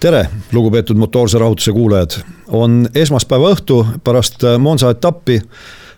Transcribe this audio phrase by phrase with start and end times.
[0.00, 2.10] tere, lugupeetud motoorse rahutuse kuulajad.
[2.48, 5.40] on esmaspäeva õhtu pärast Monza etappi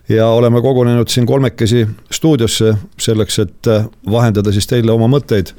[0.09, 1.87] ja oleme kogunenud siin kolmekesi
[2.23, 3.71] stuudiosse selleks, et
[4.07, 5.51] vahendada siis teile oma mõtteid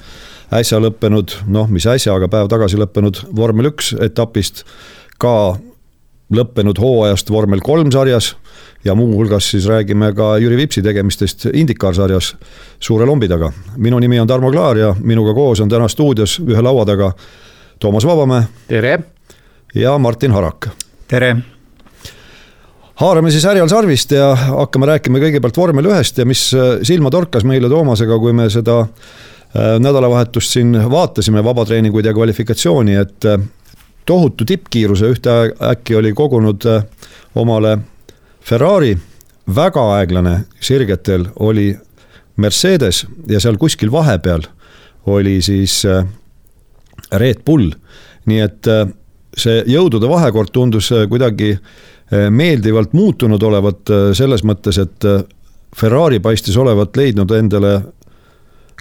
[0.55, 4.65] äsja lõppenud, noh, mis äsja, aga päev tagasi lõppenud vormel üks etapist,
[5.21, 5.57] ka
[6.35, 8.33] lõppenud hooajast vormel kolm sarjas
[8.85, 12.35] ja muuhulgas siis räägime ka Jüri Vipsi tegemistest IndyCar sarjas
[12.81, 13.53] suure lombi taga.
[13.77, 17.13] minu nimi on Tarmo Klaar ja minuga koos on täna stuudios ühe laua taga
[17.79, 18.45] Toomas Vabamäe.
[18.69, 18.99] tere!
[19.75, 20.69] ja Martin Harak.
[21.09, 21.54] tere!
[23.01, 27.47] Haarame siis härjal sarvist ja hakkame rääkima kõigepealt vormel ühest ja mis äh, silma torkas
[27.47, 33.41] meile Toomasega, kui me seda äh, nädalavahetust siin vaatasime, vabatreeninguid ja kvalifikatsiooni, et äh,
[34.07, 36.67] tohutu tippkiiruse ühtäkki oli kogunud
[37.35, 37.79] omale
[38.45, 38.93] Ferrari,
[39.57, 41.73] väga aeglane sirgetel oli
[42.37, 44.45] Mercedes ja seal kuskil vahepeal
[45.07, 45.83] oli siis
[47.13, 47.73] Red Bull.
[48.27, 48.69] nii et
[49.37, 51.73] see jõudude vahekord tundus kuidagi äh,
[52.13, 55.07] meeldivalt muutunud olevat selles mõttes, et
[55.75, 57.73] Ferrari paistis olevat leidnud endale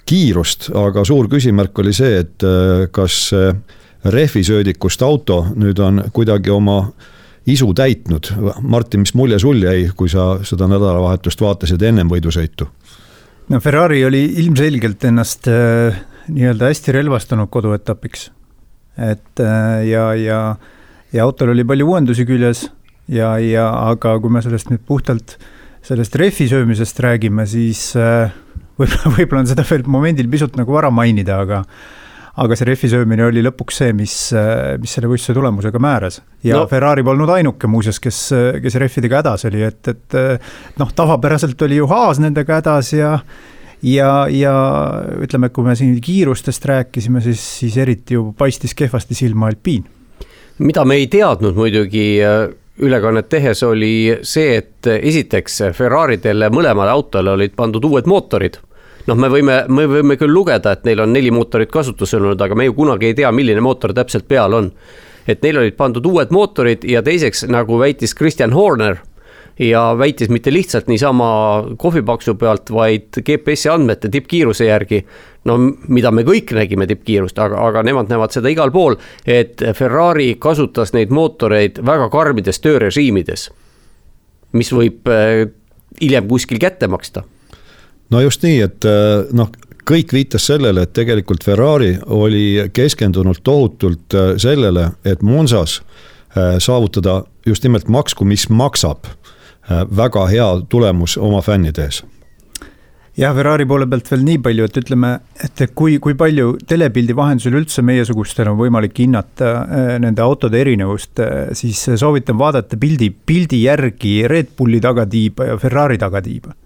[0.04, 2.44] kiirust, aga suur küsimärk oli see, et
[2.92, 3.32] kas
[4.04, 6.78] rehvisöödikust auto nüüd on kuidagi oma
[7.46, 8.30] isu täitnud.
[8.62, 12.68] Martin, mis mulje sul jäi, kui sa seda nädalavahetust vaatasid ennem võidusõitu?
[13.52, 15.98] no Ferrari oli ilmselgelt ennast äh,
[16.32, 18.30] nii-öelda hästi relvastunud koduetapiks.
[18.96, 20.38] et äh, ja, ja,
[21.12, 22.70] ja autol oli palju uuendusi küljes
[23.08, 25.36] ja, ja aga kui me sellest nüüd puhtalt
[25.84, 28.32] sellest rehvi söömisest räägime, siis äh,
[28.78, 31.62] võib-olla, võib-olla on seda veel momendil pisut nagu vara mainida, aga
[32.34, 34.14] aga see rehvi söömine oli lõpuks see, mis,
[34.82, 36.16] mis selle võistluse tulemusega määras.
[36.42, 36.64] ja no.
[36.66, 38.18] Ferrari polnud ainuke muuseas, kes,
[38.64, 40.16] kes rehvidega hädas oli, et, et
[40.80, 43.12] noh, tavapäraselt oli ju Haas nendega hädas ja
[43.84, 44.54] ja, ja
[45.22, 49.84] ütleme, kui me siin kiirustest rääkisime, siis, siis eriti ju paistis kehvasti silma alpiin.
[50.58, 52.48] mida me ei teadnud muidugi äh,
[52.82, 58.58] ülekannet tehes, oli see, et esiteks Ferraridele mõlemale autole olid pandud uued mootorid
[59.08, 62.56] noh, me võime, me võime küll lugeda, et neil on neli mootorit kasutusel olnud, aga
[62.58, 64.70] me ju kunagi ei tea, milline mootor täpselt peal on.
[65.26, 68.98] et neil olid pandud uued mootorid ja teiseks, nagu väitis Kristjan Horner
[69.58, 71.28] ja väitis mitte lihtsalt niisama
[71.78, 75.04] kohvipaksu pealt, vaid GPS-i andmete tippkiiruse järgi.
[75.44, 80.34] no mida me kõik nägime tippkiirust, aga, aga nemad näevad seda igal pool, et Ferrari
[80.40, 83.50] kasutas neid mootoreid väga karmides töörežiimides.
[84.52, 85.46] mis võib eh,
[86.00, 87.24] hiljem kuskil kätte maksta
[88.10, 89.50] no just nii, et äh, noh,
[89.88, 97.22] kõik viitas sellele, et tegelikult Ferrari oli keskendunud tohutult äh, sellele, et Monsas äh, saavutada
[97.46, 99.08] just nimelt maksku, mis maksab
[99.68, 102.02] väga hea tulemus oma fännide ees.
[103.14, 105.10] Jah, Ferrari poole pealt veel nii palju, et ütleme,
[105.46, 109.52] et kui, kui palju telepildi vahendusel üldse meiesugustel on võimalik hinnata
[110.02, 111.22] nende autode erinevust,
[111.54, 116.56] siis soovitan vaadata pildi, pildi järgi Red Bulli tagatiiba ja Ferrari tagatiiba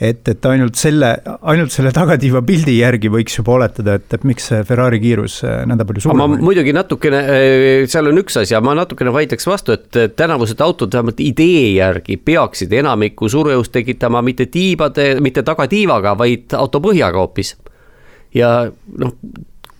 [0.00, 1.10] et, et ainult selle,
[1.52, 5.60] ainult selle tagatiiva pildi järgi võiks juba oletada, et, et miks see Ferrari kiirus äh,
[5.68, 6.40] nõnda palju suurem oli.
[6.48, 11.20] muidugi natukene, äh, seal on üks asi, ma natukene vaidleks vastu, et tänavused autod vähemalt
[11.24, 17.54] idee järgi peaksid enamikku surujõust tekitama mitte tiibade, mitte tagatiivaga, vaid auto põhjaga hoopis
[18.34, 19.14] ja noh,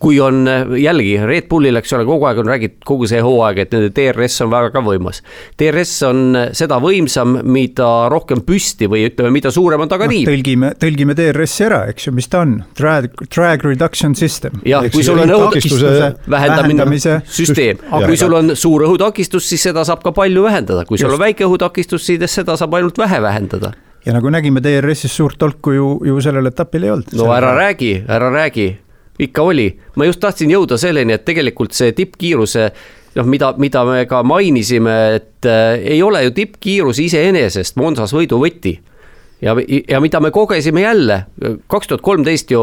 [0.01, 0.43] kui on
[0.79, 4.39] jällegi Red Bullil, eks ole, kogu aeg on räägitud kogu see hooaeg, et nende DRS
[4.45, 5.21] on väga võimas.
[5.59, 6.23] DRS on
[6.57, 10.33] seda võimsam, mida rohkem püsti või ütleme, mida suurem on tagatiiv no,.
[10.33, 14.57] tõlgime, tõlgime DRS-i ära, eks ju, mis ta on, drag, drag reduction system.
[14.67, 20.03] jah, kui sul on õhutakistuse vähendamise süsteem, kui sul on suur õhutakistus, siis seda saab
[20.05, 23.75] ka palju vähendada, kui sul on väike õhutakistus, siis seda saab ainult vähe vähendada
[24.05, 27.11] ja nagu nägime, DRS-is suurt tolku ju, ju sellel etapil ei olnud.
[27.17, 28.71] no ära räägi, ära räägi
[29.21, 32.69] ikka oli, ma just tahtsin jõuda selleni, et tegelikult see tippkiiruse
[33.15, 38.77] noh, mida, mida me ka mainisime, et äh, ei ole ju tippkiirus iseenesest Monsas võiduvõti.
[39.41, 39.55] ja,
[39.89, 41.23] ja mida me kogesime jälle,
[41.67, 42.61] kaks tuhat kolmteist ju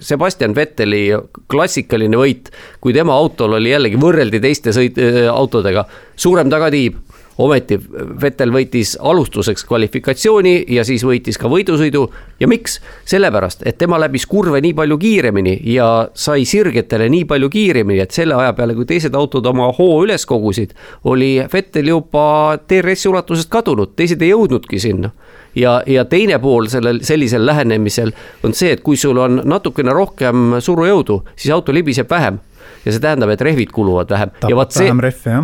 [0.00, 1.08] Sebastian Vetteli
[1.50, 5.84] klassikaline võit, kui tema autol oli jällegi võrreldi teiste sõit- äh,, autodega,
[6.16, 7.05] suurem tagatiib
[7.38, 7.78] ometi
[8.22, 12.06] Vettel võitis alustuseks kvalifikatsiooni ja siis võitis ka võidusõidu.
[12.40, 12.80] ja miks?
[13.04, 18.10] sellepärast, et tema läbis kurve nii palju kiiremini ja sai sirgetele nii palju kiiremini, et
[18.10, 20.74] selle aja peale, kui teised autod oma hoo üles kogusid,
[21.04, 25.12] oli Vettel juba DRS-i ulatusest kadunud, teised ei jõudnudki sinna
[25.56, 28.12] ja, ja teine pool sellel sellisel lähenemisel
[28.44, 32.40] on see, et kui sul on natukene rohkem surujõudu, siis auto libiseb vähem
[32.86, 34.30] ja see tähendab, et rehvid kuluvad vähem.
[34.48, 34.92] ja vot see,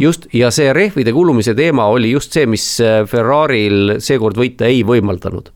[0.01, 4.85] just, ja see rehvide kulumise teema oli just see, mis äh, Ferrari'l seekord võita ei
[4.87, 5.51] võimaldanud.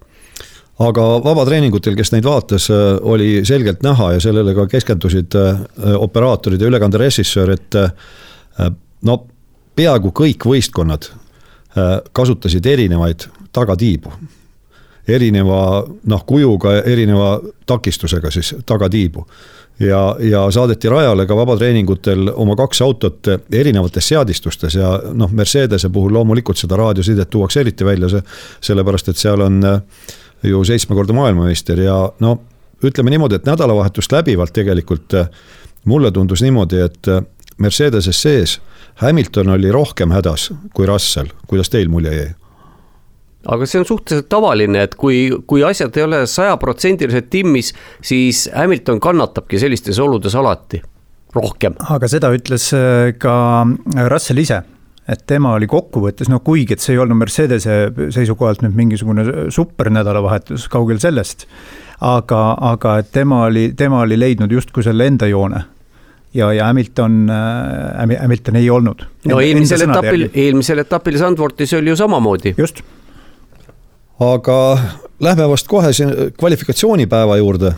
[0.82, 5.62] Aga vabatreeningutel, kes neid vaatas, äh, oli selgelt näha ja sellele ka keskendusid äh,
[5.96, 7.78] operaatorid ja ülekanderežissöör, et
[9.06, 9.16] no
[9.76, 11.10] peaaegu kõik võistkonnad
[12.16, 14.12] kasutasid erinevaid tagatiibu.
[15.12, 17.34] Erineva noh, kujuga, erineva
[17.68, 19.26] takistusega siis tagatiibu
[19.80, 26.14] ja, ja saadeti rajale ka vabatreeningutel oma kaks autot erinevates seadistustes ja noh, Mercedese puhul
[26.16, 28.22] loomulikult seda raadiosidet tuuakse eriti välja, see,
[28.70, 29.80] sellepärast et seal on äh,
[30.42, 32.38] ju seitsmekordne maailmameister ja no
[32.84, 35.28] ütleme niimoodi, et nädalavahetust läbivalt tegelikult äh,
[35.84, 37.22] mulle tundus niimoodi, et äh,
[37.58, 38.58] Mercedeses sees
[39.00, 42.34] Hamilton oli rohkem hädas kui Russell, kuidas teil mulje jäi?
[43.46, 47.72] Aga see on suhteliselt tavaline, et kui, kui asjad ei ole sajaprotsendiliselt timmis,
[48.04, 50.82] siis Hamilton kannatabki sellistes oludes alati
[51.36, 51.76] rohkem.
[51.92, 53.36] aga seda ütles äh, ka
[54.10, 54.62] Russell ise
[55.06, 57.76] et tema oli kokkuvõttes, no kuigi, et see ei olnud Mercedese
[58.14, 61.46] seisukohalt nüüd mingisugune supernädalavahetus, kaugel sellest.
[62.00, 62.40] aga,
[62.74, 65.62] aga et tema oli, tema oli leidnud justkui selle enda joone
[66.36, 69.06] ja, ja Hamilton äh,, Hamilton ei olnud.
[69.30, 72.54] no eelmisel etapil, eelmisel etapil Sandvortis oli ju samamoodi.
[72.58, 72.82] just
[74.20, 74.78] aga
[75.20, 77.72] lähme vast kohe siin kvalifikatsioonipäeva juurde.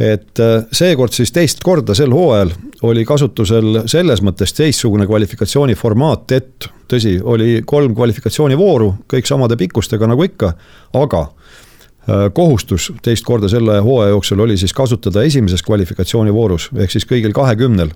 [0.00, 2.50] et äh, seekord siis teist korda sel hooajal
[2.82, 10.08] oli kasutusel selles mõttes teistsugune kvalifikatsiooni formaat, et tõsi, oli kolm kvalifikatsioonivooru, kõik samade pikkustega
[10.08, 10.54] nagu ikka,
[10.96, 17.04] aga äh, kohustus teist korda selle hooaja jooksul oli siis kasutada esimeses kvalifikatsioonivoorus, ehk siis
[17.04, 17.92] kõigil kahekümnel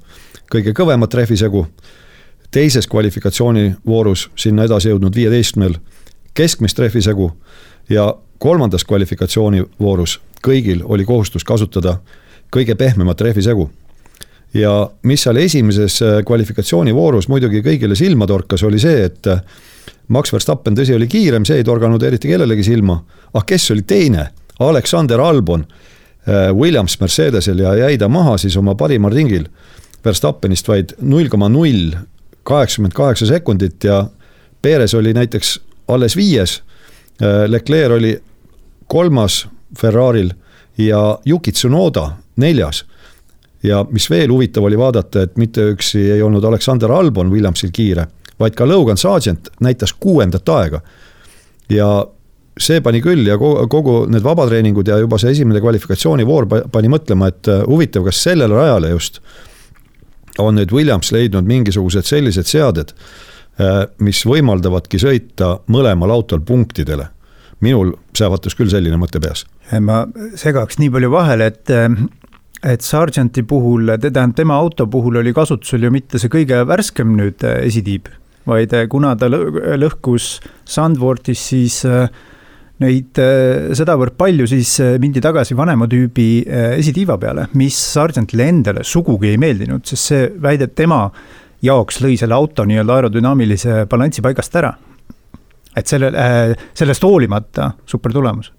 [0.53, 1.67] kõige kõvemat rehvisegu.
[2.51, 5.79] teises kvalifikatsioonivoorus sinna edasi jõudnud viieteistkümnel
[6.35, 7.33] keskmist rehvisegu
[7.89, 11.99] ja kolmandas kvalifikatsioonivoorus kõigil oli kohustus kasutada
[12.53, 13.71] kõige pehmemat rehvisegu.
[14.55, 19.41] ja mis seal esimeses äh, kvalifikatsioonivoorus muidugi kõigile silma torkas, oli see, et äh,
[20.09, 23.01] Max Verstappen, tõsi, oli kiirem, see ei torganud eriti kellelegi silma,
[23.35, 24.29] ah kes oli teine,
[24.61, 29.49] Alexander Albon äh, Williams Mercedesel ja jäi ta maha siis oma parimal ringil.
[30.05, 31.97] Verstappenist vaid null koma null
[32.45, 34.05] kaheksakümmend kaheksa sekundit ja
[34.63, 36.61] Perez oli näiteks alles viies
[37.21, 38.17] Leclerc oli
[38.87, 39.47] kolmas
[39.79, 40.31] Ferrari'l
[40.79, 42.85] ja Yuki Tsunoda neljas.
[43.63, 48.07] ja mis veel huvitav oli vaadata, et mitte üksi ei olnud Alexander Albon Williamsil kiire,
[48.41, 50.81] vaid ka Logan Sargent näitas kuuendat aega.
[51.69, 52.07] ja
[52.59, 57.49] see pani küll ja kogu need vabatreeningud ja juba see esimene kvalifikatsioonivoor pani mõtlema, et
[57.49, 59.21] äh, huvitav, kas sellele rajale just
[60.39, 63.34] on nüüd Williams leidnud mingisugused sellised seaded Äh,
[64.03, 67.09] mis võimaldavadki sõita mõlemal autol punktidele.
[67.61, 69.47] minul sähvatas küll selline mõte peas.
[69.81, 70.05] ma
[70.37, 71.71] segaks nii palju vahele, et
[72.65, 77.45] et Sargenti puhul, tähendab tema auto puhul oli kasutusel ju mitte see kõige värskem nüüd
[77.45, 78.09] äh, esitiib,
[78.49, 81.83] vaid äh, kuna ta lõhkus Sandvortis, siis
[82.83, 83.21] neid
[83.79, 86.43] sedavõrd palju, siis mindi tagasi vanema tüübi
[86.75, 91.05] esitiiva peale, mis Sargentile endale sugugi ei meeldinud, sest see väide, et tema
[91.65, 94.75] jaoks lõi selle auto nii-öelda aerodünaamilise balansi paigast ära.
[95.77, 98.53] et selle, äh, sellest hoolimata super tulemus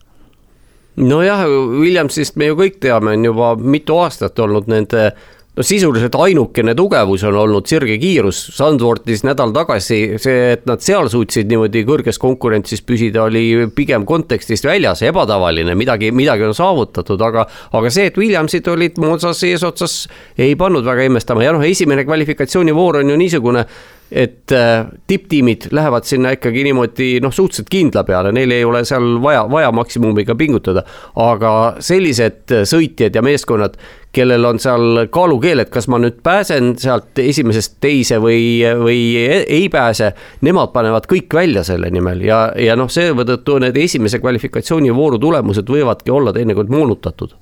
[0.95, 1.45] nojah,
[1.79, 5.09] Williamsist me ju kõik teame, on juba mitu aastat olnud nende
[5.55, 11.09] no sisuliselt ainukene tugevus on olnud sirge kiirus, Sandvortis nädal tagasi see, et nad seal
[11.11, 17.47] suutsid niimoodi kõrges konkurentsis püsida, oli pigem kontekstist väljas, ebatavaline, midagi, midagi on saavutatud, aga
[17.75, 19.99] aga see, et Williamsid olid Monsas eesotsas,
[20.37, 21.45] ei pannud väga imestama.
[21.45, 23.65] Ja noh, esimene kvalifikatsioonivoor on ju niisugune
[24.11, 29.17] et äh, tipptiimid lähevad sinna ikkagi niimoodi noh, suhteliselt kindla peale, neil ei ole seal
[29.21, 30.85] vaja, vaja maksimumiga pingutada.
[31.15, 31.51] aga
[31.83, 33.79] sellised sõitjad ja meeskonnad,
[34.15, 39.67] kellel on seal kaalukeel, et kas ma nüüd pääsen sealt esimesest teise või, või ei
[39.71, 40.11] pääse.
[40.45, 46.13] Nemad panevad kõik välja selle nimel ja, ja noh, seetõttu need esimese kvalifikatsioonivooru tulemused võivadki
[46.15, 47.35] olla teinekord moonutatud.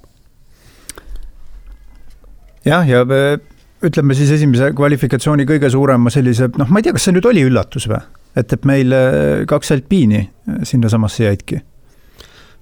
[2.66, 3.38] jah, ja, ja
[3.84, 7.44] ütleme siis esimese kvalifikatsiooni kõige suurema sellise, noh, ma ei tea, kas see nüüd oli
[7.44, 8.00] üllatus või?
[8.40, 10.24] et, et meil äh, kaks alpiini
[10.66, 11.60] sinnasamasse jäidki.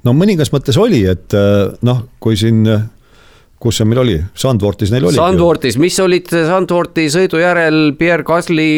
[0.03, 1.38] no mõningas mõttes oli, et
[1.86, 2.65] noh, kui siin
[3.62, 5.18] kus see meil oli, Sandvortis neil oli.
[5.18, 8.72] Sandvortis, mis olid Sandvorti sõidu järel Pierre Gasly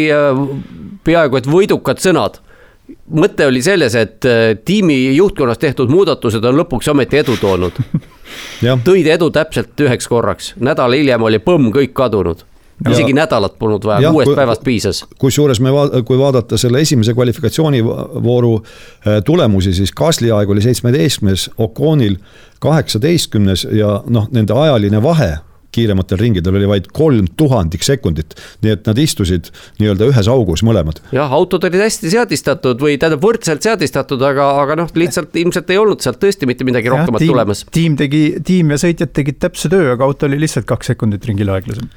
[1.07, 2.41] peaaegu et võidukad sõnad?
[3.15, 7.77] Mõte oli selles, et äh, tiimi juhtkonnas tehtud muudatused on lõpuks ometi edu toonud.
[8.87, 12.43] Tõid edu täpselt üheks korraks, nädal hiljem oli põmm kõik kadunud
[12.91, 15.03] isegi nädalat polnud vaja, kuuest päevast piisas.
[15.19, 15.71] kusjuures me
[16.05, 22.19] kui vaadata selle esimese kvalifikatsioonivooru äh, tulemusi, siis Gasly aeg oli seitsmeteistkümnes, Oconil
[22.59, 25.33] kaheksateistkümnes ja noh, nende ajaline vahe
[25.73, 28.35] kiirematel ringidel oli vaid kolm tuhandik sekundit.
[28.63, 29.49] nii et nad istusid
[29.81, 31.01] nii-öelda ühes augus mõlemad.
[31.15, 35.81] jah, autod olid hästi seadistatud või tähendab võrdselt seadistatud, aga, aga noh, lihtsalt ilmselt ei
[35.81, 37.65] olnud sealt tõesti mitte midagi ja, rohkemat tulemas.
[37.73, 41.51] tiim tegi, tiim ja sõitjad tegid täpse töö, aga auto oli lihtsalt kaks sekundit ringil
[41.53, 41.89] aeglasem.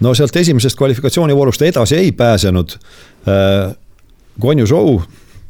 [0.00, 2.78] No sealt esimesest kvalifikatsioonivoorust edasi ei pääsenud
[3.28, 3.74] äh,.
[4.40, 5.00] Guanyu Zhou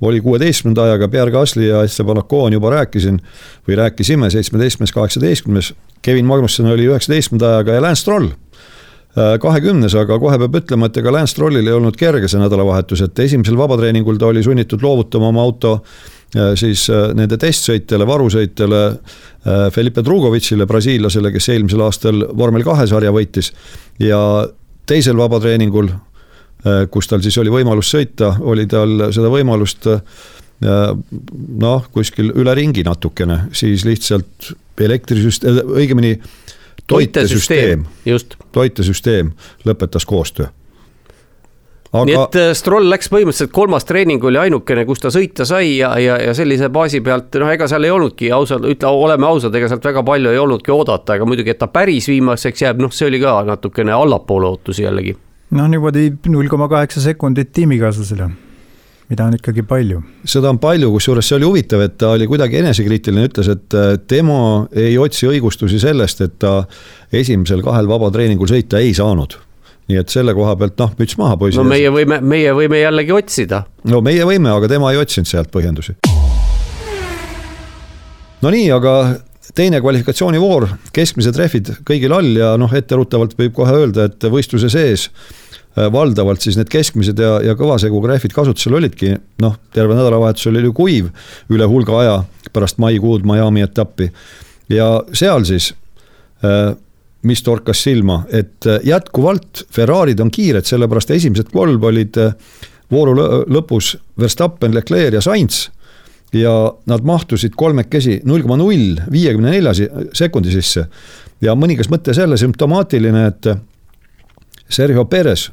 [0.00, 3.20] oli kuueteistkümnenda ajaga, Pierre Gasly ja Esteban Ocon juba rääkisin
[3.68, 5.74] või rääkisime, seitsmeteistkümnes, kaheksateistkümnes.
[6.02, 11.00] Kevin Magnusson oli üheksateistkümnenda ajaga ja Lance Stroll äh, kahekümnes, aga kohe peab ütlema, et
[11.00, 15.32] ega Lance Strollil ei olnud kerge see nädalavahetus, et esimesel vabatreeningul ta oli sunnitud loovutama
[15.32, 16.13] oma auto äh,
[16.58, 18.82] siis äh, nende testsõitjale, varusõitjale
[19.74, 23.52] Felipe Drugovitšile, brasiillasele, kes eelmisel aastal vormel kahe sarja võitis.
[24.00, 24.18] ja
[24.88, 25.90] teisel vabatreeningul
[26.64, 30.00] Äh, kus tal siis oli võimalus sõita, oli tal seda võimalust äh,
[31.60, 34.48] noh, kuskil üle ringi natukene, siis lihtsalt
[34.80, 36.14] elektrisüsteem, õigemini
[36.88, 37.84] toitesüsteem,
[38.56, 39.34] toitesüsteem
[39.68, 40.48] lõpetas koostöö
[41.94, 42.04] aga....
[42.10, 45.94] nii et äh, Stroll läks põhimõtteliselt kolmas treening oli ainukene, kus ta sõita sai ja,
[46.02, 49.70] ja, ja sellise baasi pealt noh, ega seal ei olnudki ausalt, ütle, oleme ausad, ega
[49.70, 53.08] sealt väga palju ei olnudki oodata, aga muidugi, et ta päris viimaseks jääb, noh, see
[53.10, 55.16] oli ka natukene allapoole ootusi jällegi
[55.54, 58.28] noh, niimoodi null koma kaheksa sekundit tiimikaaslasele,
[59.12, 60.02] mida on ikkagi palju.
[60.28, 63.94] seda on palju, kusjuures see oli huvitav, et ta oli kuidagi enesekriitiline, ütles, et äh,
[64.10, 64.38] tema
[64.72, 66.62] ei otsi õigustusi sellest, et ta
[67.12, 69.38] esimesel kahel vabatreeningul sõita ei saanud
[69.90, 71.60] nii et selle koha pealt noh, müts maha poisid.
[71.60, 73.64] no meie võime, meie võime jällegi otsida.
[73.90, 75.96] no meie võime, aga tema ei otsinud sealt põhjendusi.
[78.42, 78.96] no nii, aga
[79.54, 85.10] teine kvalifikatsioonivoor, keskmised rehvid kõigil all ja noh, etteruttavalt võib kohe öelda, et võistluse sees
[85.10, 89.14] äh, valdavalt siis need keskmised ja, ja kõvaseguga rehvid kasutusel olidki,
[89.44, 91.12] noh, terve nädalavahetus oli ju kuiv
[91.52, 92.16] üle hulga aja
[92.54, 94.10] pärast maikuud Miami etappi.
[94.72, 95.72] ja seal siis,
[96.44, 96.72] äh,
[97.24, 102.18] mis torkas silma, et äh, jätkuvalt Ferrari'd on kiired, sellepärast esimesed kolm olid
[102.92, 103.14] vooru
[103.50, 105.68] lõpus Verstappen, Leclerc ja Sainz
[106.34, 109.74] ja nad mahtusid kolmekesi null koma null viiekümne nelja
[110.12, 110.86] sekundi sisse.
[111.40, 113.46] ja mõningas mõttes jälle sümptomaatiline, et
[114.68, 115.50] Sergio Perez,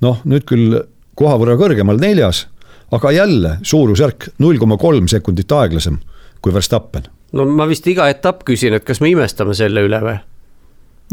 [0.00, 0.80] noh, nüüd küll
[1.14, 2.46] koha võrra kõrgemal neljas,
[2.92, 5.98] aga jälle suurusjärk null koma kolm sekundit aeglasem
[6.42, 7.08] kui Verstappen.
[7.32, 10.18] no ma vist iga etapp küsin, et kas me imestame selle üle või?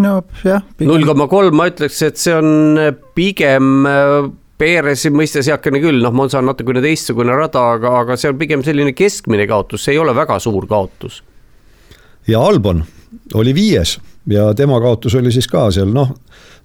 [0.04, 0.66] No jah.
[0.80, 2.80] null koma kolm, ma ütleks, et see on
[3.18, 3.86] pigem
[4.56, 8.64] PRS-i mõistes heakene küll, noh, Monza on natukene teistsugune rada, aga, aga see on pigem
[8.64, 11.22] selline keskmine kaotus, see ei ole väga suur kaotus.
[12.28, 12.84] ja Albon
[13.34, 13.98] oli viies
[14.28, 16.14] ja tema kaotus oli siis ka seal noh,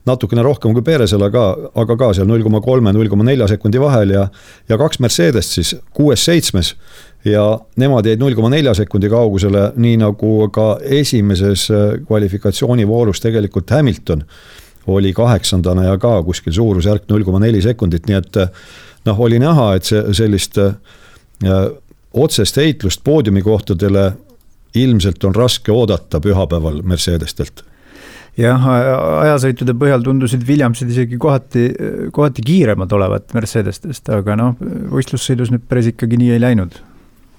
[0.07, 1.45] natukene rohkem kui Perezil, aga,
[1.83, 4.27] aga ka seal null koma kolme, null koma nelja sekundi vahel ja,
[4.69, 6.75] ja kaks Mercedest siis kuues-seitsmes
[7.25, 7.45] ja
[7.77, 11.67] nemad jäid null koma nelja sekundi kaugusele, nii nagu ka esimeses
[12.07, 14.25] kvalifikatsioonivoorus tegelikult Hamilton
[14.91, 18.41] oli kaheksandana ja ka kuskil suurusjärk null koma neli sekundit, nii et
[19.05, 20.75] noh, oli näha, et see sellist äh,
[22.13, 24.13] otsest heitlust poodiumikohtadele
[24.75, 27.65] ilmselt on raske oodata pühapäeval Mercedestelt.
[28.39, 28.63] Jah,
[29.27, 31.65] ajasõitude põhjal tundusid Williamsid isegi kohati,
[32.15, 34.55] kohati kiiremad olevat Mercedestest, aga noh,
[34.95, 36.79] võistlussõidus nüüd päris ikkagi nii ei läinud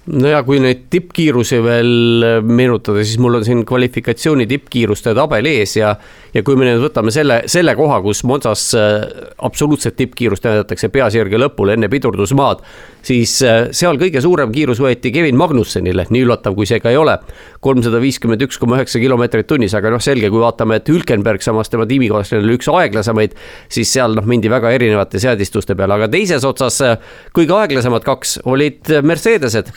[0.10, 5.76] no ja kui neid tippkiirusi veel meenutada, siis mul on siin kvalifikatsiooni tippkiiruste tabel ees
[5.78, 5.94] ja
[6.34, 9.04] ja kui me nüüd võtame selle, selle koha, kus Monzas äh,
[9.44, 12.64] absoluutset tippkiirust näidatakse peasirge lõpul enne pidurdusmaad,
[13.06, 17.00] siis äh, seal kõige suurem kiirus võeti Kevin Magnussenile, nii üllatav, kui see ka ei
[17.00, 17.18] ole.
[17.62, 21.70] kolmsada viiskümmend üks koma üheksa kilomeetrit tunnis, aga noh, selge, kui vaatame, et Hülkenberg, samas
[21.70, 23.36] tema tiimikaaslane oli üks aeglasemaid,
[23.70, 26.98] siis seal noh, mindi väga erinevate seadistuste peale, aga teises otsas äh,
[27.38, 29.74] kõige aeglasemad kaks olid Mercedesed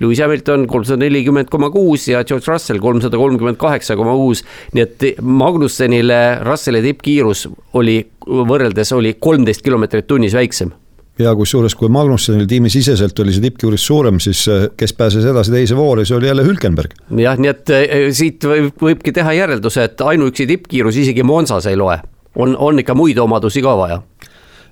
[0.00, 4.44] Lewis Hamilton kolmsada nelikümmend koma kuus ja George Russell kolmsada kolmkümmend kaheksa koma kuus.
[4.76, 7.46] nii et Magnussenile Russelli tippkiirus
[7.80, 10.74] oli võrreldes oli kolmteist kilomeetrit tunnis väiksem
[11.18, 15.76] ja kusjuures, kui Magnussenil tiimisiseselt oli see tippkiirus suurem, siis eh, kes pääses edasi teise
[15.76, 16.96] vooru, see oli jälle Hülkenberg.
[17.22, 21.78] jah, nii et eh, siit võib, võibki teha järelduse, et ainuüksi tippkiirus isegi Monsas ei
[21.80, 21.98] loe,
[22.36, 24.00] on, on ikka muid omadusi ka vaja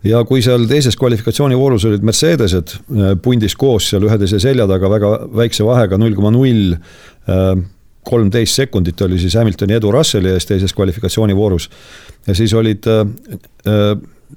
[0.05, 5.15] ja kui seal teises kvalifikatsioonivoorus olid Mercedesed äh, pundis koos seal üheteise selja taga väga
[5.37, 7.55] väikse vahega null koma null äh,
[8.05, 11.71] kolmteist sekundit oli siis Hamiltoni edu Russelli ees teises kvalifikatsioonivoorus.
[12.27, 12.85] ja siis olid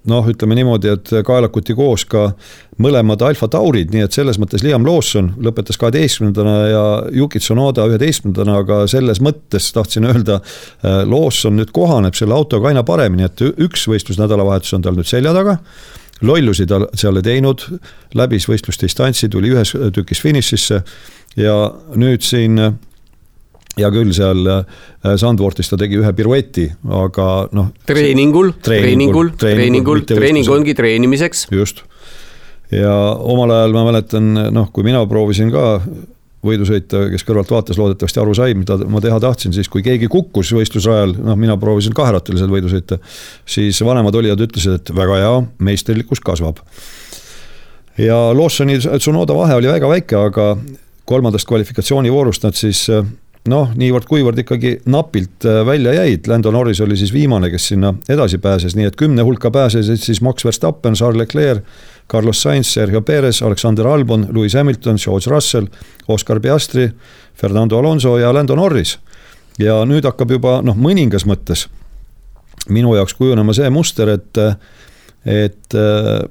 [0.09, 2.29] noh, ütleme niimoodi, et kaelakuti koos ka
[2.83, 6.83] mõlemad Alfa Taurid, nii et selles mõttes Liam Lawson lõpetas kaheteistkümnendana ja
[7.17, 10.39] Yuki Tsunoda üheteistkümnendana, aga selles mõttes tahtsin öelda,
[10.83, 15.33] Lawson nüüd kohaneb selle autoga aina paremini, et üks võistlus nädalavahetus on tal nüüd selja
[15.37, 15.57] taga
[16.21, 17.63] lollusi ta seal ei teinud,
[18.17, 20.81] läbis võistlusdistantsi, tuli ühes tükis finišisse
[21.37, 21.57] ja
[21.95, 22.57] nüüd siin
[23.77, 24.81] hea küll, seal äh,
[25.19, 26.67] Sandvortis ta tegi ühe pirueti,
[27.03, 27.71] aga noh.
[27.87, 31.47] treeningul, treeningul, treeningul, treening ongi treenimiseks.
[31.53, 31.83] just,
[32.73, 35.67] ja omal ajal ma mäletan, noh, kui mina proovisin ka
[36.47, 40.51] võidusõita, kes kõrvalt vaatas, loodetavasti aru sai, mida ma teha tahtsin, siis kui keegi kukkus
[40.55, 42.99] võistlusrajal, noh, mina proovisin kaherattalisel võidu sõita,
[43.47, 45.35] siis vanemad olijad ütlesid, et väga hea,
[45.69, 46.61] meisterlikkus kasvab.
[47.97, 50.51] ja Lawsoni Tsunoda vahe oli väga väike, aga
[51.07, 52.85] kolmandast kvalifikatsioonivoorust nad siis
[53.51, 58.39] noh, niivõrd-kuivõrd ikkagi napilt äh, välja jäid, Lando Norris oli siis viimane, kes sinna edasi
[58.43, 61.63] pääses, nii et kümne hulka pääsesid siis Max Verstappen, Charles Leclerc,
[62.11, 65.67] Carlos Sainz, Sergio Perez, Alexander Albon, Lewis Hamilton, George Russell,
[66.07, 66.89] Oscar Piastri,
[67.35, 68.99] Fernando Alonso ja Lando Norris.
[69.59, 71.65] ja nüüd hakkab juba noh, mõningas mõttes
[72.69, 74.37] minu jaoks kujunema see muster, et,
[75.25, 76.29] et äh,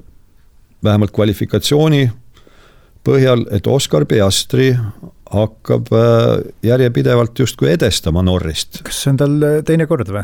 [0.85, 2.07] vähemalt kvalifikatsiooni
[3.07, 4.73] põhjal, et Oscar Piastri
[5.33, 8.83] hakkab äh, järjepidevalt justkui edestama Norrist.
[8.87, 10.23] kas see on tal äh, teine kord või?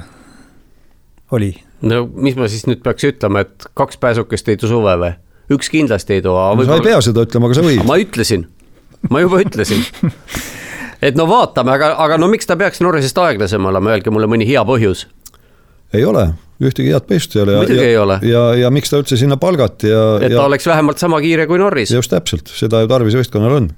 [1.35, 1.52] oli?
[1.82, 5.14] no mis ma siis nüüd peaks ütlema, et kaks pääsukest ei too suve või?
[5.52, 6.37] üks kindlasti ei too.
[6.38, 7.82] No, sa ei pea seda ütlema, aga sa võid.
[7.88, 8.47] ma ütlesin,
[9.11, 9.82] ma juba ütlesin
[11.06, 14.47] et no vaatame, aga, aga no miks ta peaks Norrisest aeglasem olema, öelge mulle mõni
[14.49, 15.09] hea põhjus.
[15.92, 16.28] ei ole,
[16.62, 17.59] ühtegi head põhjust ei ole.
[17.59, 18.23] muidugi ei ole.
[18.28, 20.04] ja, ja miks ta üldse sinna palgati ja.
[20.23, 20.47] et ta ja...
[20.47, 21.90] oleks vähemalt sama kiire kui Norris.
[21.90, 23.73] just täpselt, seda ju tarvis võistkonnal on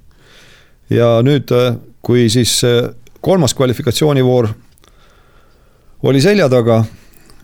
[0.91, 4.49] ja nüüd, äh, kui siis äh, kolmas kvalifikatsioonivoor
[6.03, 6.85] oli selja taga,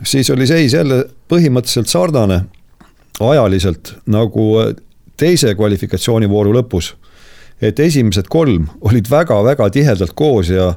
[0.05, 2.43] siis oli seis jälle põhimõtteliselt sarnane
[3.21, 4.75] ajaliselt nagu äh,
[5.17, 6.95] teise kvalifikatsioonivooru lõpus.
[7.61, 10.75] et esimesed kolm olid väga-väga tihedalt koos ja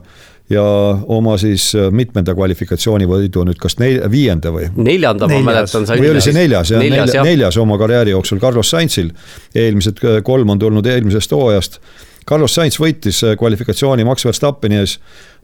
[0.50, 0.63] ja
[1.08, 4.67] oma siis mitmenda kvalifikatsioonivõidu nüüd kas neil-, viienda või?
[4.75, 5.88] neljanda ma mäletan.
[5.88, 9.13] või oli see neljas, jah, neljas, neljas oma karjääri jooksul Carlos Sainzil.
[9.55, 11.79] eelmised kolm on tulnud eelmisest hooajast
[12.27, 14.97] Carlos Sainz võitis äh, kvalifikatsiooni Max Verstappeni ees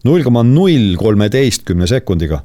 [0.07, 2.41] null koma null kolmeteistkümne sekundiga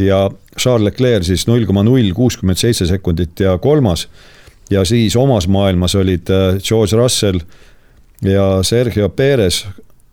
[0.00, 0.24] ja
[0.58, 4.08] Charles Leclerc siis null koma null kuuskümmend seitse sekundit ja kolmas.
[4.70, 7.40] ja siis omas maailmas olid äh, George Russell
[8.22, 9.64] ja Sergio Perez,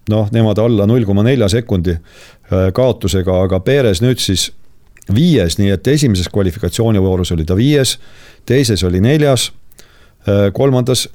[0.09, 4.51] noh, nemad alla null koma nelja sekundi äh, kaotusega, aga Perez nüüd siis
[5.13, 7.97] viies, nii et esimeses kvalifikatsioonivoorus oli ta viies,
[8.45, 9.51] teises oli neljas,
[10.53, 11.07] kolmandas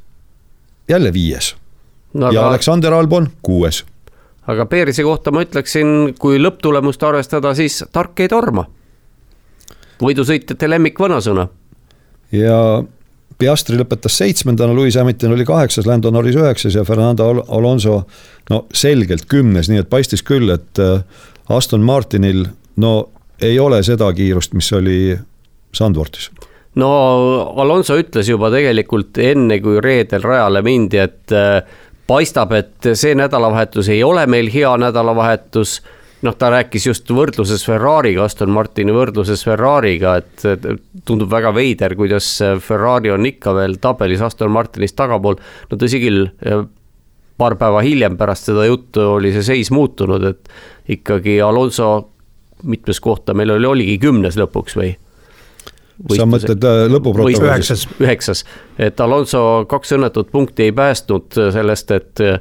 [0.89, 1.55] jälle viies
[2.17, 2.55] no, ja aga...
[2.55, 3.85] Aleksander Albon kuues.
[4.47, 8.67] aga Peerise kohta ma ütleksin, kui lõpptulemust arvestada, siis tark ei torma.
[10.03, 11.49] võidusõitjate lemmik vanasõna.
[12.33, 12.61] ja
[13.37, 18.07] Piastri lõpetas seitsmendana, Lewis Hamilton oli kaheksas, Lando Norris üheksas ja Fernando Alonso
[18.51, 21.03] no selgelt kümnes, nii et paistis küll, et äh,
[21.53, 22.47] Aston Martinil
[22.81, 22.93] no
[23.45, 25.19] ei ole seda kiirust, mis oli
[25.77, 26.31] Sandvortis
[26.81, 26.91] no
[27.61, 31.61] Alonso ütles juba tegelikult enne, kui reedel rajale mindi, et äh,
[32.07, 35.81] paistab, et see nädalavahetus ei ole meil hea nädalavahetus
[36.25, 40.67] noh, ta rääkis just võrdluses Ferrari'ga, Aston Martini võrdluses Ferrari'ga, et
[41.07, 42.31] tundub väga veider, kuidas
[42.65, 45.39] Ferrari on ikka veel tabelis Aston Martinist tagapool.
[45.71, 46.27] no tõsi küll,
[47.37, 52.13] paar päeva hiljem pärast seda juttu oli see seis muutunud, et ikkagi Alonso
[52.65, 54.95] mitmes kohta meil oli, oligi kümnes lõpuks või
[56.13, 57.43] sa mõtled äh, lõpuprotokollis?
[57.43, 58.45] üheksas, üheksas,
[58.79, 62.41] et Alonso kaks õnnetut punkti ei päästnud sellest, et äh,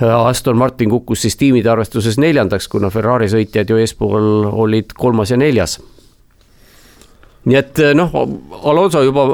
[0.00, 5.36] Aston Martin kukkus siis tiimide arvestuses neljandaks, kuna Ferrari sõitjad ju eespool olid kolmas ja
[5.36, 5.78] neljas.
[7.44, 8.14] nii et äh, noh,
[8.62, 9.26] Alonso juba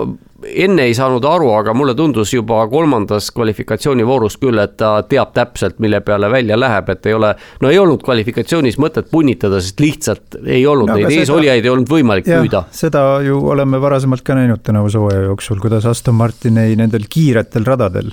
[0.47, 5.79] enne ei saanud aru, aga mulle tundus juba kolmandas kvalifikatsioonivoorus küll, et ta teab täpselt,
[5.83, 7.33] mille peale välja läheb, et ei ole.
[7.61, 11.91] no ei olnud kvalifikatsioonis mõtet punnitada, sest lihtsalt ei olnud no, neid eesolijaid ei olnud
[11.91, 12.65] võimalik jah, püüda.
[12.71, 17.67] seda ju oleme varasemalt ka näinud tänavuse hooaja jooksul, kuidas Aston Martin ei nendel kiiretel
[17.67, 18.13] radadel,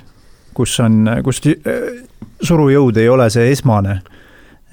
[0.57, 2.01] kus on, kus äh,
[2.41, 3.99] surujõud ei ole see esmane.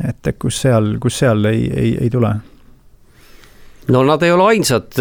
[0.08, 2.32] et kus seal, kus seal ei, ei, ei tule
[3.88, 4.98] no nad ei ole ainsad,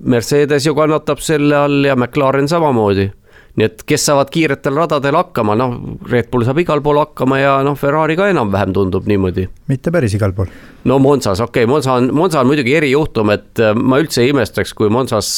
[0.00, 3.10] Mercedes ju kannatab selle all ja McLaren samamoodi.
[3.58, 5.72] nii et kes saavad kiiretel radadel hakkama, noh,
[6.08, 9.48] Red Bull saab igal pool hakkama ja noh, Ferrari ka enam-vähem tundub niimoodi.
[9.68, 10.46] mitte päris igal pool.
[10.84, 14.30] no Monsas, okei okay,, Monza on, Monza on muidugi erijuhtum, et äh, ma üldse ei
[14.30, 15.32] imestaks, kui Monsas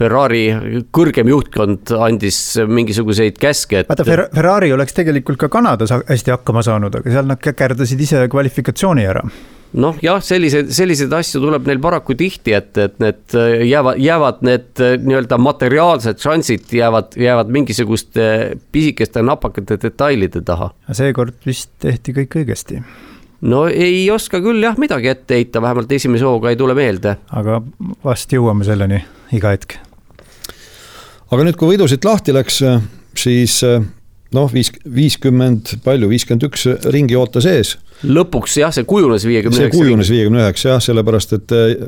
[0.00, 0.46] Ferrari
[0.90, 3.92] kõrgem juhtkond andis mingisuguseid käske, et.
[3.92, 8.26] vaata Fer, Ferrari oleks tegelikult ka Kanadas hästi hakkama saanud, aga seal nad käkerdasid ise
[8.32, 9.28] kvalifikatsiooni ära
[9.80, 14.42] noh, jah, selliseid, selliseid asju tuleb neil paraku tihti, et, et need äh, jäävad, jäävad
[14.46, 18.26] need äh, nii-öelda materiaalsed šansid jäävad, jäävad mingisuguste
[18.72, 20.72] pisikeste napakate detailide taha.
[20.92, 22.82] seekord vist tehti kõik õigesti.
[23.48, 27.16] no ei oska küll jah midagi ette heita, vähemalt esimese hooga ei tule meelde.
[27.30, 27.62] aga
[28.04, 29.00] vast jõuame selleni
[29.32, 29.78] iga hetk.
[31.32, 32.60] aga nüüd, kui võidu siit lahti läks,
[33.16, 33.60] siis
[34.36, 37.74] noh, viis, viiskümmend, palju, viiskümmend üks ringi ootas ees.
[38.02, 39.70] lõpuks jah, see kujunes viiekümne üheksa.
[39.70, 41.84] see kujunes viiekümne üheksa jah, sellepärast et eh,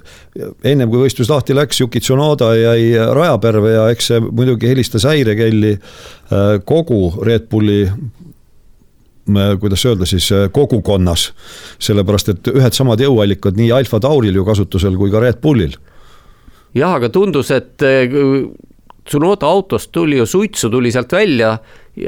[0.72, 5.72] ennem kui võistlus lahti läks, Yuki Tsunoda jäi rajaperve ja eks see muidugi helistas häirekelli
[5.74, 11.30] eh, kogu Red Bulli eh, kuidas öelda siis, kogukonnas.
[11.83, 15.74] sellepärast, et ühed samad jõuallikad nii Alfa Tauril ju kasutusel kui ka Red Bullil.
[16.74, 17.83] jah, aga tundus, et
[19.05, 21.59] Tsunoda autost tuli ju suitsu, tuli sealt välja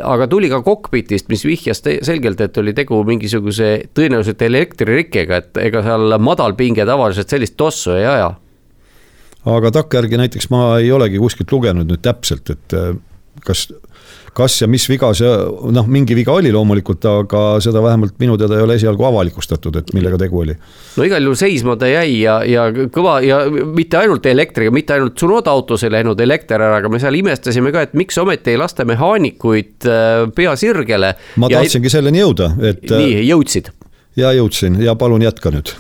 [0.03, 5.83] aga tuli ka kokpitist, mis vihjas selgelt, et oli tegu mingisuguse tõenäoliselt elektririkega, et ega
[5.87, 8.33] seal madalpinge tavaliselt sellist tossu ei aja.
[9.47, 12.75] aga takkajärgi näiteks ma ei olegi kuskilt lugenud nüüd täpselt, et
[13.44, 13.66] kas
[14.37, 15.29] kas ja mis viga see,
[15.72, 19.92] noh, mingi viga oli loomulikult, aga seda vähemalt minu teada ei ole esialgu avalikustatud, et
[19.96, 20.57] millega tegu oli.
[20.96, 25.16] no igal juhul seisma ta jäi ja, ja kõva ja mitte ainult elektriga, mitte ainult
[25.16, 28.61] Tsunoda autos ei läinud elekter ära, aga me seal imestasime ka, et miks ometi ei
[28.61, 31.14] lasta mehaanikuid äh, pea sirgele.
[31.40, 31.96] ma tahtsingi ja...
[31.99, 32.85] selleni jõuda, et.
[32.92, 33.72] nii, jõudsid
[34.16, 35.70] ja jõudsin ja palun jätka nüüd.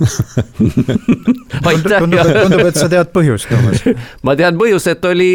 [1.68, 3.84] Aitäh tundub, tundub, et sa tead põhjust, Toomas.
[4.26, 5.30] Ma tean põhjust, et oli,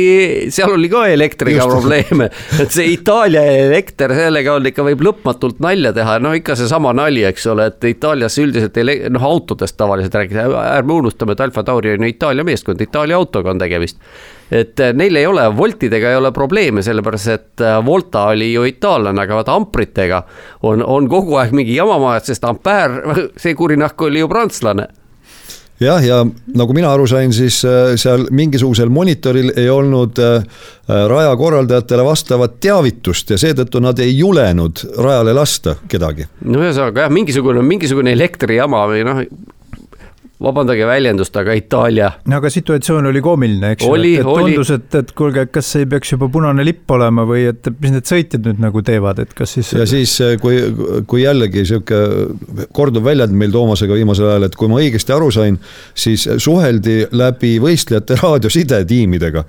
[0.53, 1.73] seal oli ka elektriga Just.
[1.73, 2.29] probleeme,
[2.61, 7.25] et see Itaalia elekter, sellega on ikka, võib lõpmatult nalja teha, no ikka seesama nali,
[7.27, 8.77] eks ole, et Itaalias üldiselt
[9.09, 13.55] noh, autodest tavaliselt räägitakse, ärme unustame, et Alfa Tauri on ju Itaalia meeskond, Itaalia autoga
[13.55, 13.97] on tegemist
[14.51, 18.65] et äh, neil ei ole, voltidega ei ole probleeme, sellepärast et äh, Volta oli ju
[18.67, 20.23] itaallane, aga vaata ampritega
[20.67, 24.87] on, on kogu aeg mingi jama majas, sest Ampere, see kurinahk oli ju prantslane
[25.81, 26.19] jah, ja
[26.57, 30.19] nagu mina aru sain, siis äh, seal mingisugusel monitoril ei olnud
[30.91, 36.27] raja korraldajatele vastavat teavitust ja seetõttu nad ei julenud rajale lasta kedagi.
[36.43, 39.23] no ühesõnaga jah, mingisugune, mingisugune elektrijama või noh,
[40.41, 42.11] vabandage väljendust, aga Itaalia.
[42.27, 45.87] no aga situatsioon oli koomiline, eks ju, et, et tundus, et, et kuulge, kas ei
[45.89, 49.55] peaks juba punane lipp olema või et mis need sõitjad nüüd nagu teevad, et kas
[49.57, 49.73] siis.
[49.77, 50.61] ja siis, kui,
[51.09, 52.01] kui jällegi sihuke
[52.75, 55.59] korduv väljend meil Toomasega viimasel ajal, et kui ma õigesti aru sain,
[55.93, 59.45] siis suheldi läbi võistlejate raadioside tiimidega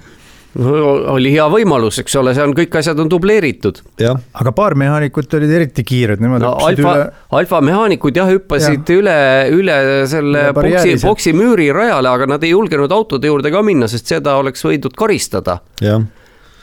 [0.53, 3.83] oli hea võimalus, eks ole, see on, kõik asjad on dubleeritud.
[4.05, 7.27] aga paar mehaanikut olid eriti kiired, nemad no, hüppasid alfa, üle.
[7.41, 8.99] alfa mehaanikud jah, hüppasid ja.
[9.01, 9.19] üle,
[9.57, 9.77] üle
[10.11, 14.37] selle boksi, boksi müüri rajale, aga nad ei julgenud autode juurde ka minna, sest seda
[14.43, 15.63] oleks võidud karistada.
[15.81, 16.03] jah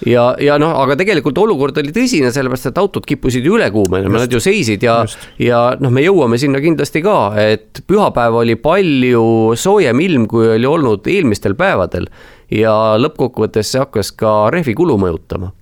[0.08, 4.22] ja, ja noh, aga tegelikult olukord oli tõsine, sellepärast et autod kippusid ju üle kuumenema,
[4.24, 5.02] nad ju seisid ja,
[5.42, 10.70] ja noh, me jõuame sinna kindlasti ka, et pühapäev oli palju soojem ilm, kui oli
[10.70, 12.08] olnud eelmistel päevadel
[12.52, 15.54] ja lõppkokkuvõttes see hakkas ka rehvi kulu mõjutama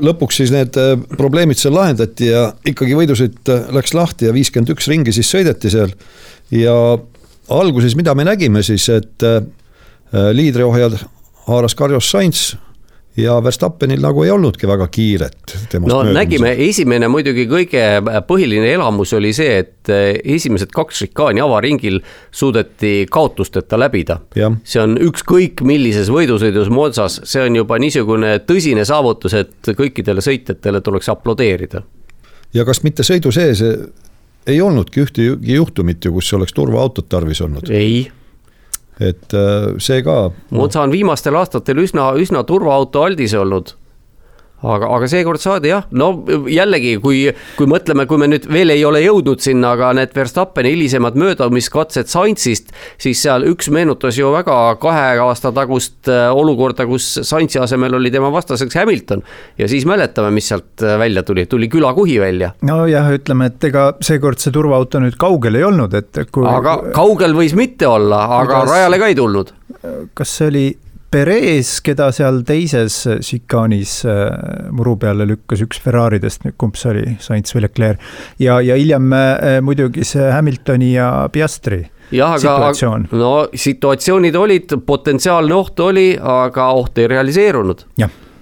[0.00, 4.72] lõpuks siis need äh, probleemid seal lahendati ja ikkagi võidusõit äh, läks lahti ja viiskümmend
[4.74, 5.92] üks ringi siis sõideti seal.
[6.54, 6.74] ja
[7.50, 9.42] alguses, mida me nägime siis, et äh,
[10.34, 10.98] liidriohjad
[11.48, 12.54] haaras Carlos Sainz
[13.22, 15.54] ja Verstappenil nagu ei olnudki väga kiiret.
[15.72, 16.14] no möödumisel.
[16.14, 17.84] nägime, esimene muidugi kõige
[18.26, 24.20] põhiline elamus oli see, et eh, esimesed kaks šikaani avaringil suudeti kaotusteta läbida.
[24.64, 30.80] see on ükskõik millises võidusõidus Monsas, see on juba niisugune tõsine saavutus, et kõikidele sõitjatele
[30.80, 31.82] tuleks aplodeerida.
[32.54, 33.62] ja kas mitte sõidu sees
[34.46, 37.70] ei olnudki ühtegi juhtumit ju, kus oleks turvaautot tarvis olnud?
[37.70, 38.10] ei
[39.00, 40.30] et äh, see ka.
[40.50, 43.74] Monza on viimastel aastatel üsna, üsna turvaauto aldis olnud
[44.62, 46.10] aga, aga seekord saadi jah, no
[46.50, 47.22] jällegi, kui,
[47.56, 52.10] kui mõtleme, kui me nüüd veel ei ole jõudnud sinna, aga need Verstappeni hilisemad möödumiskatsed
[52.10, 57.96] Sainzist, siis seal üks meenutas ju väga kahe aasta tagust äh, olukorda, kus Sainzi asemel
[58.00, 59.24] oli tema vastaseks Hamilton.
[59.58, 62.52] ja siis mäletame, mis sealt äh, välja tuli, tuli külakuhi välja.
[62.66, 66.46] nojah, ütleme, et ega seekord see turvaauto nüüd kaugel ei olnud, et kui.
[66.48, 69.52] aga kaugel võis mitte olla, aga kas, rajale ka ei tulnud.
[70.14, 70.64] kas see oli
[71.10, 74.28] Perez, keda seal teises šikaanis äh,
[74.70, 78.04] muru peale lükkas üks Ferraridest, kumb see oli, Sainz või Leclerc.
[78.38, 81.82] ja, ja hiljem äh, muidugi see Hamiltoni ja Piastri
[82.14, 87.84] jah, aga no situatsioonid olid, potentsiaalne oht oli, aga oht ei realiseerunud.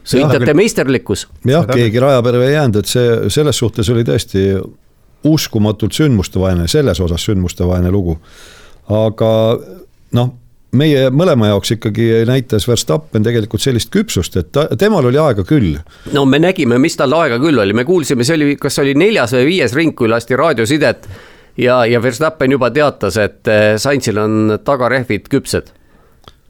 [0.09, 1.27] sõitjate meisterlikkus.
[1.49, 4.45] jah, keegi raja peale ei jäänud, et see selles suhtes oli tõesti
[5.29, 8.19] uskumatult sündmustevaene, selles osas sündmustevaene lugu.
[8.89, 9.33] aga
[10.13, 10.37] noh
[10.77, 15.79] meie mõlema jaoks ikkagi näitas Verstappen tegelikult sellist küpsust, et ta, temal oli aega küll.
[16.13, 19.35] no me nägime, mis tal aega küll oli, me kuulsime, see oli, kas oli neljas
[19.37, 21.09] või viies ring, kui lasti raadiosidet.
[21.57, 25.73] ja, ja Verstappen juba teatas, et eh, Sainzil on tagarehvid küpsed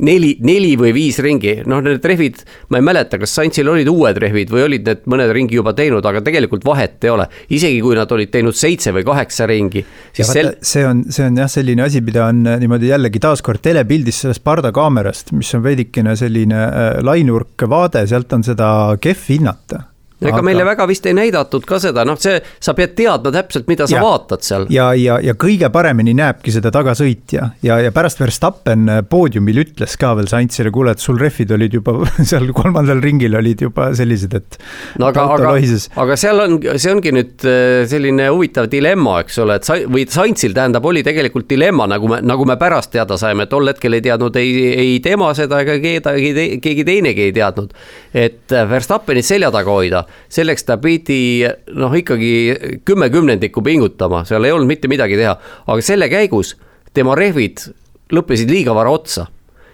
[0.04, 4.20] neli, neli või viis ringi, noh, need rehvid, ma ei mäleta, kas Saintsil olid uued
[4.22, 7.28] rehvid või olid need mõned ringi juba teinud, aga tegelikult vahet ei ole.
[7.54, 9.84] isegi kui nad olid teinud seitse või kaheksa ringi.
[10.12, 10.54] Sel...
[10.62, 15.34] see on, see on jah, selline asi, mida on niimoodi jällegi taaskord telepildis sellest pardakaamerast,
[15.36, 18.70] mis on veidikene selline äh, lainurk vaade, sealt on seda
[19.02, 19.84] kehv hinnata
[20.20, 20.44] ega aga...
[20.44, 23.98] meile väga vist ei näidatud ka seda, noh, see, sa pead teadma täpselt, mida sa
[23.98, 24.66] ja, vaatad seal.
[24.74, 30.14] ja, ja, ja kõige paremini näebki seda tagasõitja ja, ja pärast Verstappen poodiumil ütles ka
[30.18, 31.94] veel Saintsile, kuule, et sul rehvid olid juba
[32.30, 34.58] seal kolmandal ringil olid juba sellised, et.
[34.98, 35.54] no aga, aga,
[36.02, 40.08] aga seal on, see ongi nüüd äh, selline huvitav dilemma, eks ole, et sa või
[40.10, 44.02] Saintsil tähendab, oli tegelikult dilemma, nagu me, nagu me pärast teada saime, tol hetkel ei
[44.08, 44.50] teadnud ei,
[44.82, 47.74] ei tema seda ega keegi, keegi teinegi ei teadnud.
[48.18, 54.54] et Verstappenit selja taga hoida selleks ta pidi noh, ikkagi kümme kümnendikku pingutama, seal ei
[54.54, 55.34] olnud mitte midagi teha,
[55.66, 56.56] aga selle käigus
[56.94, 57.68] tema rehvid
[58.14, 59.26] lõppesid liiga vara otsa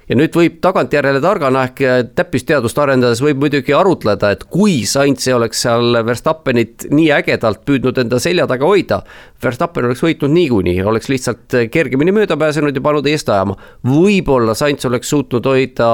[0.08, 1.82] ja nüüd võib tagantjärele targana ehk
[2.16, 8.20] täppisteadust arendades võib muidugi arutleda, et kui Sainz oleks seal Verstappenit nii ägedalt püüdnud enda
[8.22, 9.00] selja taga hoida.
[9.42, 13.56] Verstappen oleks võitnud niikuinii, oleks lihtsalt kergemini mööda pääsenud ja pannud eest ajama.
[13.88, 15.88] võib-olla Sainz oleks suutnud hoida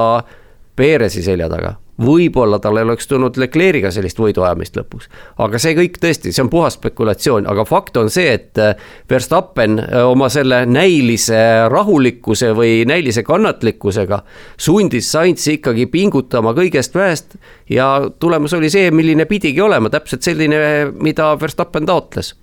[0.75, 5.09] Perezi selja taga võib-olla tal oleks tulnud Leclerc'iga sellist võiduajamist lõpuks.
[5.37, 8.75] aga see kõik tõesti, see on puhas spekulatsioon, aga fakt on see, et äh,
[9.09, 14.23] Verstappen äh, oma selle näilise rahulikkuse või näilise kannatlikkusega
[14.57, 17.35] sundis Sainzi ikkagi pingutama kõigest väest
[17.69, 22.35] ja tulemus oli see, milline pidigi olema, täpselt selline, mida Verstappen taotles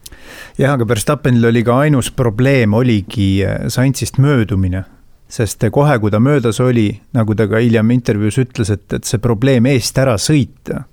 [0.59, 4.85] jah, aga Verstappenil oli ka ainus probleem oligi äh, Sainzist möödumine
[5.29, 9.21] sest kohe, kui ta möödas oli, nagu ta ka hiljem intervjuus ütles, et, et see
[9.23, 10.85] probleem eest ära sõita,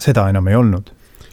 [0.00, 0.92] seda enam ei olnud.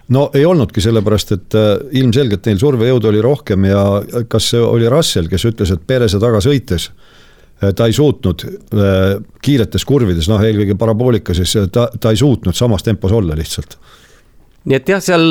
[0.10, 3.84] No ei olnudki, sellepärast et äh, ilmselgelt neil survejõudu oli rohkem ja
[4.28, 9.20] kas see oli Russell, kes ütles, et perese taga sõites äh, ta ei suutnud äh,
[9.46, 13.78] kiiretes kurvides, noh eelkõige paraboolika siis, ta, ta ei suutnud samas tempos olla lihtsalt
[14.70, 15.26] nii et jah, seal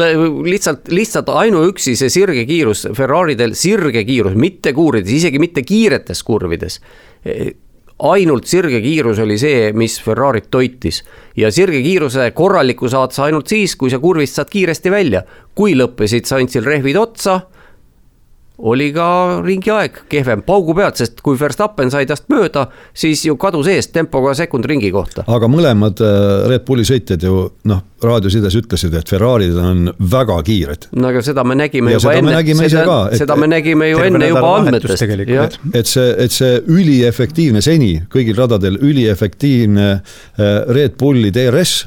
[0.44, 6.80] lihtsalt, lihtsalt ainuüksi see sirge kiirus, Ferraridel sirge kiirus, mitte kuurides, isegi mitte kiiretes kurvides
[7.98, 11.02] ainult sirge kiirus oli see, mis Ferrarit toitis
[11.36, 15.22] ja sirge kiiruse korraliku saad sa ainult siis, kui sa kurvist saad kiiresti välja.
[15.54, 17.40] kui lõppesid Saintsil rehvid otsa
[18.58, 19.08] oli ka
[19.44, 22.66] ringi aeg kehvem, paugu pealt, sest kui Verstappen sai tast mööda,
[22.96, 25.24] siis ju kadus eest tempoga sekund ringi kohta.
[25.26, 30.88] aga mõlemad äh, Red Bulli sõitjad ju noh, raadiosides ütlesid, et Ferrari'd on väga kiired.
[30.98, 34.56] no aga seda me nägime ja juba enne, seda, seda me nägime ju enne juba
[34.56, 35.06] andmetest.
[35.74, 41.84] et see, et see üliefektiivne seni kõigil radadel üliefektiivne äh, Red Bulli DRS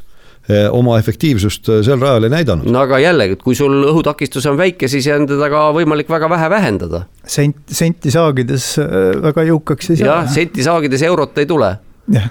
[0.72, 2.70] oma efektiivsust eh, sel rajal ei näidanud.
[2.72, 6.30] no aga jällegi, et kui sul õhutakistus on väike, siis on teda ka võimalik väga
[6.30, 7.06] vähe vähendada.
[7.26, 10.08] sent, senti saagides eh, väga jõukaks ei saa.
[10.08, 11.76] jah, senti saagides eurot ei tule.
[12.12, 12.30] jah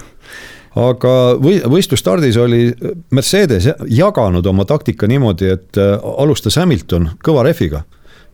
[0.71, 2.69] aga või, võistlustardis oli
[3.11, 7.81] Mercedes jaganud oma taktika niimoodi, et alustas Hamilton kõva rehviga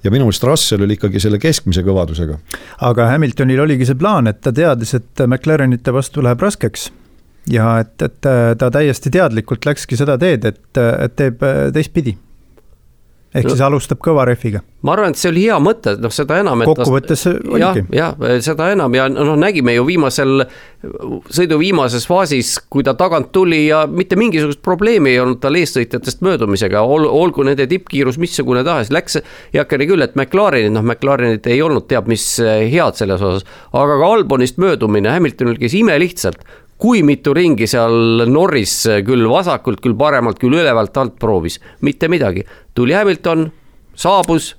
[0.06, 2.38] ja minu meelest Russell oli ikkagi selle keskmise kõvadusega.
[2.86, 6.92] aga Hamiltonil oligi see plaan, et ta teadis, et McLarenite vastu läheb raskeks
[7.52, 8.30] ja et, et
[8.60, 11.44] ta täiesti teadlikult läkski seda teed, et, et teeb
[11.76, 12.18] teistpidi
[13.36, 14.62] ehk no, siis alustab kõva rehviga.
[14.88, 16.64] ma arvan, et see oli hea mõte, noh, seda enam.
[16.68, 17.84] kokkuvõttes oligi.
[17.96, 20.46] jah, seda enam ja noh, nägime ju viimasel,
[21.34, 26.24] sõidu viimases faasis, kui ta tagant tuli ja mitte mingisugust probleemi ei olnud tal eessõitjatest
[26.26, 29.20] möödumisega Ol,, olgu nende tippkiirus missugune tahes, läks
[29.56, 34.14] heakene küll, et McLarenid, noh, McLarenid ei olnud teab mis head selles osas, aga ka
[34.18, 36.48] Albonist möödumine Hamiltonil käis imelihtsalt
[36.78, 42.46] kui mitu ringi seal Norris küll vasakult, küll paremalt, küll ülevalt alt proovis, mitte midagi.
[42.78, 43.48] tuli Hamilton,
[43.98, 44.56] saabus,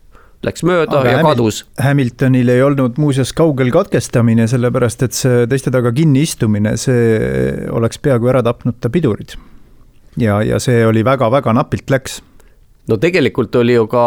[0.47, 1.61] läks mööda Aga ja Hamil kadus.
[1.83, 8.03] Hamiltonil ei olnud muuseas kaugel katkestamine, sellepärast et see teiste taga kinni istumine, see oleks
[8.03, 9.37] peaaegu ära tapnud ta pidurid.
[10.19, 12.21] ja, ja see oli väga-väga napilt läks
[12.88, 14.05] no tegelikult oli ju ka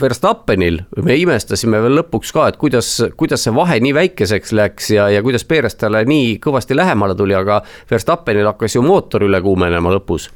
[0.00, 5.08] Verstappenil, me imestasime veel lõpuks ka, et kuidas, kuidas see vahe nii väikeseks läks ja,
[5.12, 9.92] ja kuidas Perez talle nii kõvasti lähemale tuli, aga Verstappenil hakkas ju mootor üle kuumenema
[9.98, 10.30] lõpus.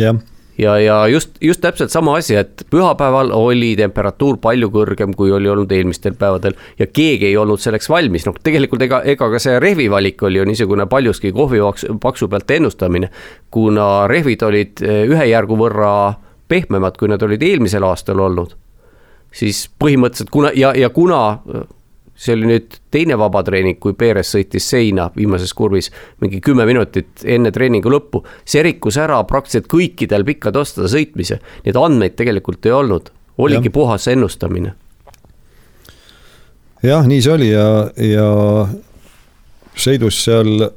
[0.00, 0.16] jah
[0.58, 5.48] ja, ja just, just täpselt sama asi, et pühapäeval oli temperatuur palju kõrgem, kui oli
[5.48, 9.58] olnud eelmistel päevadel ja keegi ei olnud selleks valmis, noh, tegelikult ega, ega ka see
[9.62, 13.10] rehvi valik oli ju niisugune paljuski kohvipaksu pealt ennustamine.
[13.50, 15.92] kuna rehvid olid eh, ühe järgu võrra
[16.52, 18.52] pehmemad, kui nad olid eelmisel aastal olnud,
[19.32, 21.22] siis põhimõtteliselt kuna ja, ja kuna
[22.22, 25.90] see oli nüüd teine vabatreening, kui Perez sõitis seina viimases kurvis
[26.22, 28.22] mingi kümme minutit enne treeningu lõppu.
[28.44, 33.74] see rikkus ära praktiliselt kõikidel pikkade ostade sõitmise, neid andmeid tegelikult ei olnud, oligi ja.
[33.74, 34.74] puhas ennustamine.
[36.82, 38.28] jah, nii see oli ja, ja
[39.74, 40.68] sõidus seal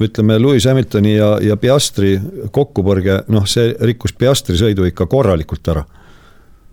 [0.00, 2.16] ütleme, Lewis Hamiltoni ja, ja Piastri
[2.52, 5.84] kokkupõrge, noh, see rikkus Piastri sõidu ikka korralikult ära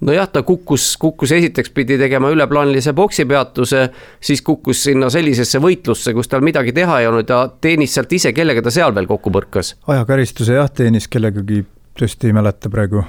[0.01, 3.87] nojah, ta kukkus, kukkus esiteks pidi tegema üleplaanilise poksipeatuse,
[4.21, 8.33] siis kukkus sinna sellisesse võitlusse, kus tal midagi teha ei olnud ja teenis sealt ise,
[8.33, 9.75] kellega ta seal veel kokku põrkas.
[9.87, 11.63] ajakaristuse jah, teenis kellegagi,
[11.97, 13.05] tõesti ei mäleta praegu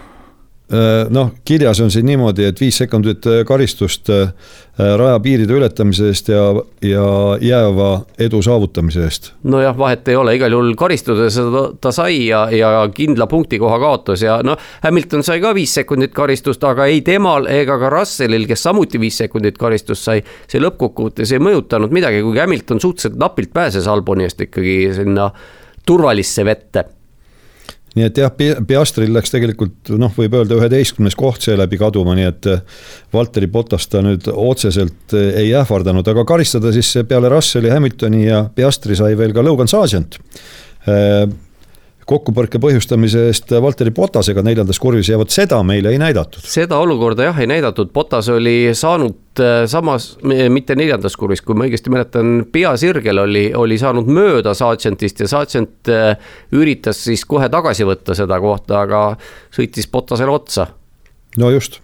[1.11, 4.33] noh, kirjas on siin niimoodi, et viis sekundit äh, karistust äh,
[4.77, 6.43] rajapiiride ületamise eest ja,
[6.85, 7.05] ja
[7.41, 9.31] jääva edu saavutamise eest.
[9.49, 14.23] nojah, vahet ei ole, igal juhul karistuse ta, ta sai ja, ja kindla punktikoha kaotas
[14.23, 18.69] ja noh, Hamilton sai ka viis sekundit karistust, aga ei temal ega ka Russellil, kes
[18.69, 23.89] samuti viis sekundit karistust sai, see lõppkokkuvõttes ei mõjutanud midagi, kuigi Hamilton suhteliselt napilt pääses
[23.89, 25.31] Alboni eest ikkagi sinna
[25.89, 26.85] turvalisse vette
[27.99, 28.33] nii et jah,
[28.69, 32.63] Piastril läks tegelikult noh, võib öelda üheteistkümnes koht seeläbi kaduma, nii et eh,
[33.15, 38.45] Valteri Potas ta nüüd otseselt eh, ei ähvardanud, aga karistada siis peale Russelli, Hamiltoni ja
[38.55, 40.21] Piastri sai veel ka Logan Sargent.
[40.89, 41.27] Eh,
[42.09, 46.45] kokkupõrke põhjustamise eest Valteri Potasega neljandas kurvis ja vot seda meile ei näidatud.
[46.45, 51.69] seda olukorda jah ei näidatud, Potas oli saanud äh, samas, mitte neljandas kurvis, kui ma
[51.69, 57.87] õigesti mäletan, peasirgel oli, oli saanud mööda Sargentist ja Sargent äh, üritas siis kohe tagasi
[57.89, 59.03] võtta seda kohta, aga
[59.55, 60.71] sõitis Potasele otsa.
[61.37, 61.83] no just,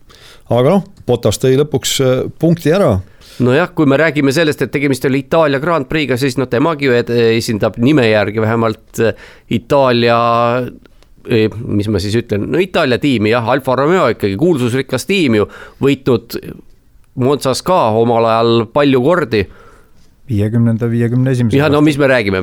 [0.48, 2.96] aga noh, Potas tõi lõpuks äh, punkti ära
[3.42, 7.78] nojah, kui me räägime sellest, et tegemist oli Itaalia Grand Prix'ga, siis noh, temagi esindab
[7.82, 9.16] nime järgi vähemalt äh,
[9.56, 10.18] Itaalia
[10.60, 15.48] äh, mis ma siis ütlen, no Itaalia tiimi jah, Alfa Romeo ikkagi kuulsusrikas tiim ju,
[15.82, 16.38] võitnud
[17.14, 19.44] Monzas ka omal ajal palju kordi
[20.28, 21.56] viiekümnenda, viiekümne esimese.
[21.56, 22.38] ja no mis me räägime,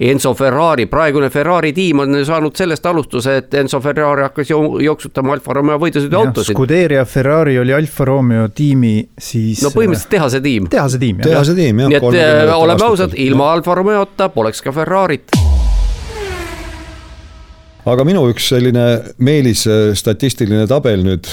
[0.00, 4.52] Enzo Ferrari, praegune Ferrari tiim on saanud sellest alustuse, et Enzo Ferrari hakkas
[4.84, 6.56] jooksutama Alfa Romeo võidusõiduautosid.
[6.56, 9.62] Scuderia Ferrari oli Alfa Romeo tiimi siis.
[9.62, 10.70] no põhimõtteliselt tehase tiim.
[10.72, 11.32] tehase tiim, jah.
[11.32, 11.92] tehase tiim, jah.
[11.92, 15.36] nii et äh, oleme ausad, ilma Alfa Romeota poleks ka Ferrarit
[17.88, 18.88] aga minu üks selline
[19.24, 21.28] meelis äh, statistiline tabel nüüd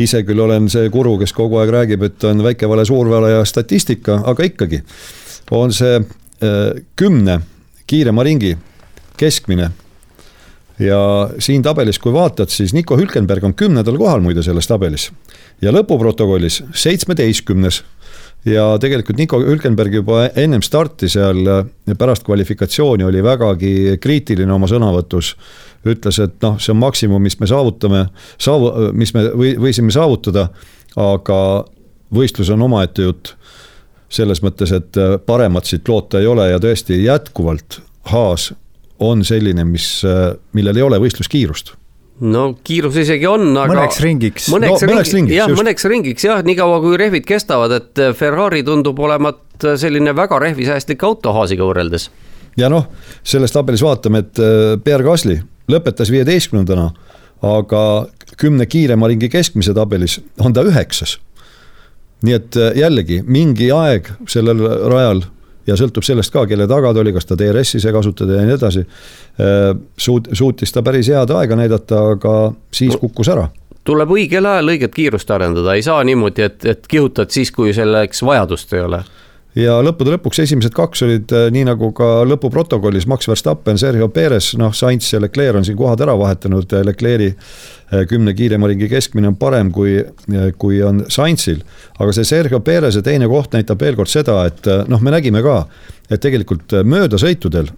[0.00, 3.34] ise küll olen see guru, kes kogu aeg räägib, et on väike vale, suur vale
[3.34, 4.82] ja statistika, aga ikkagi
[5.56, 7.40] on see äh, kümne
[7.90, 8.56] kiirema ringi
[9.20, 9.70] keskmine.
[10.80, 10.98] ja
[11.38, 15.10] siin tabelis, kui vaatad, siis Nico Hülkenberg on kümnendal kohal muide selles tabelis
[15.60, 17.82] ja lõpuprotokollis seitsmeteistkümnes
[18.48, 21.42] ja tegelikult Nico Hülkenberg juba ennem starti seal
[21.98, 25.34] pärast kvalifikatsiooni oli vägagi kriitiline oma sõnavõtus
[25.86, 28.06] ütles, et noh, see on maksimum, mis me saavutame,
[28.40, 30.48] saavu-, mis me või, võisime saavutada,
[31.00, 31.40] aga
[32.14, 33.36] võistlus on omaette jutt.
[34.10, 37.78] selles mõttes, et äh, paremat siit loota ei ole ja tõesti jätkuvalt
[38.10, 38.48] Haas
[38.98, 41.76] on selline, mis, äh, millel ei ole võistluskiirust
[42.20, 43.70] no kiirus isegi on, aga.
[43.70, 44.48] mõneks ringiks.
[44.50, 48.64] mõneks, no, mõneks ringiks, jah, mõneks ringiks jah, niikaua kui rehvid kestavad, et äh, Ferrari
[48.66, 52.10] tundub olevat selline väga rehvisäästlik auto Haasiga võrreldes.
[52.58, 52.90] ja noh,
[53.22, 54.42] selles tabelis vaatame, et
[54.84, 55.38] Pierre Gasly
[55.70, 56.90] lõpetas viieteistkümnendana,
[57.46, 57.82] aga
[58.40, 61.18] kümne kiirema ringi keskmise tabelis on ta üheksas.
[62.22, 64.60] nii et äh, jällegi mingi aeg sellel
[64.92, 65.22] rajal
[65.66, 68.56] ja sõltub sellest ka, kelle taga ta oli, kas ta DRS-i sai kasutada ja nii
[68.58, 68.84] edasi.
[69.40, 72.36] Äh, suut-, suutis ta päris head aega näidata, aga
[72.74, 73.48] siis kukkus ära
[73.84, 78.20] tuleb õigel ajal õiget kiirust arendada, ei saa niimoodi, et, et kihutad siis, kui selleks
[78.22, 79.00] vajadust ei ole
[79.60, 84.52] ja lõppude lõpuks esimesed kaks olid äh, nii nagu ka lõpuprotokollis, Max Verstappen, Sergio Perez,
[84.60, 89.32] noh, Sainz ja Leclerc on siin kohad ära vahetanud, Leclerc'i äh, kümne kiirema ringi keskmine
[89.32, 91.62] on parem kui, äh, kui on Sainzil.
[91.98, 95.62] aga see Sergio Perez'e teine koht näitab veel kord seda, et noh, me nägime ka,
[96.10, 97.70] et tegelikult möödasõitudel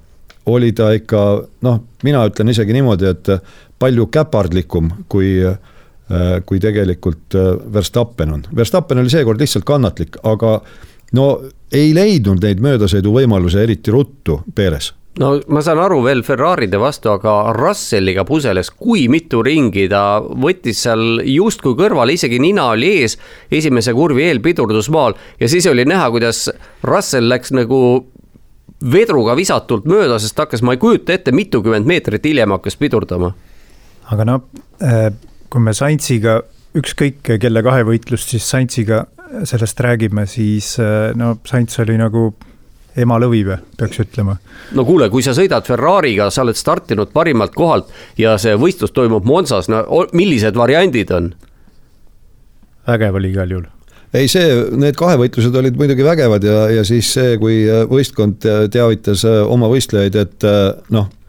[0.53, 1.21] oli ta ikka
[1.63, 3.37] noh, mina ütlen isegi niimoodi, et
[3.79, 5.37] palju käpardlikum kui
[6.45, 7.33] kui tegelikult
[7.73, 8.41] Verstappen on.
[8.53, 10.59] Verstappen oli seekord lihtsalt kannatlik, aga
[11.19, 11.29] no
[11.73, 17.53] ei leidnud neid möödasõiduvõimalusi eriti ruttu Perez no ma saan aru veel Ferraride vastu, aga
[17.57, 23.19] Russelliga puseles, kui mitu ringi ta võttis seal justkui kõrvale, isegi nina oli ees
[23.53, 26.47] esimese kurvi eel pidurdusmaal ja siis oli näha, kuidas
[26.89, 27.83] Russell läks nagu
[28.83, 33.31] vedruga visatult mööda, sest hakkas, ma ei kujuta ette, mitukümmend meetrit hiljem hakkas pidurdama.
[34.11, 34.49] Aga noh,
[35.53, 36.41] kui me Saintsiga,
[36.75, 39.05] ükskõik kelle kahevõitlust siis Saintsiga
[39.49, 40.77] sellest räägime, siis
[41.19, 42.31] no Saints oli nagu
[42.97, 44.37] ema lõvive, peaks ütlema.
[44.77, 49.25] no kuule, kui sa sõidad Ferrari'ga, sa oled startinud parimalt kohalt ja see võistlus toimub
[49.29, 51.33] Monsas, no millised variandid on?
[52.89, 53.71] vägev oli igal juhul
[54.13, 54.45] ei, see,
[54.77, 60.49] need kahevõitlused olid muidugi vägevad ja, ja siis see, kui võistkond teavitas oma võistlejaid, et
[60.93, 61.22] noh Äh,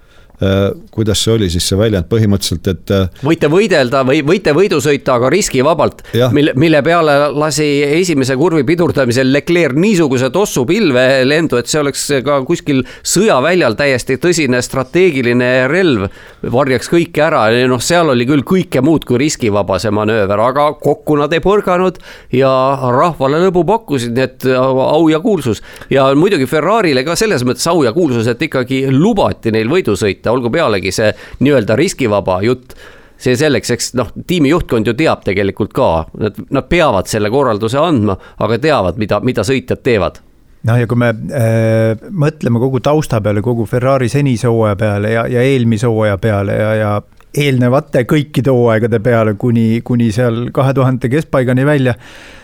[0.94, 2.94] kuidas see oli siis see väljend põhimõtteliselt, et.
[2.94, 6.04] Äh, võite võidelda või võite võidu sõita, aga riskivabalt,
[6.36, 7.68] mille, mille peale lasi
[8.02, 14.20] esimese kurvi pidurdamisel Leclerc niisuguse tossu pilve lendu, et see oleks ka kuskil sõjaväljal täiesti
[14.22, 16.10] tõsine strateegiline relv.
[16.54, 21.16] varjaks kõike ära, noh, seal oli küll kõike muud kui riskivaba see manööver, aga kokku
[21.20, 22.00] nad ei põrganud
[22.36, 22.52] ja
[22.94, 25.64] rahvale lõbu pakkusid, nii et au ja kuulsus.
[25.90, 30.33] ja muidugi Ferrari'le ka selles mõttes au ja kuulsus, et ikkagi lubati neil võidu sõita
[30.34, 32.76] olgu pealegi see nii-öelda riskivaba jutt
[33.24, 37.80] see selleks, eks noh, tiimi juhtkond ju teab tegelikult ka, nad, nad peavad selle korralduse
[37.80, 40.20] andma, aga teavad, mida, mida sõitjad teevad.
[40.68, 45.26] Noh, ja kui me äh, mõtleme kogu tausta peale, kogu Ferrari senise hooaja peale ja,
[45.28, 46.92] ja eelmise hooaja peale ja, ja
[47.34, 51.96] eelnevate kõikide hooaegade peale kuni, kuni seal kahe tuhande keskpaigani välja,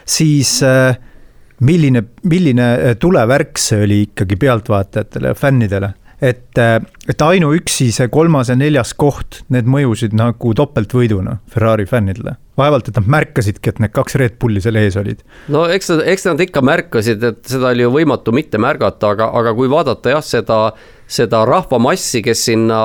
[0.03, 0.97] siis äh,
[1.63, 2.69] milline, milline
[2.99, 6.77] tulevärk see oli ikkagi pealtvaatajatele ja fännidele et, äh,
[7.09, 12.37] et ainuüksi see kolmas ja neljas koht, need mõjusid nagu topeltvõiduna Ferrari fännidele.
[12.59, 15.23] vaevalt, et nad märkasidki, et need kaks Red Bulli seal ees olid.
[15.47, 19.29] no eks nad, eks nad ikka märkasid, et seda oli ju võimatu mitte märgata, aga,
[19.39, 20.59] aga kui vaadata jah, seda
[21.09, 22.79] seda rahvamassi, kes sinna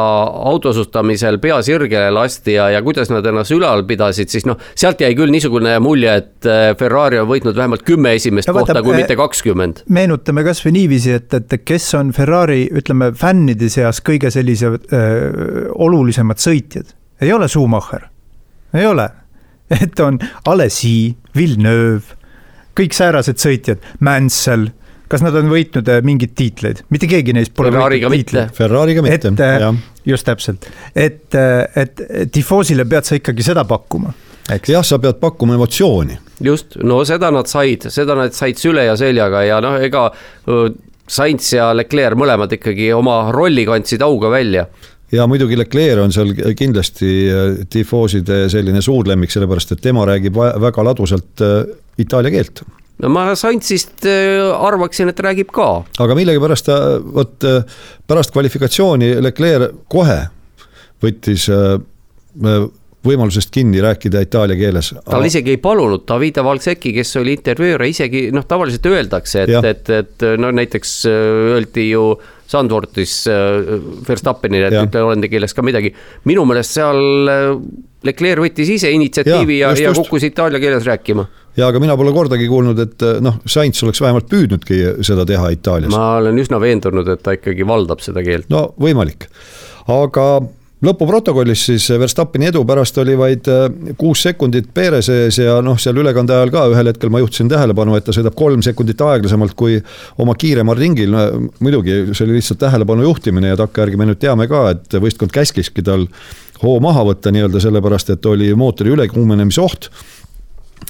[0.49, 5.13] autosustamisel pea sirgele lasti ja, ja kuidas nad ennast ülal pidasid, siis noh, sealt jäi
[5.19, 9.03] küll niisugune mulje, et äh, Ferrari on võitnud vähemalt kümme esimest ja kohta, kui äh,
[9.03, 9.85] mitte kakskümmend.
[9.93, 16.41] meenutame kasvõi niiviisi, et, et kes on Ferrari, ütleme, fännide seas kõige sellised äh, olulisemad
[16.41, 16.97] sõitjad.
[17.21, 18.09] ei ole Schumacher,
[18.75, 19.11] ei ole,
[19.85, 20.17] et on
[20.49, 22.17] Alesi, Villeneuve,
[22.75, 24.73] kõik säärased sõitjad, Mansell
[25.15, 28.47] kas nad on võitnud äh, mingeid tiitleid, mitte keegi neist pole Ferrari'ga mitte.
[28.57, 29.83] Ferrari'ga mitte, äh, jah.
[30.09, 32.03] just täpselt, et, äh, et
[32.35, 36.19] tifoosile pead sa ikkagi seda pakkuma jah, sa pead pakkuma emotsiooni.
[36.45, 40.11] just, no seda nad said, seda nad said süle ja seljaga ja noh, ega
[41.05, 44.63] Sainz ja Leclerc mõlemad ikkagi oma rolli kandsid auga välja.
[45.13, 47.11] Ja muidugi Leclerc on seal kindlasti
[47.71, 51.45] tifooside selline suur lemmik, sellepärast et tema räägib väga ladusalt
[52.01, 52.65] itaalia keelt
[53.03, 55.69] no ma Santsist äh, arvaksin, et räägib ka.
[56.05, 57.65] aga millegipärast ta, vot äh,
[58.07, 60.21] pärast kvalifikatsiooni Leclerc kohe
[61.03, 61.77] võttis äh,
[63.05, 64.95] võimalusest kinni rääkida itaalia keeles.
[65.05, 69.91] tal isegi ei palunud, Davide Valsecki, kes oli intervjueer, isegi noh, tavaliselt öeldakse, et, et,
[69.93, 72.07] et no näiteks öeldi ju
[72.49, 73.25] Sandvortis
[74.09, 75.93] Verstappenile, et ütle hollandi keeles ka midagi.
[76.25, 77.29] minu meelest seal
[78.05, 81.27] Leclerc võttis ise initsiatiivi ja, ja, ja kukkus itaalia keeles rääkima
[81.57, 85.93] ja aga mina pole kordagi kuulnud, et noh, Sainz oleks vähemalt püüdnudki seda teha Itaalias.
[85.95, 88.51] ma olen üsna veendunud, et ta ikkagi valdab seda keelt.
[88.53, 89.29] no võimalik,
[89.93, 90.29] aga
[90.85, 93.67] lõpuprotokollis siis Verstappeni edu pärast oli vaid äh,
[93.99, 97.97] kuus sekundit Perese ees ja noh, seal ülekande ajal ka ühel hetkel ma juhtisin tähelepanu,
[97.97, 99.79] et ta sõidab kolm sekundit aeglasemalt kui
[100.21, 104.49] oma kiiremal ringil, no muidugi see oli lihtsalt tähelepanu juhtimine ja takkajärgi me nüüd teame
[104.51, 106.09] ka, et võistkond käskiski tal
[106.63, 109.91] hoo maha võtta nii-öelda sellepärast, et oli mootori ülekuumenemise oht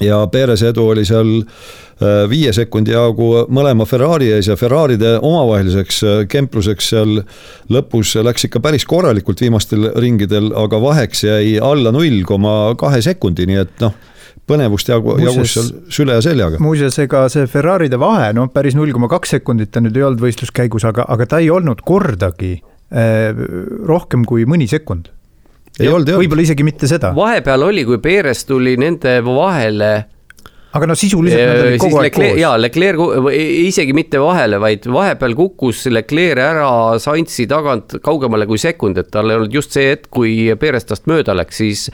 [0.03, 6.01] ja Perese edu oli seal äh, viie sekundi jagu mõlema Ferrari ees ja Ferraride omavaheliseks
[6.05, 7.21] äh, kempluseks seal
[7.73, 13.47] lõpus läks ikka päris korralikult viimastel ringidel, aga vaheks jäi alla null koma kahe sekundi,
[13.51, 13.95] nii et noh
[14.49, 16.61] põnevust jagu, jagus seal süle ja seljaga.
[16.63, 20.21] muuseas, ega see Ferraride vahe, noh, päris null koma kaks sekundit ta nüüd ei olnud
[20.25, 23.45] võistluskäigus, aga, aga ta ei olnud kordagi eh,
[23.89, 25.09] rohkem kui mõni sekund
[25.81, 26.19] ei olnud jah.
[26.23, 27.13] võib-olla isegi mitte seda.
[27.17, 29.93] vahepeal oli, kui Perez tuli nende vahele
[30.75, 32.39] aga no sisuliselt nad olid kogu aeg koos.
[32.41, 33.31] jaa, Leclerc
[33.69, 36.69] isegi mitte vahele, vaid vahepeal kukkus Leclerc ära
[37.03, 41.07] Sainzi tagant kaugemale kui sekund, et tal ei olnud just see hetk, kui Perez tast
[41.11, 41.87] mööda läks, siis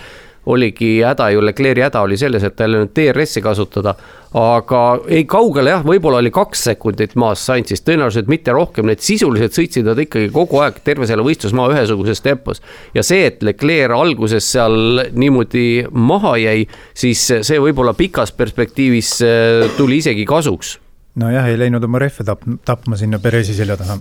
[0.46, 3.94] oligi häda ju, Leclerc'i häda oli selles, et ta ei olnud DRS-i kasutada.
[4.30, 4.80] aga
[5.10, 9.88] ei kaugele jah, võib-olla oli kaks sekundit maas Sainzist, tõenäoliselt mitte rohkem, need sisuliselt sõitsid
[9.88, 12.62] nad ikkagi kogu aeg terve selle võistlusmaa ühesuguses tempos.
[12.94, 16.64] ja see, et Leclerc alguses seal niimoodi maha jäi,
[16.94, 20.78] siis see võib-olla pikas perspektiivis äh, tuli isegi kasuks.
[21.20, 23.98] nojah, ei läinud oma rehve tap-, tapma sinna Perezi selja taha.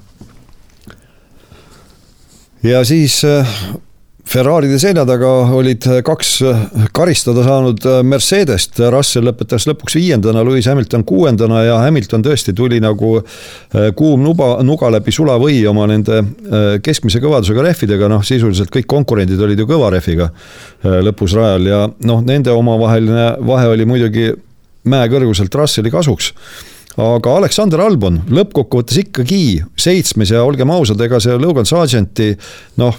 [2.63, 3.59] ja siis äh,
[4.29, 6.31] Ferraride selja taga olid kaks
[6.93, 13.15] karistada saanud Mercedest, Russell lõpetas lõpuks viiendana, Lewis Hamilton kuuendana ja Hamilton tõesti tuli nagu
[13.17, 18.85] äh, kuum nuba, nuga läbi sulavõi oma nende äh, keskmise kõvadusega rehvidega, noh sisuliselt kõik
[18.93, 24.29] konkurendid olid ju kõva rehviga äh, lõpus rajal ja noh, nende omavaheline vahe oli muidugi
[24.89, 26.35] mäekõrguselt Russelli kasuks
[26.97, 29.41] aga Aleksander Albon lõppkokkuvõttes ikkagi
[29.79, 32.31] seitsmes ja olgem ausad, ega see Logan Sargenti
[32.81, 32.97] noh,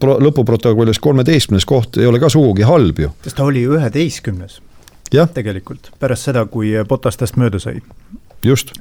[0.00, 3.12] lõpuprotokollis kolmeteistkümnes koht ei ole ka sugugi halb ju.
[3.24, 4.60] sest ta oli üheteistkümnes.
[5.34, 7.82] tegelikult, pärast seda, kui Botas tast mööda sai.
[8.44, 8.72] just,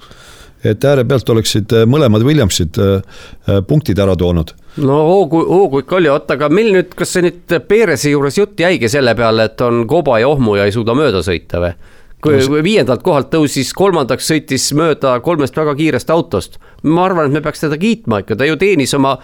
[0.64, 6.38] et äärepealt oleksid mõlemad Williamsid äh, punktid ära toonud no hoogu, hoogu ikka oli, oota,
[6.38, 10.22] aga meil nüüd, kas see nüüd Perezi juures jutt jäigi selle peale, et on koba
[10.22, 11.74] ja ohmu ja ei suuda mööda sõita või?
[12.22, 16.60] Kui viiendalt kohalt tõusis kolmandaks, sõitis mööda kolmest väga kiirest autost.
[16.84, 19.18] ma arvan, et me peaks teda kiitma ikka, ta ju teenis oma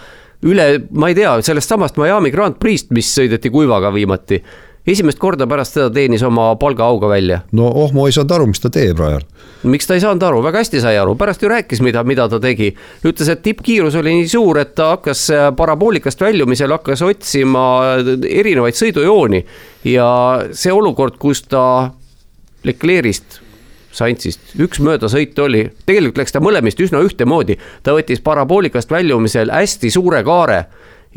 [0.45, 4.43] üle, ma ei tea, sellest samast Miami Grand Prix'st, mis sõideti kuivaga viimati.
[4.87, 7.41] esimest korda pärast seda teenis oma palgaauga välja.
[7.51, 9.25] no oh, ma ei saanud aru, mis ta teeb, Rajar.
[9.63, 12.39] miks ta ei saanud aru, väga hästi sai aru, pärast ju rääkis, mida, mida ta
[12.39, 12.73] tegi.
[13.03, 17.65] ütles, et tippkiirus oli nii suur, et ta hakkas äh, paraboolikast väljumisel hakkas otsima
[18.29, 19.43] erinevaid sõidujooni
[19.89, 20.09] ja
[20.53, 21.91] see olukord, kus ta
[22.67, 23.41] Leclerc'ist,
[23.97, 29.89] Saintsist, üks möödasõit oli, tegelikult läks ta mõlemist üsna ühtemoodi, ta võttis paraboolikast väljumisel hästi
[29.95, 30.59] suure kaare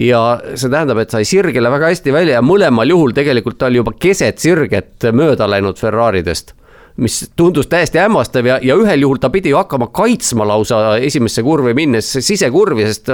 [0.01, 0.23] ja
[0.55, 3.93] see tähendab, et sai sirgele väga hästi välja ja mõlemal juhul tegelikult ta oli juba
[4.01, 6.55] keset sirget mööda läinud Ferraridest
[7.01, 11.43] mis tundus täiesti hämmastav ja, ja ühel juhul ta pidi ju hakkama kaitsma lausa esimesse
[11.47, 13.09] kurvi minnes sisekurvi, sest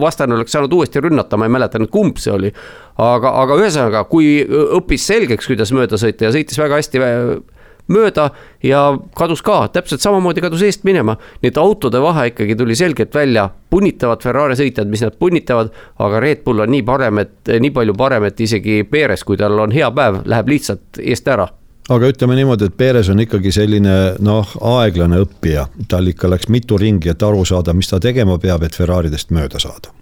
[0.00, 2.52] vastane oleks saanud uuesti rünnata, ma ei mäleta nüüd, kumb see oli.
[3.02, 4.38] aga, aga ühesõnaga, kui
[4.78, 7.04] õppis selgeks, kuidas mööda sõita ja sõitis väga hästi
[7.92, 8.30] mööda
[8.62, 8.80] ja
[9.16, 11.16] kadus ka, täpselt samamoodi kadus eest minema.
[11.42, 16.20] nii et autode vahe ikkagi tuli selgelt välja, punnitavad Ferrari sõitjad, mis nad punnitavad, aga
[16.20, 19.74] Red Bull on nii parem, et nii palju parem, et isegi Perez, kui tal on
[19.74, 21.48] hea päev, läheb lihtsalt eest ära
[21.88, 26.78] aga ütleme niimoodi, et Perez on ikkagi selline noh, aeglane õppija, tal ikka läks mitu
[26.80, 29.94] ringi, et aru saada, mis ta tegema peab, et Ferraridest mööda saada.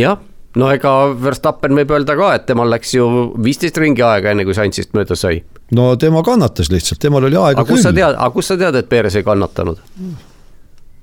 [0.00, 0.18] jah
[0.60, 3.08] no ega Verstappen võib öelda ka, et temal läks ju
[3.42, 5.42] viisteist ringi aega, enne kui Sainzist mööda sai.
[5.76, 8.02] no tema kannatas lihtsalt, temal oli aega aga küll.
[8.06, 9.82] aga kust sa tead, et Perez ei kannatanud?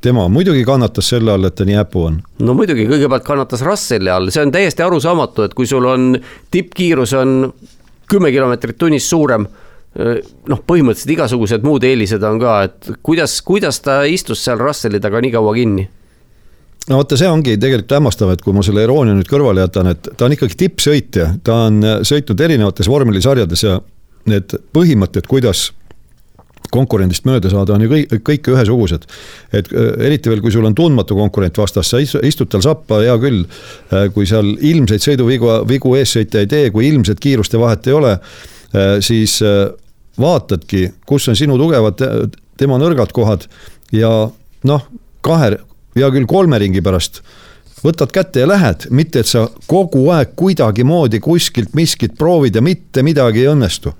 [0.03, 2.21] tema muidugi kannatas selle all, et ta nii äpu on.
[2.43, 6.13] no muidugi, kõigepealt kannatas Russelli all, see on täiesti arusaamatu, et kui sul on
[6.51, 7.37] tippkiirus on
[8.09, 9.47] kümme kilomeetrit tunnis suurem
[9.93, 15.21] noh, põhimõtteliselt igasugused muud eelised on ka, et kuidas, kuidas ta istus seal Russelli taga
[15.21, 15.85] nii kaua kinni
[16.89, 20.09] no vaata, see ongi tegelikult hämmastav, et kui ma selle iroonia nüüd kõrvale jätan, et
[20.17, 23.77] ta on ikkagi tippsõitja, ta on äh, sõitnud erinevates vormelisarjades ja
[24.29, 25.69] need põhimõtted, kuidas
[26.73, 29.05] konkurendist mööda saada, on ju kõik, kõik ühesugused.
[29.53, 33.15] et äh, eriti veel, kui sul on tundmatu konkurent vastas, sa istud tal sappa, hea
[33.21, 33.45] küll.
[33.93, 38.17] Äh, kui seal ilmseid sõiduvigu, vigu eessõitja ei tee, kui ilmset kiiruste vahet ei ole,
[39.05, 39.35] siis
[40.17, 41.99] vaatadki, kus on sinu tugevad,
[42.57, 43.45] tema nõrgad kohad
[43.93, 44.09] ja
[44.65, 44.87] noh,
[45.21, 45.51] kahe
[45.95, 47.23] hea küll, kolme ringi pärast
[47.83, 53.03] võtad kätte ja lähed, mitte et sa kogu aeg kuidagimoodi kuskilt miskit proovid ja mitte
[53.03, 53.91] midagi ei õnnestu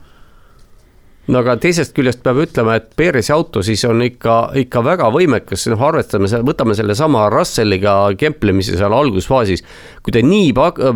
[1.28, 5.68] no aga teisest küljest peab ütlema, et Perezi auto siis on ikka, ikka väga võimekas,
[5.72, 9.64] noh, arvestame, võtame sellesama Russelliga kemplemise seal algusfaasis.
[10.04, 10.52] kui ta nii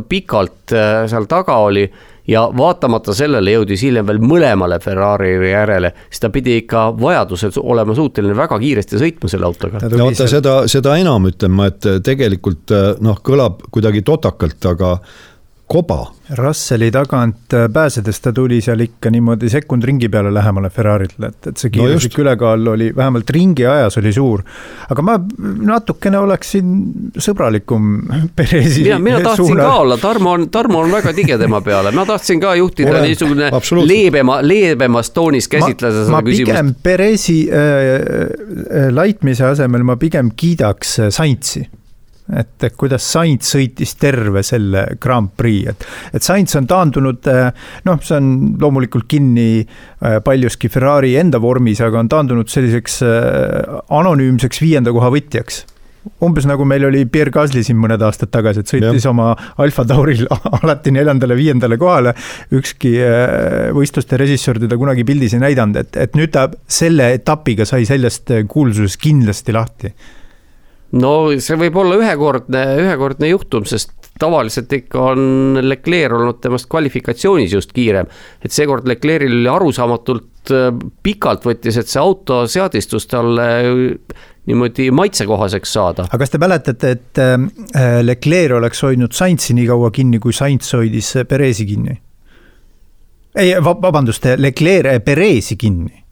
[0.10, 1.88] pikalt äh, seal taga oli
[2.28, 7.96] ja vaatamata sellele jõudis hiljem veel mõlemale Ferrari järele, siis ta pidi ikka vajadusel olema
[7.96, 9.82] suuteline väga kiiresti sõitma selle autoga.
[9.88, 14.98] no vaata seda, seda enam ütlen ma, et tegelikult noh, kõlab kuidagi totakalt, aga
[15.68, 16.06] koba.
[16.36, 21.48] Russelli tagant äh, pääsedes ta tuli seal ikka niimoodi sekund ringi peale lähemale Ferrari'le, et,
[21.52, 24.44] et see kiiruslik no ülekaal oli vähemalt ringi ajas oli suur.
[24.92, 25.16] aga ma
[25.72, 26.74] natukene oleksin
[27.16, 27.88] sõbralikum
[28.38, 29.64] Perezi mina, mina tahtsin suuna.
[29.64, 33.08] ka olla, Tarmo on, Tarmo on väga tige tema peale, ma tahtsin ka juhtida Olen,
[33.08, 33.52] niisugune
[33.88, 36.52] leebema, leebemas toonis käsitleda seda küsimust.
[36.52, 41.68] pigem Perezi äh, äh, laitmise asemel ma pigem kiidaks äh, Saintsi
[42.36, 47.48] et kuidas Sainz sõitis terve selle Grand Prix, et, et Sainz on taandunud, eh,
[47.88, 53.82] noh, see on loomulikult kinni eh, paljuski Ferrari enda vormis, aga on taandunud selliseks eh,
[54.02, 55.66] anonüümseks viienda koha võtjaks
[56.24, 59.12] umbes nagu meil oli Pierre Gasly siin mõned aastad tagasi, et sõitis ja.
[59.12, 60.24] oma Alfa Tauril
[60.62, 62.14] alati neljandale-viiendale kohale.
[62.56, 62.94] ükski
[63.76, 68.32] võistluste režissöör teda kunagi pildis ei näidanud, et, et nüüd ta selle etapiga sai sellest
[68.48, 69.92] kuulsusest kindlasti lahti
[70.96, 71.14] no
[71.44, 77.74] see võib olla ühekordne, ühekordne juhtum, sest tavaliselt ikka on Leclerc olnud temast kvalifikatsioonis just
[77.76, 78.08] kiirem.
[78.42, 80.54] et seekord Leclerc'il oli arusaamatult
[81.04, 83.48] pikalt võttis, et see auto seadistus talle
[84.48, 86.08] niimoodi maitsekohaseks saada.
[86.08, 87.24] aga kas te mäletate, et
[88.04, 91.98] Leclerc oleks hoidnud Sainzi nii kaua kinni, kui Sainz hoidis Perezi kinni?
[93.38, 96.04] ei, vabandust, Leclerc Perezi kinni,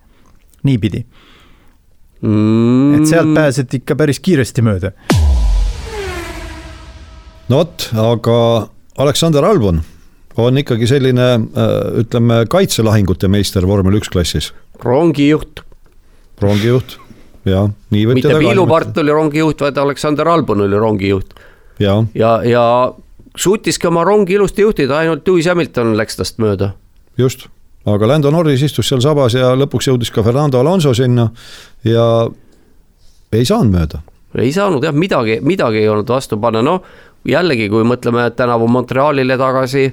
[0.68, 1.06] niipidi
[2.26, 3.00] mm..
[3.00, 4.92] et sealt pääseti ikka päris kiiresti mööda.
[7.50, 8.38] no vot, aga
[8.98, 9.82] Aleksander Albon
[10.38, 14.52] on ikkagi selline äh, ütleme, kaitselahingute meister vormel üks klassis.
[14.84, 15.64] rongijuht.
[16.42, 16.98] rongijuht,
[17.48, 21.36] jah, nii võib mitte Piilu Part oli rongijuht, vaid Aleksander Albon oli rongijuht.
[21.80, 22.66] ja, ja, ja
[23.36, 26.74] suutiski oma rongi ilusti juhtida, ainult Lewis Hamilton läks tast mööda.
[27.18, 27.48] just
[27.86, 31.30] aga Lando Norris istus seal sabas ja lõpuks jõudis ka Fernando Alonso sinna
[31.86, 32.06] ja
[33.36, 34.02] ei saanud mööda.
[34.40, 36.82] ei saanud jah, midagi, midagi ei olnud vastu panna, noh
[37.26, 39.86] jällegi, kui mõtleme tänavu Montrealile tagasi,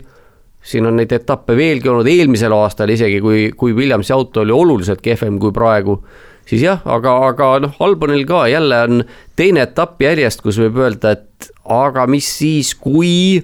[0.62, 5.02] siin on neid etappe veelgi olnud, eelmisel aastal isegi, kui, kui Williamsi auto oli oluliselt
[5.04, 5.98] kehvem kui praegu,
[6.48, 9.04] siis jah, aga, aga noh, Albonil ka jälle on
[9.38, 13.40] teine etapp järjest, kus võib öelda, et aga mis siis, kui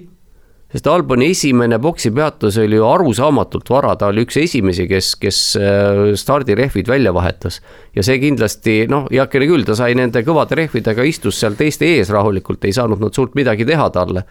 [0.69, 6.03] sest Alboni esimene poksipeatus oli ju arusaamatult vara, ta oli üks esimesi, kes, kes äh,
[6.19, 7.61] stardirehvid välja vahetas.
[7.95, 12.13] ja see kindlasti noh, heakene küll, ta sai nende kõvade rehvidega, istus seal teiste ees
[12.13, 14.25] rahulikult, ei saanud nad suurt midagi teha talle.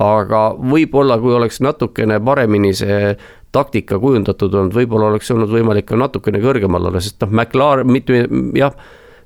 [0.00, 3.16] aga võib-olla, kui oleks natukene paremini see
[3.50, 8.26] taktika kujundatud olnud, võib-olla oleks olnud võimalik ka natukene kõrgemal olla, sest noh, McLaren, mitte
[8.54, 8.76] jah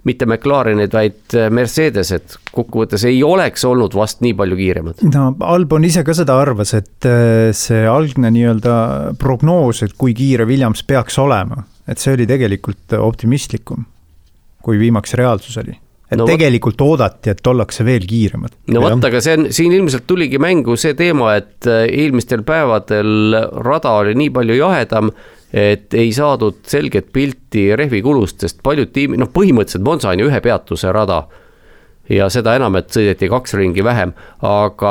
[0.05, 5.05] mitte McLarenid, vaid äh, Mercedesed kokkuvõttes ei oleks olnud vast nii palju kiiremad.
[5.11, 8.75] no Albon ise ka seda arvas, et äh, see algne nii-öelda
[9.21, 13.87] prognoos, et kui kiire Williams peaks olema, et see oli tegelikult optimistlikum,
[14.65, 15.79] kui viimaks reaalsus oli
[16.15, 18.53] et no, tegelikult oodati, et ollakse veel kiiremad.
[18.75, 23.39] no vot, aga see on, siin ilmselt tuligi mängu see teema, et äh, eelmistel päevadel
[23.65, 25.11] rada oli nii palju jahedam
[25.55, 30.27] et ei saadud selget pilti rehvi kulust, sest paljud tiimid, noh, põhimõtteliselt Monza on ju
[30.31, 31.25] ühe peatuse rada.
[32.11, 34.11] ja seda enam, et sõideti kaks ringi vähem,
[34.45, 34.91] aga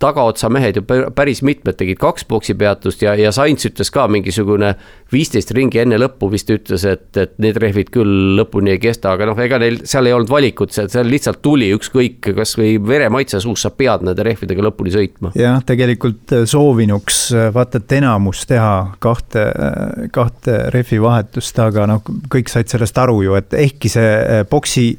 [0.00, 4.74] tagaotsa mehed ju päris mitmed tegid kaks boksi peatust ja, ja Sainz ütles ka mingisugune
[5.12, 9.28] viisteist ringi enne lõppu vist ütles, et, et need rehvid küll lõpuni ei kesta, aga
[9.28, 13.72] noh, ega neil seal ei olnud valikut, seal lihtsalt tuli ükskõik, kasvõi veremaitse suus, sa
[13.74, 15.32] pead nende rehvidega lõpuni sõitma.
[15.38, 18.72] jah, tegelikult äh, soovinuks äh, vaata, et enamus teha
[19.04, 22.02] kahte, äh, kahte rehvi vahetust, aga noh,
[22.32, 24.90] kõik said sellest aru ju, et ehkki see boksi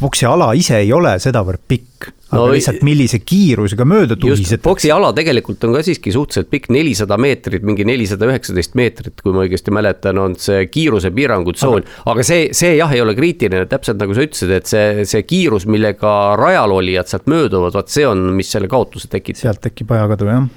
[0.00, 4.62] boksi ala ise ei ole sedavõrd pikk, aga no, lihtsalt millise kiirusega mööda tuhisetakse.
[4.64, 9.34] boksi ala tegelikult on ka siiski suhteliselt pikk, nelisada meetrit, mingi nelisada üheksateist meetrit, kui
[9.36, 11.86] ma õigesti mäletan, on see kiirusepiirangu tsoon.
[12.12, 15.68] aga see, see jah, ei ole kriitiline, täpselt nagu sa ütlesid, et see, see kiirus,
[15.70, 19.42] millega rajal olijad sealt mööduvad, vot see on, mis selle kaotuse tekitab.
[19.46, 20.48] sealt tekib ajakadu, jah.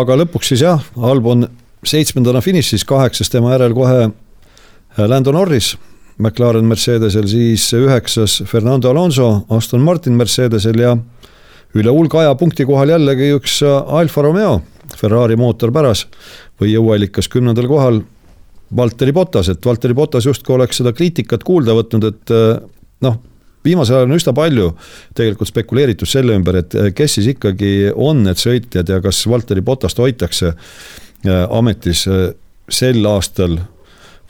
[0.00, 1.48] aga lõpuks siis jah, Albon
[1.84, 4.08] seitsmendana finišis, kaheksas tema järel kohe
[4.96, 5.74] Lando Norris
[6.18, 10.94] McLaren Mercedesel, siis üheksas Fernando Alonso, Aston Martin Mercedesel ja
[11.74, 14.60] üle hulga aja punkti kohal jällegi üks Alfa Romeo,
[14.94, 16.04] Ferrari mootor päras
[16.60, 18.02] või jõuallikas kümnendal kohal.
[18.74, 22.32] Valteri Bottas, et Valteri Bottas justkui oleks seda kriitikat kuulda võtnud, et
[23.04, 23.18] noh,
[23.64, 24.70] viimasel ajal on üsna palju
[25.14, 30.00] tegelikult spekuleeritud selle ümber, et kes siis ikkagi on need sõitjad ja kas Valteri Bottast
[30.02, 30.54] hoitakse
[31.54, 32.06] ametis
[32.70, 33.58] sel aastal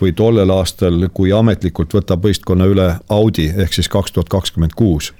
[0.00, 5.12] või tollel aastal, kui ametlikult võtab võistkonna üle Audi ehk siis kaks tuhat kakskümmend kuus.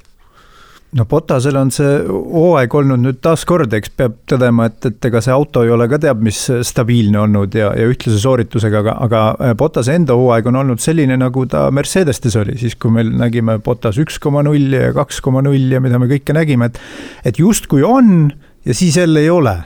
[0.95, 5.33] No Botasel on see hooaeg olnud nüüd taaskord, eks peab tõdema, et, et ega see
[5.35, 9.97] auto ei ole ka teab mis stabiilne olnud ja, ja ühtlase sooritusega, aga, aga Botase
[9.99, 14.21] enda hooaeg on olnud selline, nagu ta Mercedestes oli, siis kui meil nägime Botas üks
[14.23, 16.79] koma null ja kaks koma null ja mida me kõike nägime, et,
[17.27, 18.31] et justkui on
[18.63, 19.59] ja siis jälle ei ole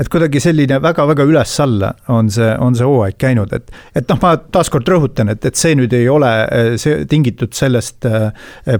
[0.00, 4.34] et kuidagi selline väga-väga üles-alla on see, on see hooaeg käinud, et, et noh, ma
[4.38, 6.32] taaskord rõhutan, et, et see nüüd ei ole
[6.80, 8.32] see tingitud sellest äh,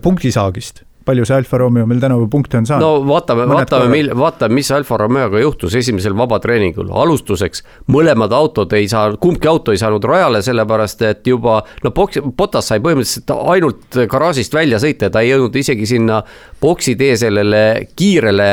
[0.03, 2.85] punktisaagist palju see Alfa Romeo meil tänavu punkte on saanud?
[2.85, 6.89] no vaatame, vaatame, mil-, vaatame, mis Alfa Romeoga juhtus esimesel vabatreeningul.
[7.05, 12.23] alustuseks mõlemad autod ei saa, kumbki auto ei saanud rajale, sellepärast et juba no boks,
[12.37, 16.23] Botas sai põhimõtteliselt ainult garaažist välja sõita, ta ei jõudnud isegi sinna
[16.61, 17.65] boksi tee sellele
[17.97, 18.51] kiirele,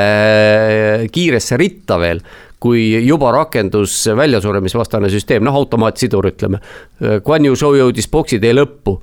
[1.12, 2.24] kiiresse ritta veel
[2.62, 6.62] kui juba rakendus väljasuremisvastane süsteem, noh, automaatsidur, ütleme.
[7.26, 9.00] Guan Yu Zhou jõudis boksi tee lõppu,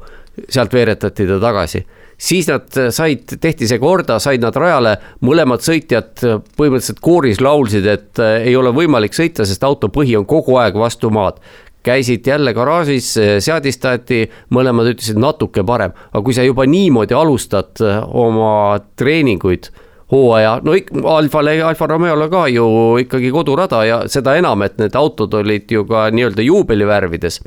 [0.47, 1.83] sealt veeretati ta tagasi.
[2.19, 4.97] Siis nad said, tehti see korda, said nad rajale,
[5.27, 6.19] mõlemad sõitjad
[6.59, 11.13] põhimõtteliselt kooris laulsid, et ei ole võimalik sõita, sest auto põhi on kogu aeg vastu
[11.15, 11.39] maad.
[11.87, 17.79] Käisid jälle garaažis, seadistati, mõlemad ütlesid natuke parem, aga kui sa juba niimoodi alustad
[18.11, 19.71] oma treeninguid
[20.13, 22.67] hooaja, no ik-, Alfale Alfa Romeole ka ju
[23.03, 27.43] ikkagi kodurada ja seda enam, et need autod olid ju ka nii-öelda juubelivärvides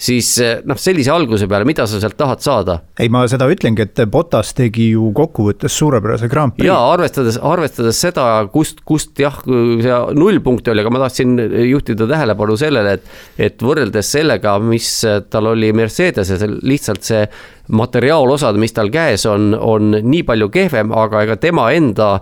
[0.00, 2.78] siis eh, noh, sellise alguse peale, mida sa sealt tahad saada?
[3.00, 6.68] ei, ma seda ütlengi, et Botas tegi ju kokkuvõttes suurepärase Grand Prix.
[6.68, 11.36] ja arvestades, arvestades seda, kust, kust jah, see nullpunkt oli, aga ma tahtsin
[11.68, 13.14] juhtida tähelepanu sellele, et,
[13.50, 14.90] et võrreldes sellega, mis
[15.30, 17.24] tal oli Mercedeses, lihtsalt see
[17.70, 22.16] materiaalosad, mis tal käes on, on nii palju kehvem, aga ega tema enda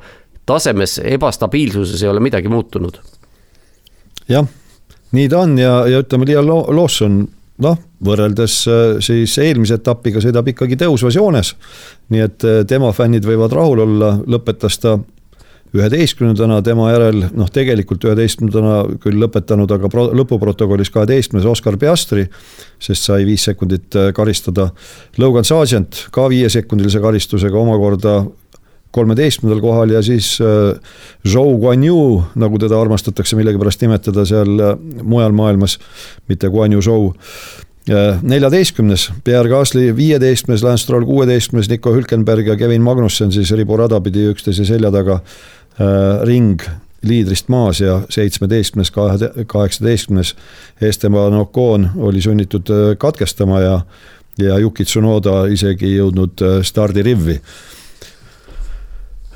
[0.49, 2.99] tasemes ebastabiilsuses ei ole midagi muutunud.
[4.29, 4.47] jah,
[5.13, 7.23] nii ta on ja, ja ütleme, Liia Lawson
[7.63, 11.55] noh, võrreldes äh, siis eelmise etapiga sõidab ikkagi tõusvas joones.
[12.13, 14.99] nii et äh, tema fännid võivad rahul olla, lõpetas ta
[15.77, 22.25] üheteistkümnendana, tema järel noh, tegelikult üheteistkümnendana küll lõpetanud, aga pro, lõpuprotokollis kaheteistkümnes Oscar Piastri,
[22.81, 24.71] sest sai viis sekundit äh, karistada.
[25.21, 28.23] Logan Sargent ka viiesekundilise karistusega omakorda
[28.91, 30.39] kolmeteistkümnendal kohal ja siis
[31.29, 34.49] Zhou Guanyu, nagu teda armastatakse millegipärast nimetada seal
[35.03, 35.79] mujal maailmas,
[36.29, 37.13] mitte Guanyu Zhou.
[38.23, 44.27] Neljateistkümnes, Pierre Gasly viieteistkümnes, Lance Stroll kuueteistkümnes, Nico Hülkenberg ja Kevin Magnussen siis riburada pidi
[44.33, 46.61] üksteise selja taga äh, ring
[47.03, 48.93] liidrist maas ja seitsmeteistkümnes,
[49.47, 50.35] kaheksateistkümnes
[50.81, 53.81] Esteban Ocon oli sunnitud äh, katkestama ja
[54.39, 57.41] ja Yuki Tsunoda isegi jõudnud äh, stardirivvi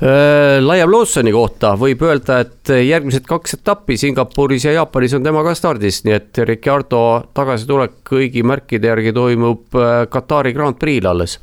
[0.01, 5.43] Äh, Liam Lawsoni kohta võib öelda, et järgmised kaks etappi Singapuris ja Jaapanis on tema
[5.45, 7.01] ka stardis, nii et Ricardo
[7.37, 11.37] tagasitulek kõigi märkide järgi toimub äh, Katari Grand Prix'l alles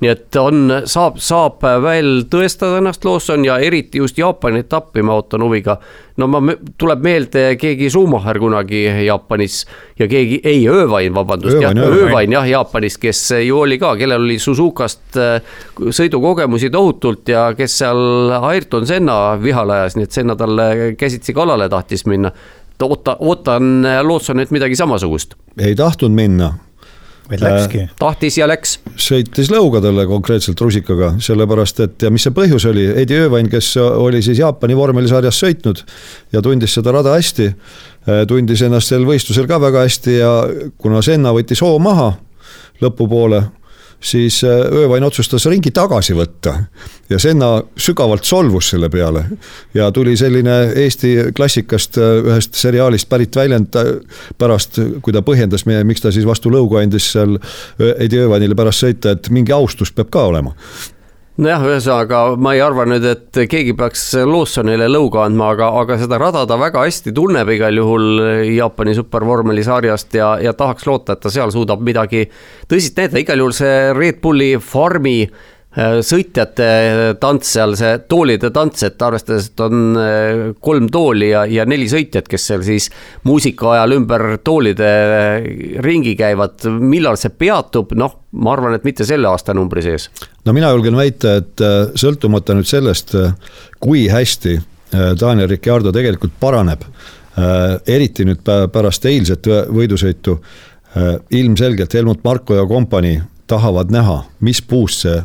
[0.00, 5.14] nii et on, saab, saab veel tõestada ennast Lawson ja eriti just Jaapani etappi ma
[5.16, 5.78] ootan huviga.
[6.20, 6.40] no ma,
[6.78, 9.62] tuleb meelde keegi Schumacher kunagi Jaapanis
[9.98, 14.38] ja keegi, ei, Öövain, vabandust, jah, Öövain jah, Jaapanis, kes ju oli ka, kellel oli
[14.42, 15.40] Suzukast äh,
[15.80, 21.68] sõidukogemusi tohutult ja kes seal Ayrton Senna vihale ajas, nii et Senna talle käsitsi kallale
[21.72, 22.32] tahtis minna
[22.82, 25.34] oota, ootan Lawsonilt midagi samasugust.
[25.58, 26.54] ei tahtnud minna,
[27.30, 27.82] vaid läkski.
[27.86, 28.76] Äh, tahtis ja läks.
[29.00, 33.72] sõitis lõuga talle konkreetselt rusikaga, sellepärast et ja mis see põhjus oli, Eddie Irvine, kes
[33.82, 35.82] oli siis Jaapani vormelisarjas sõitnud
[36.34, 40.32] ja tundis seda rada hästi, äh, tundis ennast sel võistlusel ka väga hästi ja
[40.78, 42.14] kuna Senna võttis hoo maha
[42.82, 43.44] lõpupoole
[44.00, 46.54] siis äh, Öövain otsustas ringi tagasi võtta
[47.10, 49.24] ja Senna sügavalt solvus selle peale.
[49.74, 53.94] ja tuli selline Eesti klassikast äh, ühest seriaalist pärit väljend äh,
[54.38, 57.38] pärast, kui ta põhjendas, miks ta siis vastu lõugu andis seal
[57.78, 60.54] Eddie Öövainile pärast sõita, et mingi austus peab ka olema
[61.36, 66.20] nojah, ühesõnaga ma ei arva nüüd, et keegi peaks Lawsonile lõuga andma, aga, aga seda
[66.22, 68.06] rada ta väga hästi tunneb igal juhul
[68.54, 72.24] Jaapani supervormeli sarjast ja, ja tahaks loota, et ta seal suudab midagi
[72.70, 76.66] tõsist näidata, igal juhul see Red Bulli farmi Äh, sõitjate
[77.20, 81.88] tants seal, see toolide tants, et arvestades, et on äh, kolm tooli ja, ja neli
[81.90, 82.88] sõitjat, kes seal siis
[83.28, 85.50] muusika ajal ümber toolide äh,
[85.84, 90.08] ringi käivad, millal see peatub, noh, ma arvan, et mitte selle aastanumbri sees.
[90.48, 91.66] no mina julgen väita, et
[91.96, 93.12] sõltumata nüüd sellest,
[93.80, 94.56] kui hästi
[95.20, 96.84] Daniel Ricciardo tegelikult paraneb,
[97.90, 98.40] eriti nüüd
[98.72, 100.38] pärast eilset võidusõitu,
[101.36, 103.18] ilmselgelt Helmut Marko ja kompanii
[103.50, 105.16] tahavad näha, mis puust see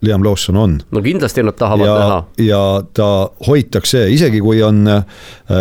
[0.00, 0.78] Liam Lawson on.
[0.90, 2.20] no kindlasti nad tahavad ja, näha.
[2.38, 2.60] ja
[2.94, 3.08] ta
[3.46, 5.02] hoitakse, isegi kui on äh,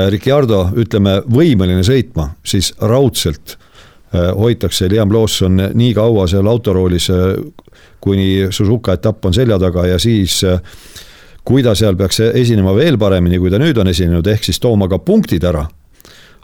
[0.09, 7.33] Ricciardo, ütleme, võimeline sõitma, siis raudselt äh, hoitakse Liam Lawson nii kaua seal autoroolis äh,,
[7.99, 10.39] kuni Suzuka etapp on selja taga ja siis
[11.43, 14.87] kui ta seal peaks esinema veel paremini, kui ta nüüd on esinenud, ehk siis tooma
[14.87, 15.65] ka punktid ära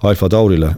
[0.03, 0.73] Alfa Taurile,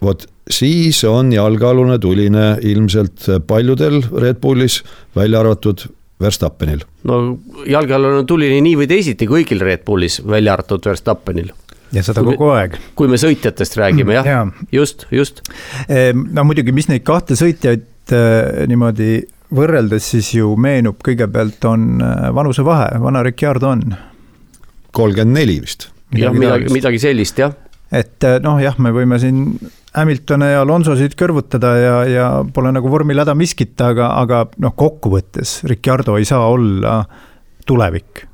[0.00, 4.80] vot siis on jalgealune tuline ilmselt paljudel Red Bullis,
[5.16, 5.84] välja arvatud
[6.22, 6.86] Verstappenil.
[7.08, 7.18] no
[7.68, 11.52] jalgealune tuli nii või teisiti kõigil Red Bullis, välja arvatud Verstappenil
[11.92, 12.78] ja seda kogu aeg.
[12.98, 14.42] kui me sõitjatest räägime jah ja.,
[14.72, 15.42] just, just.
[15.88, 19.20] Ehm, no muidugi, mis neid kahte sõitjaid äh, niimoodi
[19.52, 23.84] võrreldes siis ju meenub, kõigepealt on äh, vanusevahe, vana Ricciardo on?
[24.92, 25.88] kolmkümmend neli vist.
[26.16, 27.54] jah, midagi, midagi sellist jah.
[27.92, 29.44] et äh, noh, jah, me võime siin
[29.92, 35.60] Hamiltone ja Alonsosid kõrvutada ja, ja pole nagu vormil häda miskit, aga, aga noh, kokkuvõttes
[35.68, 37.02] Ricardo ei saa olla
[37.68, 38.24] tulevik.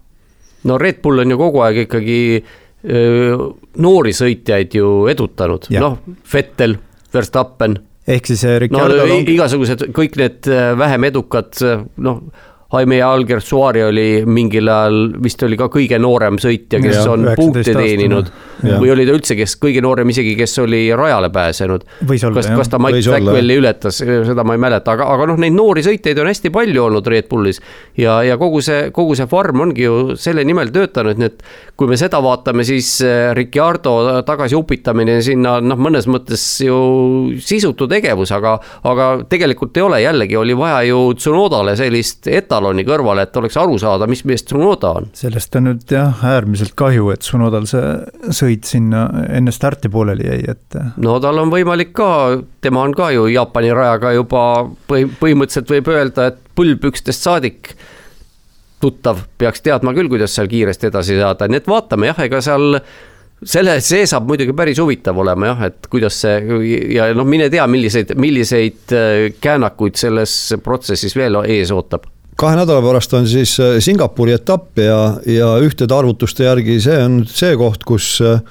[0.70, 3.48] no Red Bull on ju kogu aeg ikkagi öö,
[3.82, 5.98] noori sõitjaid ju edutanud, noh,
[6.32, 6.78] Vettel,
[7.14, 7.78] Verstappen.
[8.06, 9.34] ehk siis Ricardo no, ongi...
[9.34, 11.58] igasugused kõik need vähem edukad,
[11.96, 12.22] noh
[12.72, 17.72] Jaime Alguersuari oli mingil ajal vist oli ka kõige noorem sõitja, kes ja, on punkte
[17.72, 18.26] teeninud.
[18.60, 21.86] või oli ta üldse, kes kõige noorem isegi, kes oli rajale pääsenud.
[22.04, 25.84] kas, kas ta Mike Blackwelli ületas, seda ma ei mäleta, aga, aga noh, neid noori
[25.86, 27.62] sõitjaid on hästi palju olnud Red Bullis.
[27.96, 31.40] ja, ja kogu see, kogu see farm ongi ju selle nimel töötanud, nii et
[31.72, 33.96] kui me seda vaatame, siis eh, Ricardo
[34.28, 36.76] tagasi upitamine sinna noh, mõnes mõttes ju
[37.40, 38.58] sisutu tegevus, aga,
[38.92, 43.56] aga tegelikult ei ole, jällegi oli vaja ju Tsunodale sellist etta etaloni kõrvale, et oleks
[43.60, 45.08] aru saada, mis mees Tsunoda on.
[45.16, 50.40] sellest on nüüd jah, äärmiselt kahju, et Tsunodal see sõit sinna enne starti pooleli jäi,
[50.54, 50.78] et.
[50.98, 52.10] no tal on võimalik ka,
[52.64, 54.42] tema on ka ju Jaapani rajaga juba
[54.90, 57.76] põhi, põhimõtteliselt võib öelda, et põlvpükstest saadik
[58.82, 62.82] tuttav, peaks teadma küll, kuidas seal kiiresti edasi saada, nii et vaatame jah, ega seal
[63.38, 66.60] selle, see saab muidugi päris huvitav olema jah, et kuidas see
[66.94, 72.06] ja noh, mine tea, milliseid, milliseid äh, käänakuid selles protsessis veel ees ootab
[72.38, 77.22] kahe nädala pärast on siis äh, Singapuri etapp ja, ja ühtede arvutuste järgi see on
[77.26, 78.42] see koht, kus äh,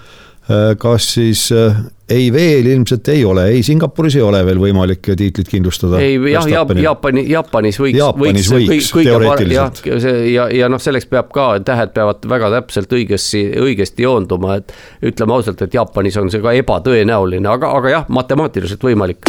[0.80, 1.76] kas siis äh,
[2.10, 6.00] ei veel ilmselt ei ole, ei Singapuris ei ole veel võimalik tiitlit kindlustada.
[6.00, 11.10] ei jah, Jaapani, Jaapanis võiks, Jaapanis võiks, võiks parem jah, see ja, ja noh, selleks
[11.12, 14.76] peab ka, tähed peavad väga täpselt õigesti, õigesti joonduma, et
[15.12, 19.28] ütleme ausalt, et Jaapanis on see ka ebatõenäoline, aga, aga jah, matemaatiliselt võimalik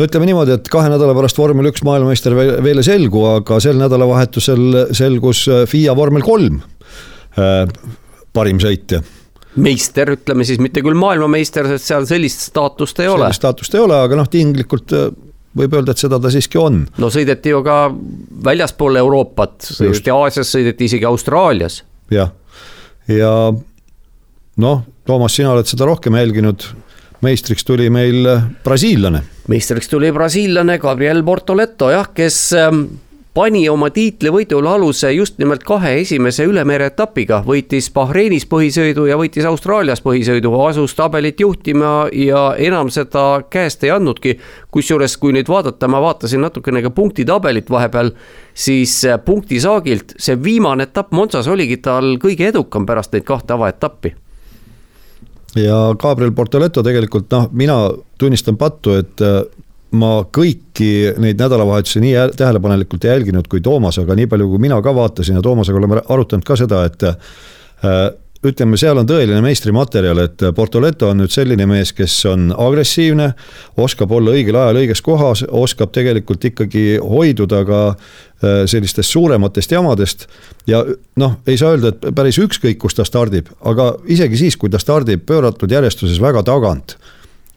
[0.00, 3.76] no ütleme niimoodi, et kahe nädala pärast vormel üks maailmameister veel ei selgu, aga sel
[3.80, 6.60] nädalavahetusel selgus äh, FIA vormel kolm
[7.36, 7.66] äh,
[8.32, 9.02] parim sõitja
[9.60, 13.26] meister, ütleme siis mitte küll maailmameister, sest seal sellist staatust ei ole.
[13.26, 15.08] sellist staatust ei ole, aga noh, tinglikult äh,
[15.60, 16.84] võib öelda, et seda ta siiski on.
[17.02, 17.80] no sõideti ju ka
[18.46, 21.82] väljaspool Euroopat, sõideti Aasias, sõideti isegi Austraalias.
[22.14, 22.32] jah,
[23.10, 23.34] ja
[24.60, 26.70] noh, Toomas, sina oled seda rohkem jälginud
[27.24, 28.28] meistriks tuli meil
[28.64, 29.22] brasiillane.
[29.50, 32.84] Meistriks tuli brasiillane Gabriel Bortoleto jah, kes ähm,
[33.34, 39.46] pani oma tiitlivõidule aluse just nimelt kahe esimese ülemere etapiga, võitis Bahreinis põhisõidu ja võitis
[39.50, 44.38] Austraalias põhisõidu, asus tabelit juhtima ja enam seda käest ei andnudki.
[44.70, 48.14] kusjuures, kui nüüd vaadata, ma vaatasin natukene ka punktitabelit vahepeal,
[48.54, 54.14] siis äh, punktisaagilt see viimane etapp Monzas oligi tal kõige edukam pärast neid kahte avaetappi
[55.58, 57.76] ja Gabriel Portoleto tegelikult noh, mina
[58.20, 59.42] tunnistan pattu, et äh,
[59.98, 64.78] ma kõiki neid nädalavahetusi nii tähelepanelikult ei jälginud kui Toomas, aga nii palju, kui mina
[64.84, 68.10] ka vaatasin ja Toomasega oleme arutanud ka seda, et äh,
[68.46, 73.30] ütleme, seal on tõeline meistrimaterjal, et Portoleto on nüüd selline mees, kes on agressiivne,
[73.80, 80.26] oskab olla õigel ajal õiges kohas, oskab tegelikult ikkagi hoiduda ka äh, sellistest suurematest jamadest.
[80.66, 80.82] ja
[81.20, 84.80] noh, ei saa öelda, et päris ükskõik, kus ta stardib, aga isegi siis, kui ta
[84.80, 86.96] stardib pööratud järjestuses väga tagant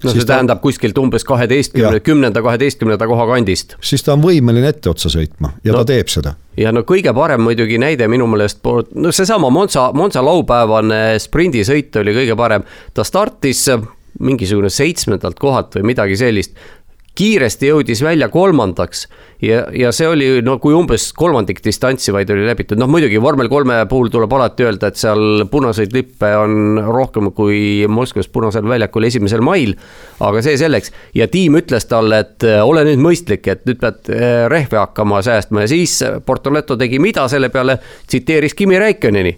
[0.03, 0.33] no see ta...
[0.33, 3.75] tähendab kuskilt umbes kaheteistkümne, kümnenda, kaheteistkümnenda koha kandist.
[3.81, 6.35] siis ta on võimeline etteotsa sõitma ja no, ta teeb seda.
[6.59, 8.61] ja no kõige parem muidugi näide minu meelest,
[8.95, 12.65] no seesama Monza, Monza laupäevane sprindisõit oli kõige parem.
[12.93, 13.67] ta startis
[14.19, 16.57] mingisugune seitsmendalt kohalt või midagi sellist
[17.17, 19.05] kiiresti jõudis välja kolmandaks.
[19.43, 23.49] Ja, ja see oli no kui umbes kolmandik distantsi vaid oli läbitud, noh muidugi vormel
[23.51, 29.09] kolme puhul tuleb alati öelda, et seal punaseid lippe on rohkem kui Moskvas Punasel väljakul
[29.09, 29.75] esimesel mail.
[30.23, 30.93] aga see selleks.
[31.13, 35.21] Ja tiim ütles talle, et äh, ole nüüd mõistlik, et nüüd pead äh, rehve hakkama
[35.25, 35.65] säästma.
[35.65, 39.37] Ja siis Portoleto tegi mida selle peale, tsiteeris Kimi Räikköneni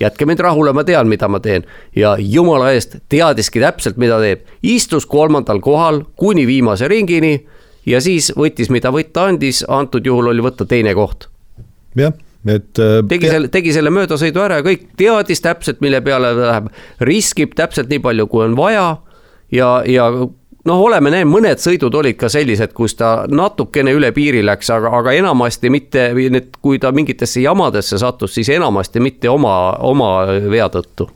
[0.00, 1.64] jätke mind rahule, ma tean, mida ma teen.
[1.96, 4.46] ja jumala eest teadiski täpselt, mida teeb.
[4.62, 7.46] istus kolmandal kohal kuni viimase ringini
[7.86, 11.28] ja siis võttis, mida võtta andis, antud juhul oli võtta teine koht.
[11.96, 12.12] jah
[12.46, 13.00] et äh,.
[13.08, 16.70] tegi selle, tegi selle möödasõidu ära ja kõik teadis täpselt, mille peale ta läheb,
[17.06, 18.86] riskib täpselt nii palju, kui on vaja.
[19.52, 20.08] ja, ja
[20.68, 24.92] noh, oleme näinud, mõned sõidud olid ka sellised, kus ta natukene üle piiri läks, aga,
[25.00, 30.14] aga enamasti mitte, need, kui ta mingitesse jamadesse sattus, siis enamasti mitte oma, oma
[30.50, 31.08] vea tõttu.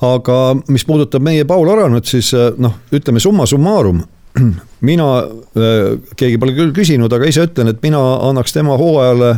[0.00, 0.36] Aga
[0.72, 4.00] mis puudutab meie Paul Aranut, siis noh, ütleme summa summarum,
[4.88, 5.08] mina,
[6.16, 9.34] keegi pole küll küsinud, aga ise ütlen, et mina annaks tema hooajale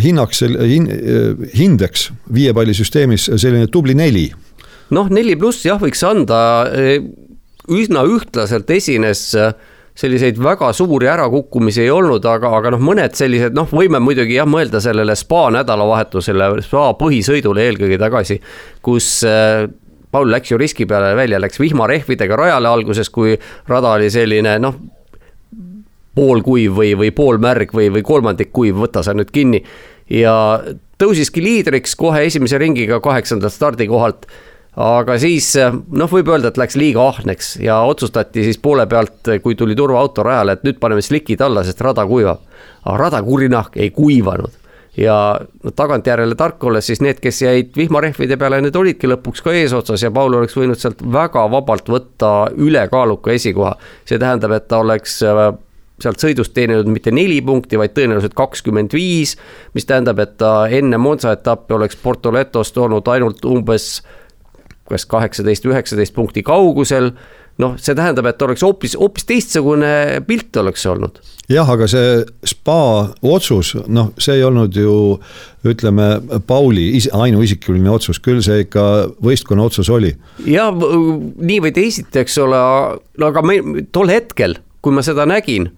[0.00, 0.86] hinnaks hin,,
[1.52, 4.30] hindeks viiepallisüsteemis selline tubli neli
[4.96, 6.40] noh, neli pluss jah, võiks anda,
[6.74, 7.02] eh,
[7.70, 9.52] üsna ühtlaselt esines eh,
[10.00, 14.48] selliseid väga suuri ärakukkumisi ei olnud, aga, aga noh, mõned sellised noh, võime muidugi jah
[14.48, 18.38] mõelda sellele spa nädalavahetusele, spa põhisõidule eelkõige tagasi,
[18.86, 19.66] kus äh,
[20.10, 23.36] Paul läks ju riski peale välja, läks vihmarehvidega rajale alguses, kui
[23.70, 24.78] rada oli selline noh,
[26.16, 29.62] poolkuiv või, või poolmärg või, või kolmandik kuiv, võta sa nüüd kinni.
[30.10, 30.34] ja
[30.98, 34.26] tõusiski liidriks kohe esimese ringiga kaheksandalt stardikohalt
[34.76, 39.58] aga siis noh, võib öelda, et läks liiga ahneks ja otsustati siis poole pealt, kui
[39.58, 42.46] tuli turvaauto rajale, et nüüd paneme slikid alla, sest rada kuivab.
[42.84, 44.60] aga rada kurinahk ei kuivanud
[44.96, 49.54] ja no tagantjärele tark olles siis need, kes jäid vihmarehvide peale, need olidki lõpuks ka
[49.54, 53.76] eesotsas ja Paul oleks võinud sealt väga vabalt võtta ülekaaluka esikoha.
[54.04, 55.42] see tähendab, et ta oleks äh,
[56.00, 59.36] sealt sõidust teeninud mitte neli punkti, vaid tõenäoliselt kakskümmend viis,
[59.74, 64.00] mis tähendab, et ta enne Monza etappi oleks Portoletos toonud ainult umbes
[64.90, 67.12] kas kaheksateist, üheksateist punkti kaugusel
[67.60, 71.20] noh, see tähendab, et oleks hoopis, hoopis teistsugune pilt oleks olnud.
[71.50, 74.94] jah, aga see spa otsus, noh, see ei olnud ju
[75.66, 76.08] ütleme,
[76.46, 78.84] Pauli ainuisikuline otsus, küll see ikka
[79.24, 80.14] võistkonna otsus oli.
[80.46, 82.62] ja nii või teisiti, eks ole,
[83.30, 83.60] aga me
[83.92, 85.70] tol hetkel, kui ma seda nägin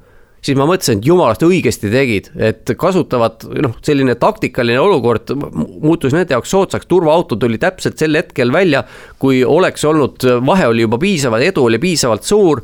[0.43, 6.35] siis ma mõtlesin, et jumalast õigesti tegid, et kasutavad noh, selline taktikaline olukord muutus nende
[6.35, 8.83] jaoks soodsaks, turvaauto tuli täpselt sel hetkel välja,
[9.23, 12.63] kui oleks olnud, vahe oli juba piisavalt, edu oli piisavalt suur,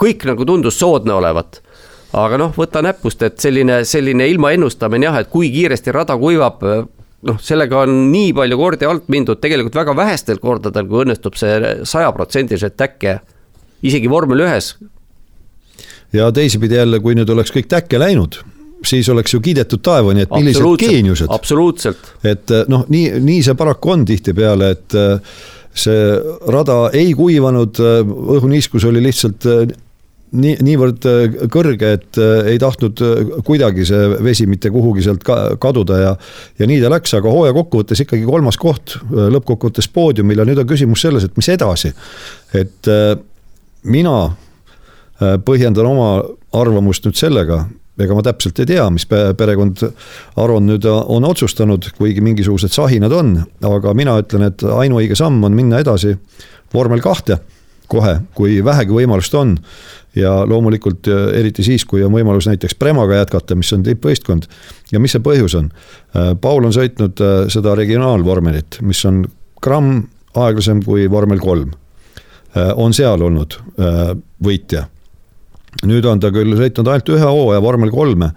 [0.00, 1.62] kõik nagu tundus soodne olevat.
[2.16, 6.62] aga noh, võta näpust, et selline, selline ilma ennustamine jah, et kui kiiresti rada kuivab,
[7.28, 11.74] noh, sellega on nii palju kordi alt mindud, tegelikult väga vähestel kordadel, kui õnnestub see
[11.84, 13.18] sajaprotsendiliselt täkke
[13.84, 14.76] isegi vormel ühes
[16.12, 18.38] ja teisipidi jälle, kui nüüd oleks kõik täkke läinud,
[18.84, 21.30] siis oleks ju kiidetud taevani, et millised geeniused.
[21.30, 22.12] absoluutselt.
[22.24, 25.40] et eh, noh, nii, nii see paraku on tihtipeale, et eh,
[25.76, 26.04] see
[26.52, 29.48] rada ei kuivanud, eh, õhuniiskus oli lihtsalt
[30.36, 31.06] nii, niivõrd
[31.52, 32.18] kõrge, et
[32.50, 33.00] ei tahtnud
[33.46, 36.14] kuidagi see vesi mitte kuhugi sealt ka, kaduda ja
[36.58, 40.68] ja nii ta läks, aga hooaja kokkuvõttes ikkagi kolmas koht lõppkokkuvõttes poodiumil ja nüüd on
[40.68, 41.94] küsimus selles, et mis edasi.
[42.58, 42.90] et
[43.86, 44.18] mina
[45.18, 46.08] põhjendan oma
[46.56, 47.62] arvamust nüüd sellega,
[47.96, 49.80] ega ma täpselt ei tea, mis perekond
[50.42, 55.56] Aron nüüd on otsustanud, kuigi mingisugused sahinad on, aga mina ütlen, et ainuõige samm on
[55.56, 56.16] minna edasi
[56.74, 57.40] vormel kahte
[57.90, 59.56] kohe, kui vähegi võimalust on.
[60.16, 64.46] ja loomulikult äh, eriti siis, kui on võimalus näiteks Premaga jätkata, mis on tippvõistkond.
[64.92, 65.70] ja mis see põhjus on?
[66.16, 67.20] Äh, Paul on sõitnud
[67.52, 69.24] seda regionaalvormelit, mis on
[69.62, 71.72] gramm aeglasem kui vormel kolm.
[72.56, 73.58] on seal olnud
[74.44, 74.86] võitja
[75.84, 78.30] nüüd on ta küll sõitnud ainult ühe hooaja vormel kolme,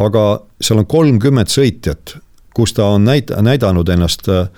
[0.00, 0.24] aga
[0.60, 2.16] seal on kolmkümmend sõitjat,
[2.56, 4.48] kus ta on näit-, näidanud ennast äh,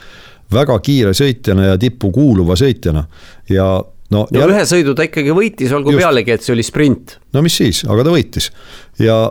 [0.52, 3.04] väga kiire sõitjana ja tippu kuuluva sõitjana
[3.50, 3.66] ja
[4.10, 4.54] no, no jäl...
[4.54, 6.04] ühe sõidu ta ikkagi võitis, olgu Just.
[6.04, 7.18] pealegi, et see oli sprint.
[7.34, 8.50] no mis siis, aga ta võitis
[9.02, 9.22] ja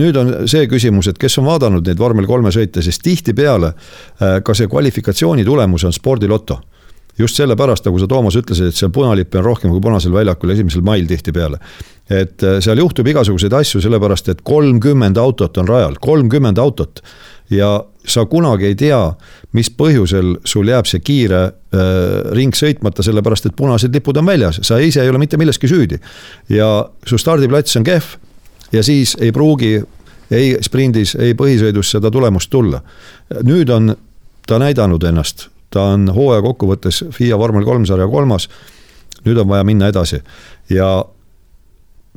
[0.00, 4.38] nüüd on see küsimus, et kes on vaadanud neid vormel kolme sõite, sest tihtipeale äh,
[4.46, 6.60] ka see kvalifikatsiooni tulemus on spordiloto
[7.18, 10.84] just sellepärast, nagu sa, Toomas, ütlesid, et seal punalippe on rohkem kui punasel väljakul esimesel
[10.86, 11.58] mail tihtipeale.
[12.10, 17.02] et äh, seal juhtub igasuguseid asju, sellepärast et kolmkümmend autot on rajal, kolmkümmend autot.
[17.50, 19.12] ja sa kunagi ei tea,
[19.52, 24.60] mis põhjusel sul jääb see kiire äh, ring sõitmata, sellepärast et punased lipud on väljas,
[24.62, 26.00] sa ise ei ole mitte milleski süüdi.
[26.48, 28.16] ja su stardiplats on kehv
[28.72, 29.80] ja siis ei pruugi
[30.30, 32.82] ei sprindis, ei põhisõidus seda tulemust tulla.
[33.42, 33.96] nüüd on
[34.46, 38.48] ta näidanud ennast ta on hooaja kokkuvõttes FIA vormel kolm sarja kolmas.
[39.24, 40.22] nüüd on vaja minna edasi
[40.70, 41.04] ja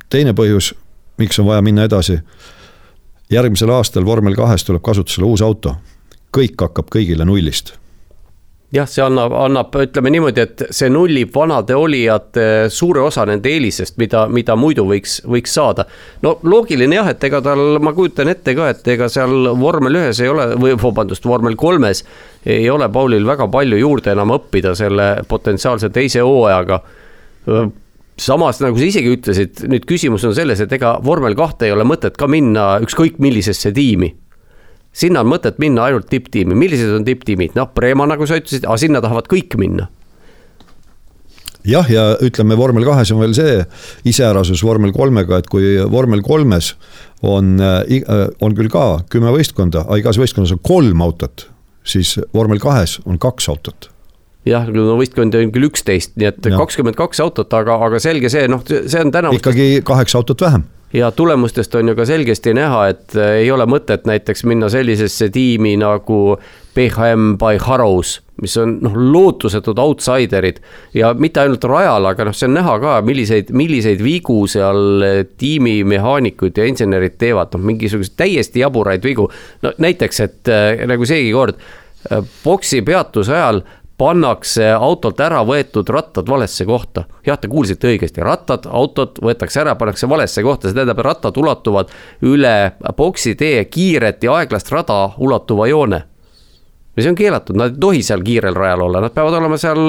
[0.08, 0.72] teine põhjus,
[1.18, 2.18] miks on vaja minna edasi.
[3.30, 5.76] järgmisel aastal vormel kahes tuleb kasutusele uus auto,
[6.36, 7.83] kõik hakkab kõigile nullist
[8.74, 13.96] jah, see annab, annab, ütleme niimoodi, et see nullib vanade olijate suure osa nende eelisest,
[14.00, 15.86] mida, mida muidu võiks, võiks saada.
[16.22, 20.20] no loogiline jah, et ega tal, ma kujutan ette ka, et ega seal vormel ühes
[20.24, 22.04] ei ole või vabandust, vormel kolmes
[22.44, 26.82] ei ole Paulil väga palju juurde enam õppida selle potentsiaalse teise hooajaga
[28.20, 31.86] samas, nagu sa isegi ütlesid, nüüd küsimus on selles, et ega vormel kahte ei ole
[31.88, 34.12] mõtet ka minna ükskõik millisesse tiimi
[34.94, 38.78] sinna on mõtet minna ainult tipptiimi, millised on tipptiimid, noh, Prema, nagu sa ütlesid, aga
[38.80, 39.88] sinna tahavad kõik minna.
[41.64, 43.62] Jah, ja ütleme, vormel kahes on veel see
[44.10, 46.74] iseärasus vormel kolmega, et kui vormel kolmes
[47.24, 48.04] on, äh,
[48.44, 51.48] on küll ka kümme võistkonda, aga igas võistkonnas on kolm autot,
[51.88, 53.88] siis vormel kahes on kaks autot.
[54.44, 58.44] Jah, no võistkondi on küll üksteist, nii et kakskümmend kaks autot, aga, aga selge see,
[58.52, 59.32] noh, see on täna.
[59.32, 63.66] ikkagi kaheksa autot vähem ja tulemustest on ju ka selgesti näha, et äh, ei ole
[63.70, 66.36] mõtet näiteks minna sellisesse tiimi nagu
[66.74, 70.60] PHM by Harrows, mis on noh, lootusetud outsiderid
[70.94, 75.22] ja mitte ainult rajal, aga noh, see on näha ka, milliseid, milliseid vigu seal äh,
[75.38, 79.30] tiimi mehaanikud ja insenerid teevad, noh, mingisuguseid täiesti jaburaid vigu.
[79.62, 81.58] no näiteks, et äh, nagu seegi kord,
[82.44, 83.62] boksi peatuse ajal
[83.98, 87.04] pannakse autolt ära võetud rattad valesse kohta.
[87.26, 91.92] jah, te kuulsite õigesti, rattad, autod võetakse ära, pannakse valesse kohta, see tähendab, rattad ulatuvad
[92.26, 96.02] üle boksi tee kiiret ja aeglast rada ulatuva joone.
[96.96, 99.80] ja see on keelatud, nad ei tohi seal kiirel rajal olla, nad peavad olema seal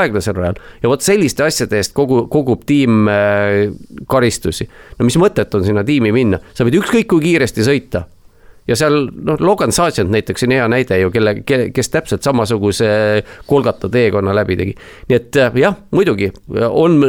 [0.00, 0.62] aeglasel rajal.
[0.82, 3.72] ja vot selliste asjade eest kogu, kogub tiim äh,
[4.06, 4.68] karistusi.
[4.98, 8.06] no mis mõtet on sinna tiimi minna, sa võid ükskõik kui kiiresti sõita
[8.68, 11.34] ja seal noh, Logan Sargent näiteks on hea näide ju, kelle,
[11.74, 12.88] kes täpselt samasuguse
[13.46, 14.76] Kolgata teekonna läbi tegi.
[15.08, 16.30] nii et äh, jah, muidugi
[16.68, 17.00] on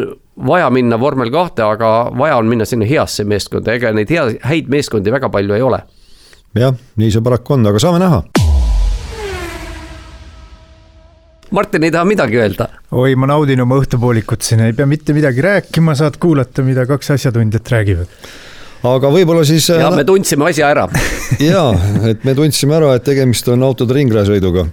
[0.47, 4.70] vaja minna vormel kahte, aga vaja on minna sinna heasse meeskonda, ega neid hea, häid
[4.72, 5.82] meeskondi väga palju ei ole.
[6.55, 8.24] jah, nii see paraku on, aga saame näha.
[11.49, 12.70] Martin ei taha midagi öelda.
[12.91, 17.18] oi, ma naudin oma õhtupoolikut siin, ei pea mitte midagi rääkima, saad kuulata, mida kaks
[17.18, 18.22] asjatundjat räägivad
[18.88, 19.68] aga võib-olla siis.
[19.74, 20.86] ja me tundsime asja ära
[21.52, 21.64] ja,
[22.08, 24.66] et me tundsime ära, et tegemist on autode ringrajasõiduga,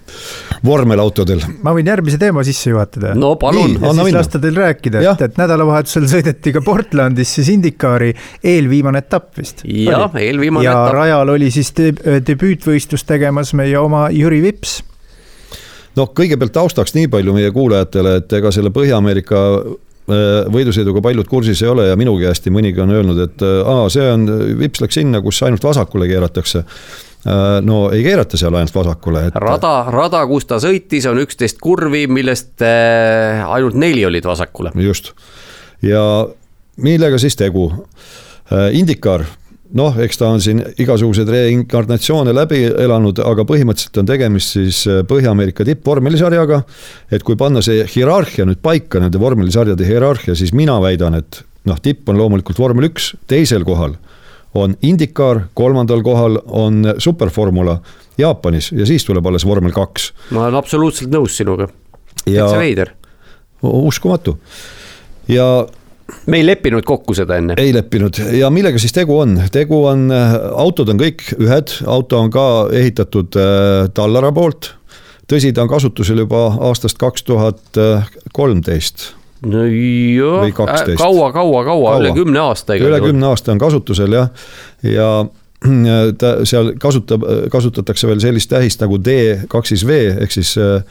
[0.66, 1.42] vormelautodel.
[1.66, 3.14] ma võin järgmise teema sisse juhatada.
[3.18, 3.74] no palun.
[3.74, 4.20] ja siis minna.
[4.20, 8.12] lasta teil rääkida, et, et nädalavahetusel sõideti ka Portlandis siis Indikaari
[8.44, 9.64] eelviimane etapp vist.
[9.66, 10.92] jah, eelviimane ja etapp.
[10.92, 14.78] ja rajal oli siis debüütvõistlust tegemas meie oma Jüri Vips
[15.96, 21.62] noh, kõigepealt taustaks nii palju meie kuulajatele, et ega selle Põhja-Ameerika Äh, võidusõiduga paljud kursis
[21.64, 24.26] ei ole ja minu käest nii mõnigi on öelnud, et äh, aa, see on,
[24.60, 29.40] vips läks sinna, kus ainult vasakule keeratakse äh, no ei keerata seal ainult vasakule et....
[29.42, 34.74] rada, rada, kus ta sõitis, on üksteist kurvi, millest ainult neli olid vasakule.
[34.86, 35.14] just
[35.82, 36.02] ja
[36.82, 37.70] millega siis tegu?
[38.78, 39.24] Indikaar
[39.74, 45.02] noh, eks ta on siin igasuguseid reinkarnatsioone läbi elanud, aga põhimõtteliselt on tegemist siis äh,
[45.08, 46.62] Põhja-Ameerika tippvormelisarjaga.
[47.10, 51.80] et kui panna see hierarhia nüüd paika, nende vormelisarjade hierarhia, siis mina väidan, et noh,
[51.82, 53.96] tipp on loomulikult vormel üks, teisel kohal
[54.56, 57.78] on IndyCar, kolmandal kohal on superformula
[58.18, 60.12] Jaapanis ja siis tuleb alles vormel kaks.
[60.30, 61.68] ma olen absoluutselt nõus sinuga,
[62.24, 62.94] täitsa veider.
[63.62, 64.38] uskumatu
[65.28, 65.66] ja
[66.26, 67.56] me ei leppinud kokku seda enne.
[67.58, 68.18] ei leppinud.
[68.38, 72.46] Ja millega siis tegu on, tegu on, äh, autod on kõik ühed, auto on ka
[72.74, 74.74] ehitatud äh, Tallara poolt.
[75.26, 77.80] tõsi, ta on kasutusel juba aastast kaks tuhat
[78.32, 79.10] kolmteist.
[79.46, 82.78] No jah, kaua, kaua, kaua, üle kümne aasta.
[82.78, 84.30] üle kümne aasta on kasutusel jah,
[84.86, 85.10] ja
[86.20, 89.18] ta seal kasutab, kasutatakse veel sellist tähist nagu D
[89.50, 90.82] kaks siis V ehk siis äh,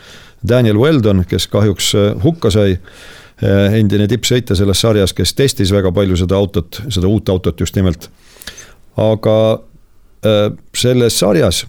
[0.45, 1.93] Daniel Weldon, kes kahjuks
[2.23, 2.75] hukka sai.
[2.75, 7.75] Äh, endine tippsõitja selles sarjas, kes testis väga palju seda autot, seda uut autot just
[7.75, 8.09] nimelt.
[8.95, 9.59] aga
[10.25, 11.65] äh, selles sarjas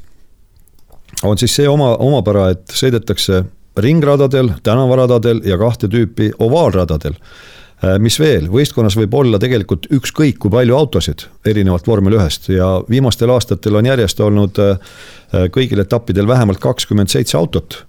[1.22, 3.44] on siis see oma, omapära, et sõidetakse
[3.76, 7.16] ringradadel, tänavaradadel ja kahte tüüpi ovaalradadel
[8.00, 13.30] mis veel, võistkonnas võib olla tegelikult ükskõik kui palju autosid, erinevalt vormel ühest ja viimastel
[13.34, 14.60] aastatel on järjest olnud
[15.52, 17.82] kõigil etappidel vähemalt kakskümmend seitse autot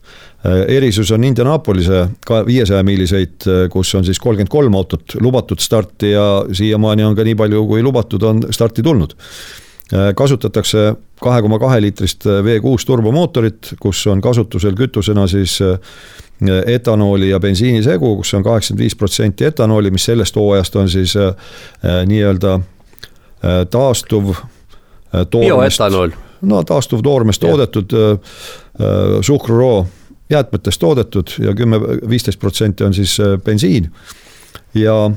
[0.45, 5.59] Äh, erisus on Indianapolise ka viiesaja miilisõit, äh, kus on siis kolmkümmend kolm autot lubatud
[5.59, 9.15] starti ja siiamaani on ka nii palju, kui lubatud, on starti tulnud.
[9.93, 15.59] Äh, kasutatakse kahe koma kahe liitrist V6 turbomootorit, kus on kasutusel kütusena siis
[16.65, 21.15] etanooli ja bensiini segu, kus on kaheksakümmend viis protsenti etanooli, mis sellest hooajast on siis
[22.05, 22.59] nii-öelda
[23.73, 24.35] taastuv
[25.31, 25.81] toormest,
[26.41, 27.95] no taastuv toormest toodetud
[29.21, 29.87] suhkruroo
[30.29, 31.79] jäätmetest toodetud ja kümme,
[32.09, 33.91] viisteist protsenti on siis äh, bensiin.
[34.73, 35.11] Ja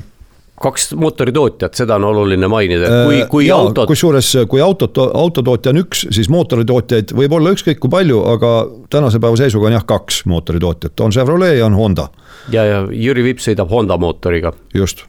[0.61, 3.87] kaks mootoritootjat, seda on oluline mainida, kui, kui ja, autod.
[3.89, 8.51] kusjuures, kui autot, autotootja on üks, siis mootoritootjaid võib olla ükskõik kui palju, aga
[8.93, 12.11] tänase päeva seisuga on jah, kaks mootoritootjat, on Chevrolet ja on Honda.
[12.53, 14.53] ja, ja Jüri Vips sõidab Honda mootoriga.
[14.75, 15.07] just,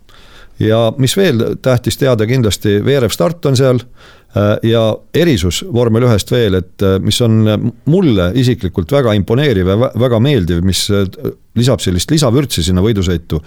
[0.59, 3.83] ja mis veel tähtis teada, kindlasti veerev start on seal
[4.31, 4.81] Äh, ja
[5.11, 7.41] erisus vormel ühest veel, et äh, mis on
[7.91, 11.03] mulle isiklikult väga imponeeriv ja väga meeldiv, mis äh,
[11.59, 13.41] lisab sellist lisavürtsi sinna võidusõitu.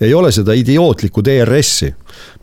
[0.00, 1.92] Ei ole seda idiootlikku DRS-i,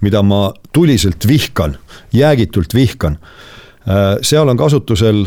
[0.01, 1.77] mida ma tuliselt vihkan,
[2.13, 3.17] jäägitult vihkan.
[4.21, 5.25] seal on kasutusel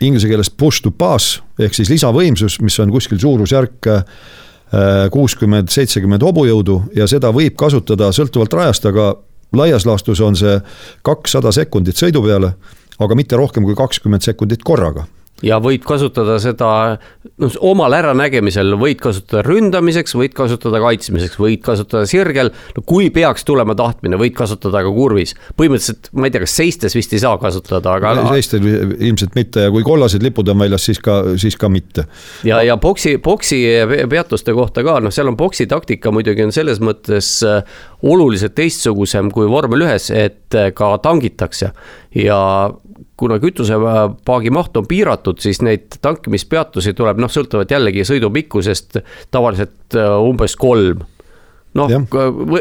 [0.00, 3.88] inglise keeles push to pass ehk siis lisavõimsus, mis on kuskil suurusjärk
[5.12, 9.12] kuuskümmend, seitsekümmend hobujõudu ja seda võib kasutada sõltuvalt rajast, aga
[9.52, 10.54] laias laastus on see
[11.04, 12.54] kakssada sekundit sõidu peale,
[12.98, 15.04] aga mitte rohkem kui kakskümmend sekundit korraga
[15.42, 16.70] ja võid kasutada seda
[17.42, 22.52] noh, omal äranägemisel, võid kasutada ründamiseks, võid kasutada kaitsmiseks, võid kasutada sirgel.
[22.76, 25.34] no kui peaks tulema tahtmine, võid kasutada ka kurvis.
[25.58, 28.14] põhimõtteliselt ma ei tea, kas seistes vist ei saa kasutada, aga.
[28.32, 32.06] seistes ilmselt mitte ja kui kollased lipud on väljas, siis ka, siis ka mitte.
[32.46, 33.62] ja, ja boksi, boksi
[34.10, 37.62] peatuste kohta ka, noh, seal on boksi taktika muidugi on selles mõttes äh,
[38.02, 41.72] oluliselt teistsugusem kui vormel ühes, et äh, ka tangitakse
[42.18, 42.40] ja
[43.22, 48.98] kuna kütusepaagi maht on piiratud, siis neid tankimispeatusi tuleb noh, sõltuvalt jällegi sõidu pikkusest
[49.34, 51.04] tavaliselt äh, umbes kolm.
[51.78, 51.92] noh,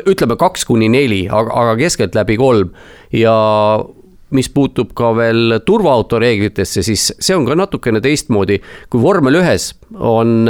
[0.08, 2.70] ütleme kaks kuni neli, aga, aga keskeltläbi kolm.
[3.12, 3.34] Ja
[4.32, 9.74] mis puutub ka veel turvaauto reeglitesse, siis see on ka natukene teistmoodi, kui vormel ühes
[9.98, 10.48] on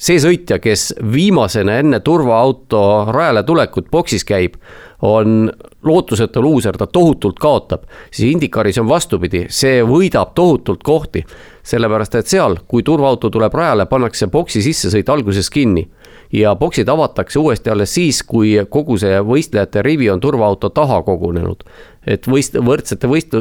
[0.00, 2.82] see sõitja, kes viimasena enne turvaauto
[3.12, 4.56] rajale tulekut boksis käib,
[5.04, 5.50] on
[5.84, 11.24] lootusetu luuser, ta tohutult kaotab, siis Indikaris on vastupidi, see võidab tohutult kohti.
[11.62, 15.84] sellepärast, et seal, kui turvaauto tuleb rajale, pannakse boksi sissesõit alguses kinni
[16.32, 21.62] ja boksid avatakse uuesti alles siis, kui kogu see võistlejate rivi on turvaauto taha kogunenud
[22.06, 23.34] et võist-, võrdsete võist-,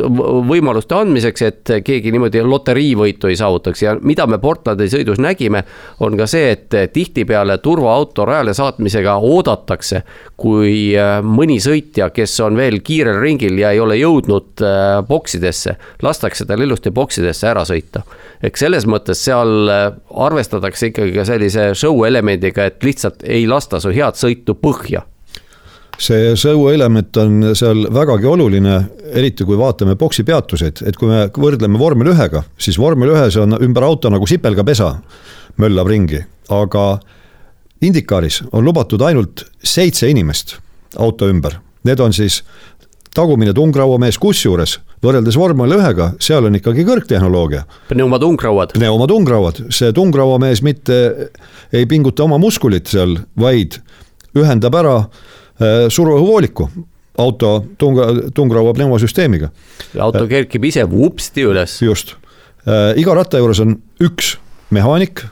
[0.49, 5.63] võimaluste andmiseks, et keegi niimoodi loteriivõitu ei saavutaks ja mida me Portlandi sõidus nägime,
[6.03, 10.03] on ka see, et tihtipeale turvaauto rajale saatmisega oodatakse,
[10.39, 15.77] kui äh, mõni sõitja, kes on veel kiirel ringil ja ei ole jõudnud äh, boksidesse,
[16.03, 18.03] lastakse tal ilusti boksidesse ära sõita.
[18.43, 19.85] eks selles mõttes seal äh,
[20.27, 25.05] arvestatakse ikkagi ka sellise show elemendiga, et lihtsalt ei lasta su head sõitu põhja
[25.99, 28.75] see show element on seal vägagi oluline,
[29.19, 33.57] eriti kui vaatame boksi peatuseid, et kui me võrdleme vormel ühega, siis vormel ühes on
[33.59, 34.93] ümber auto nagu sipelgapesa,
[35.59, 36.23] möllab ringi,
[36.55, 36.89] aga
[37.83, 40.57] Indikaaris on lubatud ainult seitse inimest
[40.99, 42.41] auto ümber, need on siis
[43.15, 47.63] tagumine tungrauamees, kusjuures võrreldes vormel ühega, seal on ikkagi kõrgtehnoloogia.
[47.91, 48.75] pneumatungrauad.
[48.75, 50.99] pneumatungrauad, see tungrauamees mitte
[51.71, 53.79] ei pinguta oma muskulit seal, vaid
[54.35, 55.27] ühendab ära äh,
[55.59, 56.69] Äh, suruõhuvooliku
[57.19, 59.49] auto tunga, tungraua pneumosüsteemiga.
[59.99, 61.81] auto äh, kerkib ise vupsti üles.
[61.83, 62.13] just,
[62.63, 64.37] äh, iga ratta juures on üks
[64.71, 65.25] mehaanik.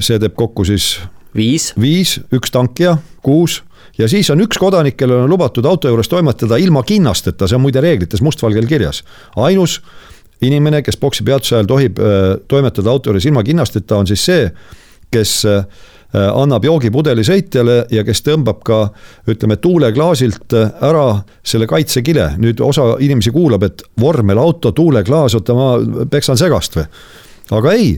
[0.00, 1.00] see teeb kokku siis.
[1.34, 1.72] viis.
[1.80, 3.62] viis, üks tankija, kuus
[3.96, 7.62] ja siis on üks kodanik, kellel on lubatud auto juures toimetada ilma kinnasteta, see on
[7.62, 9.04] muide reeglites mustvalgel kirjas.
[9.36, 9.80] ainus
[10.42, 11.96] inimene, kes boksi peatuse ajal tohib
[12.48, 14.50] toimetada auto juures ilma kinnasteta, on siis see,
[15.10, 15.64] kes Äh,
[16.12, 18.80] annab joogipudeli sõitjale ja kes tõmbab ka
[19.32, 21.06] ütleme tuuleklaasilt äh, ära
[21.44, 22.34] selle kaitsekile.
[22.38, 25.70] nüüd osa inimesi kuulab, et vormelauto, tuuleklaas, oota ma
[26.10, 26.84] peksan segast või?
[27.58, 27.94] aga ei,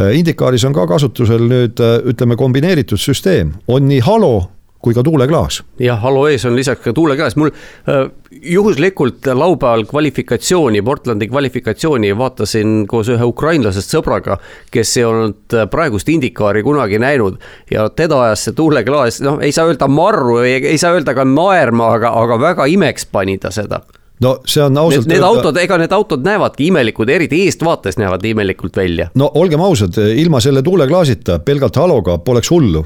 [0.00, 4.34] äh, Indikaaris on ka kasutusel nüüd ütleme kombineeritud süsteem, on nii halo
[4.82, 5.62] kui ka tuuleklaas.
[5.80, 12.86] jah, Halo ees on lisaks ka tuuleklaas, mul äh, juhuslikult laupäeval kvalifikatsiooni, Portlandi kvalifikatsiooni vaatasin
[12.88, 14.38] koos ühe ukrainlasest sõbraga,
[14.72, 17.40] kes ei olnud praegust Indikaari kunagi näinud
[17.70, 21.94] ja teda ajas see tuuleklaas, noh, ei saa öelda marru, ei saa öelda ka naerma,
[21.98, 23.82] aga, aga väga imeks pani ta seda
[24.20, 25.08] no see on ausalt.
[25.08, 29.08] Need, need autod, ega need autod näevadki imelikud, eriti eestvaates näevad imelikult välja.
[29.14, 32.84] no olgem ausad, ilma selle tuuleklaasita, pelgalt haloga poleks hullu,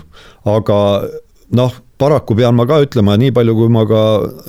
[0.51, 0.79] aga
[1.53, 4.01] noh, paraku pean ma ka ütlema, nii palju kui ma ka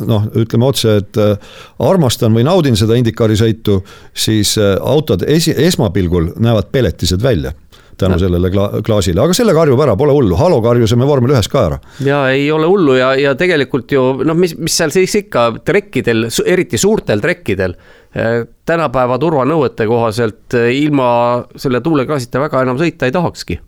[0.08, 1.36] noh, ütleme otse, et äh,
[1.84, 3.82] armastan või naudin seda Indikaari sõitu,
[4.14, 7.54] siis äh, autod esi, esmapilgul näevad peletised välja
[7.96, 11.62] tänu sellele kla klaasile, aga sellega harjub ära, pole hullu, Halo karjusime vormel ühes ka
[11.70, 11.78] ära.
[12.04, 16.28] ja ei ole hullu ja, ja tegelikult ju noh, mis, mis seal siis ikka trekkidel,
[16.44, 21.08] eriti suurtel trekkidel äh, tänapäeva turvanõuete kohaselt ilma
[21.56, 23.60] selle tuuleklaasita väga enam sõita ei tahakski.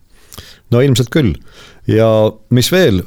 [0.74, 1.32] no ilmselt küll
[1.88, 2.08] ja
[2.54, 3.02] mis veel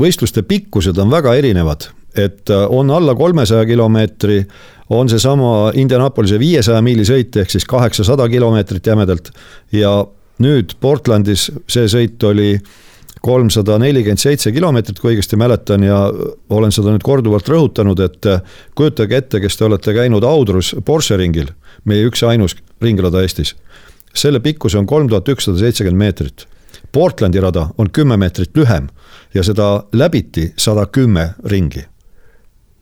[0.00, 4.40] võistluste pikkused on väga erinevad, et on alla kolmesaja kilomeetri,
[4.96, 9.32] on seesama Indianapolise viiesaja miili sõit ehk siis kaheksasada kilomeetrit jämedalt.
[9.72, 9.98] Ja
[10.42, 12.54] nüüd Portlandis see sõit oli
[13.26, 16.04] kolmsada nelikümmend seitse kilomeetrit, kui õigesti mäletan ja
[16.52, 18.28] olen seda nüüd korduvalt rõhutanud, et
[18.78, 21.50] kujutage ette, kes te olete käinud Audrus Porsche ringil,
[21.84, 23.56] meie üks ja ainus ringrada Eestis.
[24.16, 26.46] selle pikkus on kolm tuhat ükssada seitsekümmend meetrit
[26.92, 28.88] Portlandi rada on kümme meetrit lühem
[29.34, 31.84] ja seda läbiti sada kümme ringi.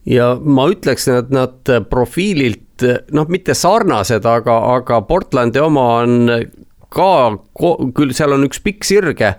[0.06, 6.31] ja ma ütleks, et nad profiililt noh, mitte sarnased, aga, aga Portlandi oma on
[6.94, 7.11] ka,
[7.94, 9.35] küll seal on üks pikk sirge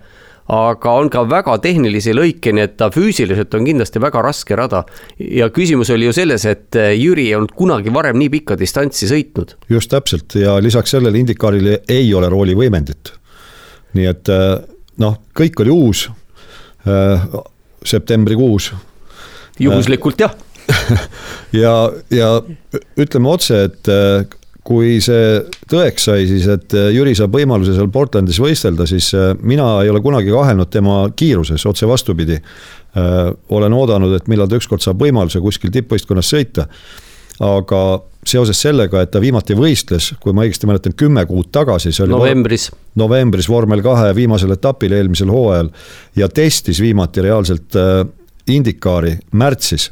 [0.51, 4.83] aga on ka väga tehnilisi lõike, nii et ta füüsiliselt on kindlasti väga raske rada.
[5.17, 9.55] ja küsimus oli ju selles, et Jüri ei olnud kunagi varem nii pikka distantsi sõitnud.
[9.69, 13.13] just täpselt ja lisaks sellele Indikaarile ei ole roolivõimendit
[13.95, 14.55] nii et äh,
[15.01, 16.07] noh, kõik oli uus
[16.87, 17.27] äh,
[17.85, 18.73] septembrikuus.
[19.59, 20.35] juhuslikult jah
[21.63, 21.75] ja,
[22.09, 22.29] ja
[22.97, 24.25] ütleme otse, et äh,
[24.65, 29.11] kui see tõeks sai, siis et Jüri saab võimaluse seal Portlandis võistelda, siis
[29.45, 32.39] mina ei ole kunagi kahelnud tema kiiruses, otse vastupidi.
[33.53, 36.65] olen oodanud, et millal ta ükskord saab võimaluse kuskil tippvõistkonnas sõita.
[37.39, 37.81] aga
[38.25, 42.15] seoses sellega, et ta viimati võistles, kui ma õigesti mäletan, kümme kuud tagasi, see oli
[42.15, 42.69] novembris,
[42.99, 45.69] novembris vormel kahe viimasel etapil eelmisel hooajal
[46.17, 48.03] ja testis viimati reaalselt äh,
[48.49, 49.89] Indikaari märtsis,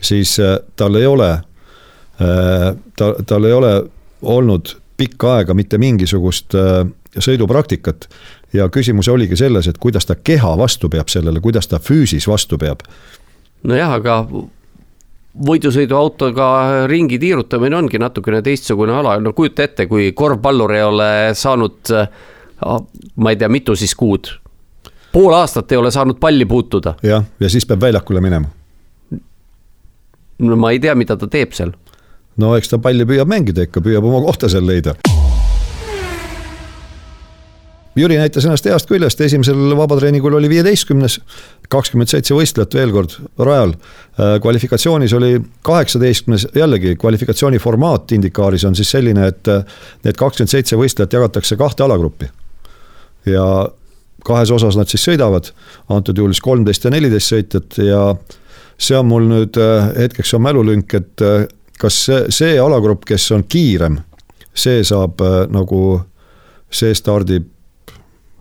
[0.00, 3.74] siis äh, tal ei ole äh,, ta, tal ei ole
[4.22, 6.54] olnud pikka aega mitte mingisugust
[7.18, 8.06] sõidupraktikat
[8.54, 12.58] ja küsimus oligi selles, et kuidas ta keha vastu peab sellele, kuidas ta füüsis vastu
[12.58, 12.84] peab.
[13.62, 14.20] nojah, aga
[15.34, 16.46] võidusõiduautoga
[16.90, 21.94] ringi tiirutamine ongi natukene teistsugune ala, no kujuta ette, kui korvpallur ei ole saanud,
[23.16, 24.30] ma ei tea, mitu siis kuud,
[25.12, 26.94] pool aastat ei ole saanud palli puutuda.
[27.02, 28.48] jah, ja siis peab väljakule minema.
[30.38, 31.74] no ma ei tea, mida ta teeb seal.
[32.36, 34.94] no eks ta palli püüab mängida ikka, püüab oma kohta seal leida
[37.94, 41.20] Jüri näitas ennast heast küljest, esimesel vabatreeningul oli viieteistkümnes,
[41.70, 43.76] kakskümmend seitse võistlejat veel kord rajal.
[44.18, 49.62] Äh, kvalifikatsioonis oli kaheksateistkümnes, jällegi kvalifikatsiooni formaat Indikaaris on siis selline, et äh,
[50.02, 52.30] need kakskümmend seitse võistlejat jagatakse kahte alagruppi.
[53.30, 53.46] ja
[54.24, 55.52] kahes osas nad siis sõidavad,
[55.88, 58.02] antud juhul siis kolmteist ja neliteist sõitjat ja
[58.76, 61.26] see on mul nüüd äh, hetkeks on mälulünk, et
[61.78, 64.02] kas see, see alagrupp, kes on kiirem,
[64.54, 65.22] see saab
[65.54, 65.80] nagu,
[66.74, 67.53] see stardib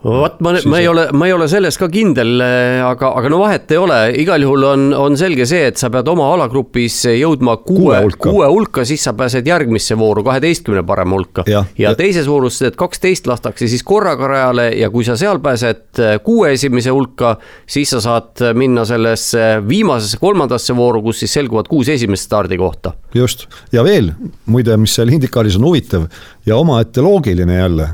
[0.04, 2.42] vot ma, ma ei ole, ma ei ole selles ka kindel,
[2.84, 6.10] aga, aga no vahet ei ole, igal juhul on, on selge see, et sa pead
[6.12, 11.46] oma alagrupis jõudma kuue, kuue hulka, siis sa pääsed järgmisse vooru, kaheteistkümne parema hulka.
[11.48, 16.02] ja, ja teises voorus need kaksteist lastakse siis korraga rajale ja kui sa seal pääsed
[16.26, 17.38] kuue esimese hulka,
[17.70, 22.94] siis sa saad minna sellesse viimasesse, kolmandasse vooru, kus siis selguvad kuus esimest stardikohta.
[23.16, 24.12] just, ja veel
[24.52, 26.10] muide, mis seal Indikaaris on huvitav
[26.46, 27.88] ja omaette loogiline jälle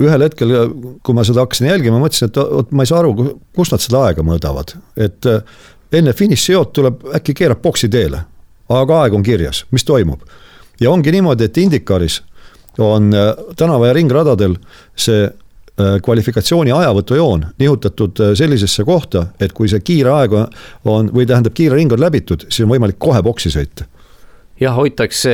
[0.00, 0.54] ühel hetkel,
[1.04, 3.12] kui ma seda hakkasin jälgima, mõtlesin, et vot ma ei saa aru,
[3.56, 5.42] kust nad seda aega mõõdavad, et äh,
[5.92, 8.24] enne finišijoot tuleb, äkki keerab boksi teele,
[8.72, 10.22] aga aeg on kirjas, mis toimub.
[10.80, 12.22] ja ongi niimoodi, et Indikaris
[12.78, 14.56] on äh, tänava ja ringradadel
[14.96, 21.54] see äh, kvalifikatsiooni ajavõtujoon nihutatud sellisesse kohta, et kui see kiire aeg on, või tähendab,
[21.54, 23.88] kiire ring on läbitud, siis on võimalik kohe boksi sõita
[24.62, 25.32] jah, hoitakse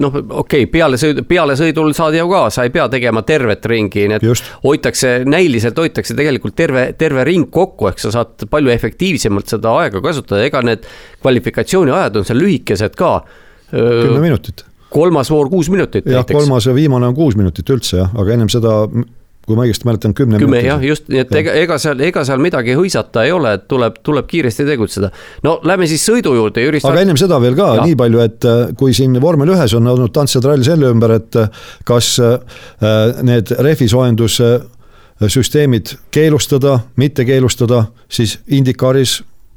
[0.00, 4.06] noh, okei okay,, peale sõidu, pealesõidul saad ju ka, sa ei pea tegema tervet ringi,
[4.10, 9.54] nii et hoitakse, näiliselt hoitakse tegelikult terve, terve ring kokku, ehk sa saad palju efektiivsemalt
[9.54, 10.86] seda aega kasutada, ega need
[11.22, 13.14] kvalifikatsiooni ajad on seal lühikesed ka.
[13.72, 14.64] kümme minutit.
[14.92, 16.06] kolmas voor kuus minutit.
[16.06, 18.86] jah, kolmas ja viimane on kuus minutit üldse jah, aga ennem seda
[19.46, 22.38] kui ma õigesti mäletan, kümne kümme jah, just, nii et ega, ega seal, ega seal
[22.42, 25.08] midagi hõisata ei ole, et tuleb, tuleb kiiresti tegutseda.
[25.46, 26.78] no lähme siis sõidu juurde, Jüri.
[26.86, 27.84] aga ennem seda veel ka ja.
[27.86, 31.46] nii palju, et äh, kui siin vormel ühes on olnud tantsetrall selle ümber, et äh,
[31.88, 32.26] kas äh,
[33.26, 39.12] need rehvisoojendussüsteemid keelustada, mitte keelustada, siis Indikaaris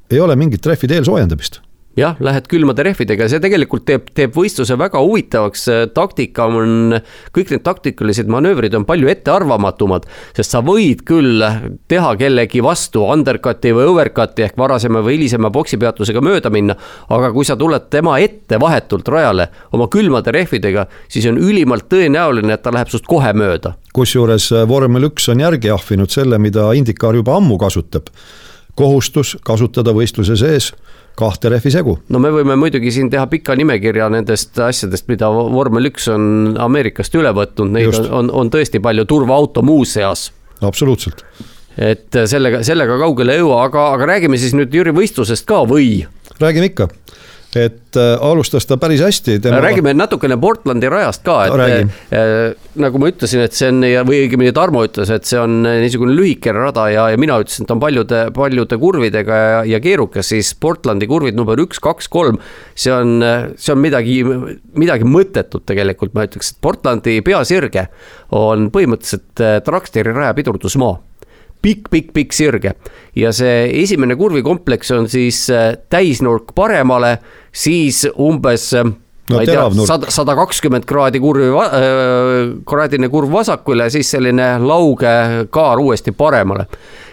[0.10, 1.54] ei ole mingit rehvide eelsoojendamist
[2.00, 5.66] jah, lähed külmade rehvidega, see tegelikult teeb, teeb võistluse väga huvitavaks,
[5.96, 6.98] taktika on,
[7.36, 11.44] kõik need taktikalised manöövrid on palju ettearvamatumad, sest sa võid küll
[11.92, 16.78] teha kellegi vastu undercut'i või overcut'i ehk varasema või hilisema poksipeatusega mööda minna,
[17.16, 22.58] aga kui sa tuled tema ette vahetult rajale oma külmade rehvidega, siis on ülimalt tõenäoline,
[22.58, 23.76] et ta läheb sinust kohe mööda.
[23.96, 28.12] kusjuures äh, vormel üks on järgi ahvinud selle, mida Indikaar juba ammu kasutab
[28.76, 30.72] kohustus kasutada võistluse sees
[31.16, 31.98] kahte rehvi segu.
[32.10, 37.16] no me võime muidugi siin teha pika nimekirja nendest asjadest, mida vormel üks on Ameerikast
[37.16, 38.08] üle võtnud, neid Just.
[38.10, 40.30] on, on, on tõesti palju, turvaauto muuseas.
[40.62, 41.24] absoluutselt.
[41.78, 46.04] et sellega, sellega kaugele ei jõua, aga, aga räägime siis nüüd Jüri võistlusest ka või?
[46.42, 46.90] räägime ikka
[47.56, 49.62] et äh, alustas ta päris hästi tema....
[49.64, 54.22] räägime natukene Portlandi rajast ka, et äh, äh, nagu ma ütlesin, et see on või
[54.26, 57.78] õigemini Tarmo ütles, et see on niisugune lühikene rada ja, ja mina ütlesin, et ta
[57.78, 62.42] on paljude, paljude kurvidega ja, ja keerukas, siis Portlandi kurvid number üks, kaks, kolm.
[62.76, 63.18] see on,
[63.56, 64.20] see on midagi,
[64.76, 67.88] midagi mõttetut tegelikult, ma ütleks, et Portlandi peasirge
[68.36, 70.96] on põhimõtteliselt äh, Traxteri raja pidurdusmaa
[71.66, 72.76] pikk-pikk-pikk sirge.
[73.18, 77.18] Ja see esimene kurvikompleks on siis äh, täisnurk paremale,
[77.56, 83.34] siis umbes äh, no, ma ei tea, sada, sada kakskümmend kraadi kurvi, äh, kraadine kurv
[83.34, 85.16] vasakule, siis selline lauge
[85.54, 86.68] kaar uuesti paremale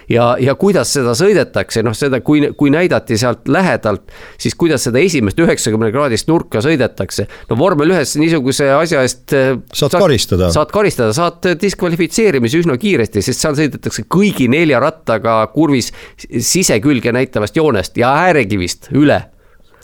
[0.09, 4.11] ja, ja kuidas seda sõidetakse, noh, seda, kui, kui näidati sealt lähedalt,
[4.41, 7.27] siis kuidas seda esimest üheksakümne kraadist nurka sõidetakse.
[7.49, 9.35] no vormel ühes niisuguse asja eest.
[9.37, 10.51] Äh, saad karistada.
[10.53, 17.55] saad karistada, saad diskvalifitseerimise üsna kiiresti, sest seal sõidetakse kõigi nelja rattaga kurvis sisekülge näitavast
[17.57, 19.21] joonest ja äärekivist üle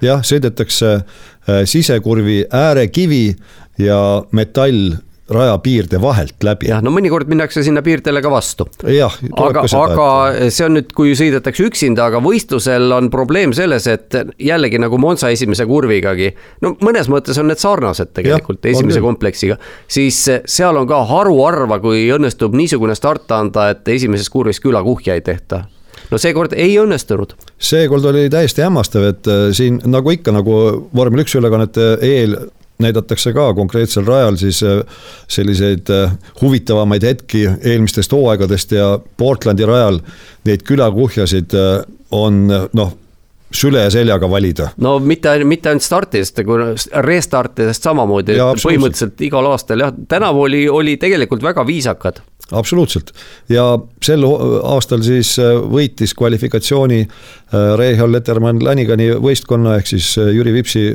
[0.04, 3.24] jah, sõidetakse äh, sisekurvi äärekivi
[3.80, 4.00] ja
[4.36, 4.98] metall
[5.30, 6.70] rajapiirde vahelt läbi.
[6.72, 8.68] jah, no mõnikord minnakse sinna piirdele ka vastu.
[8.84, 10.10] aga, aga
[10.50, 15.32] see on nüüd, kui sõidetakse üksinda, aga võistlusel on probleem selles, et jällegi nagu Monza
[15.34, 16.32] esimese kurvigagi,
[16.66, 21.82] no mõnes mõttes on need sarnased tegelikult ja, esimese kompleksiga, siis seal on ka haruharva,
[21.84, 25.66] kui õnnestub niisugune start anda, et esimeses kurvis külakuhja ei tehta
[26.10, 27.36] no seekord ei õnnestunud.
[27.58, 30.56] seekord oli täiesti hämmastav, et äh, siin nagu ikka, nagu
[30.96, 32.38] vormel üks ülekannete eel
[32.80, 34.80] näidatakse ka konkreetsel rajal siis äh,
[35.28, 40.00] selliseid äh, huvitavamaid hetki eelmistest hooaegadest ja Portlandi rajal
[40.48, 41.84] neid külakuhjasid äh,
[42.16, 42.96] on noh,
[43.52, 44.70] süle ja seljaga valida.
[44.78, 46.72] no mitte, mitte ainult startidest, kui
[47.04, 52.24] restartidest samamoodi, põhimõtteliselt igal aastal jah, tänavu oli, oli tegelikult väga viisakad.
[52.56, 53.12] Absoluutselt.
[53.50, 54.24] Ja sel
[54.64, 55.36] aastal siis
[55.70, 57.04] võitis kvalifikatsiooni
[57.78, 60.88] Rehal Lettermann Lanigani võistkonna ehk siis Jüri Vipsi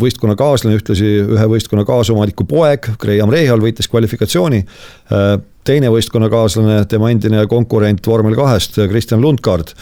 [0.00, 4.64] võistkonna kaaslane, ühtlasi ühe võistkonna kaasomaniku poeg, Graham Rehal võitis kvalifikatsiooni.
[5.64, 9.74] teine võistkonnakaaslane, tema endine konkurent vormel kahest, Kristjan Lundgaard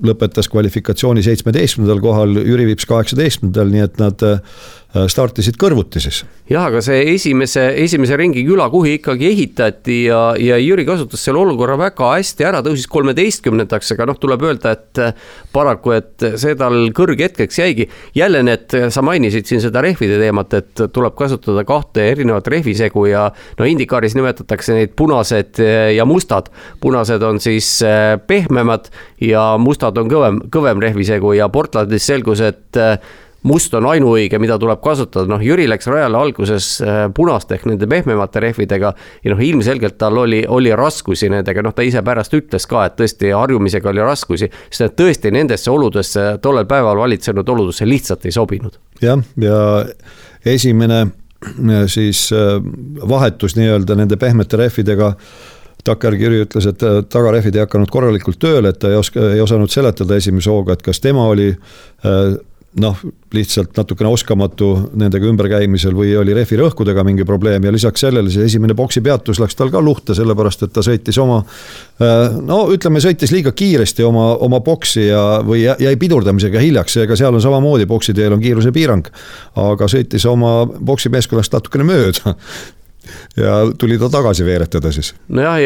[0.00, 4.38] lõpetas kvalifikatsiooni seitsmeteistkümnendal kohal, Jüri Vips kaheksateistkümnendal, nii et nad Äh,
[4.90, 6.24] startisid kõrvuti siis.
[6.50, 11.76] jah, aga see esimese, esimese ringi külakuhi ikkagi ehitati ja, ja Jüri kasutas selle olukorra
[11.78, 15.14] väga hästi ära, tõusis kolmeteistkümnendaks, aga noh, tuleb öelda, et äh,
[15.54, 17.86] paraku, et see tal kõrghetkeks jäigi.
[18.18, 23.28] jälle need, sa mainisid siin seda rehvide teemat, et tuleb kasutada kahte erinevat rehvisegu ja
[23.58, 25.62] no Indikaaris nimetatakse neid punased
[25.94, 26.50] ja mustad.
[26.80, 28.90] punased on siis äh, pehmemad
[29.22, 32.78] ja mustad on kõvem, kõvem rehvisegu ja Portlandis selgus, et
[33.42, 37.88] must on ainuõige, mida tuleb kasutada, noh Jüri läks rajale alguses äh, punaste ehk nende
[37.90, 38.92] pehmemate rehvidega.
[39.24, 42.98] ja noh, ilmselgelt tal oli, oli raskusi nendega, noh ta ise pärast ütles ka, et
[43.00, 44.50] tõesti harjumisega oli raskusi.
[44.68, 48.76] sest et tõesti nendesse oludesse, tollel päeval valitsenud oludesse lihtsalt ei sobinud.
[49.02, 49.86] jah, ja
[50.44, 52.60] esimene äh, siis äh,
[53.08, 55.14] vahetus nii-öelda nende pehmete rehvidega
[55.84, 60.18] takkajärgi ütles, et tagarehvid ei hakanud korralikult tööle, et ta ei oska, ei osanud seletada
[60.20, 61.54] esimese hooga, et kas tema oli
[62.78, 62.98] noh,
[63.34, 64.68] lihtsalt natukene oskamatu
[64.98, 69.40] nendega ümberkäimisel või oli rehvi rõhkudega mingi probleem ja lisaks sellele see esimene boksi peatus
[69.42, 71.40] läks tal ka luhta, sellepärast et ta sõitis oma.
[71.98, 77.18] Äh, no ütleme, sõitis liiga kiiresti oma, oma boksi ja, või jäi pidurdamisega hiljaks, ega
[77.18, 79.10] seal on samamoodi, boksiteel on kiirusepiirang.
[79.70, 82.36] aga sõitis oma boksi meeskonnast natukene mööda
[83.38, 85.12] ja tuli ta tagasi veeretada siis.
[85.32, 85.58] nojah,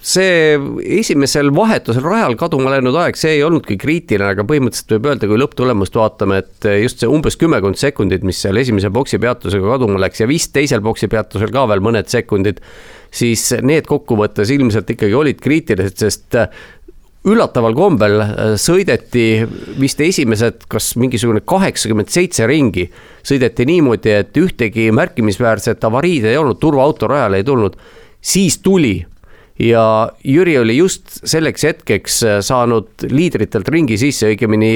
[0.00, 0.58] see
[0.98, 5.40] esimesel vahetusel rajal kaduma läinud aeg, see ei olnudki kriitiline, aga põhimõtteliselt võib öelda, kui
[5.42, 10.24] lõpptulemust vaatame, et just see umbes kümmekond sekundit, mis seal esimese boksi peatusega kaduma läks
[10.24, 12.62] ja vist teisel boksi peatusel ka veel mõned sekundid
[13.14, 16.36] siis need kokkuvõttes ilmselt ikkagi olid kriitilised, sest
[17.28, 19.26] üllataval kombel äh, sõideti
[19.80, 22.88] vist esimesed, kas mingisugune kaheksakümmend seitse ringi,
[23.26, 27.76] sõideti niimoodi, et ühtegi märkimisväärset avariid ei olnud, turvaauto rajale ei tulnud.
[28.20, 29.06] siis tuli
[29.58, 34.70] ja Jüri oli just selleks hetkeks äh, saanud liidritelt ringi sisse, õigemini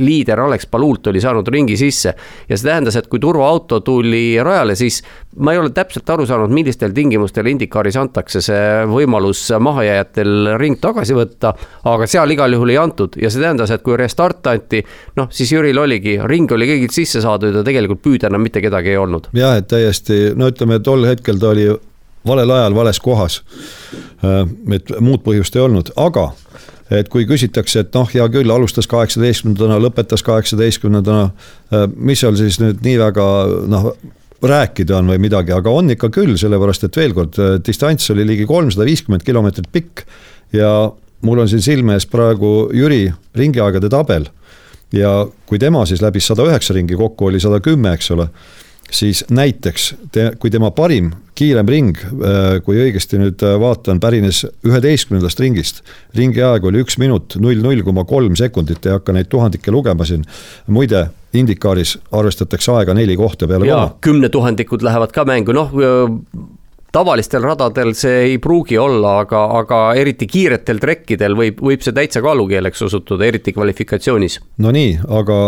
[0.00, 2.14] liider Alex Paluult oli saanud ringi sisse.
[2.48, 5.02] ja see tähendas, et kui turvaauto tuli rajale, siis
[5.36, 11.16] ma ei ole täpselt aru saanud, millistel tingimustel Indikaaris antakse see võimalus mahajääjatel ring tagasi
[11.16, 11.52] võtta.
[11.84, 14.82] aga seal igal juhul ei antud ja see tähendas, et kui restart anti,
[15.16, 18.94] noh siis Jüril oligi, ring oli kõigilt sisse saadud ja tegelikult püüda enam mitte kedagi
[18.94, 19.32] ei olnud.
[19.36, 21.68] jah, et täiesti, no ütleme, tol hetkel ta oli
[22.26, 23.42] valel ajal vales kohas.
[24.24, 24.46] Äh,
[24.76, 26.30] et muud põhjust ei olnud, aga
[26.92, 31.30] et kui küsitakse, et noh, hea küll, alustas kaheksateistkümnendana, lõpetas kaheksateistkümnendana,
[31.72, 33.28] äh, mis seal siis nüüd nii väga
[33.72, 33.92] noh,
[34.42, 38.26] rääkida on või midagi, aga on ikka küll, sellepärast et veel kord, äh, distants oli
[38.28, 40.04] ligi kolmsada viiskümmend kilomeetrit pikk
[40.56, 40.92] ja
[41.22, 43.06] mul on siin silme ees praegu Jüri
[43.38, 44.28] ringiaegade tabel.
[44.92, 48.28] ja kui tema siis läbis sada üheksa ringi, kokku oli sada kümme, eks ole
[48.90, 54.44] siis näiteks te, kui tema parim kiirem ring, äh, kui õigesti nüüd äh, vaatan, pärines
[54.66, 55.82] üheteistkümnendast ringist.
[56.16, 60.08] ringi aeg oli üks minut null null koma kolm sekundit, ei hakka neid tuhandikke lugema
[60.08, 60.24] siin.
[60.66, 63.94] muide, Indikaaris arvestatakse aega neli kohta peale koma.
[64.00, 65.72] kümnetuhandikud lähevad ka mängu, noh
[66.92, 72.20] tavalistel radadel see ei pruugi olla, aga, aga eriti kiiretel trekkidel võib, võib see täitsa
[72.24, 74.40] kaalukeeleks osutuda, eriti kvalifikatsioonis.
[74.60, 75.38] no nii, aga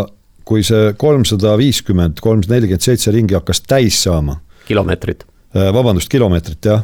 [0.45, 4.39] kui see kolmsada viiskümmend, kolmsada nelikümmend seitse ringi hakkas täis saama.
[4.67, 5.25] kilomeetrit.
[5.55, 6.83] Äh, vabandust, kilomeetrit jah,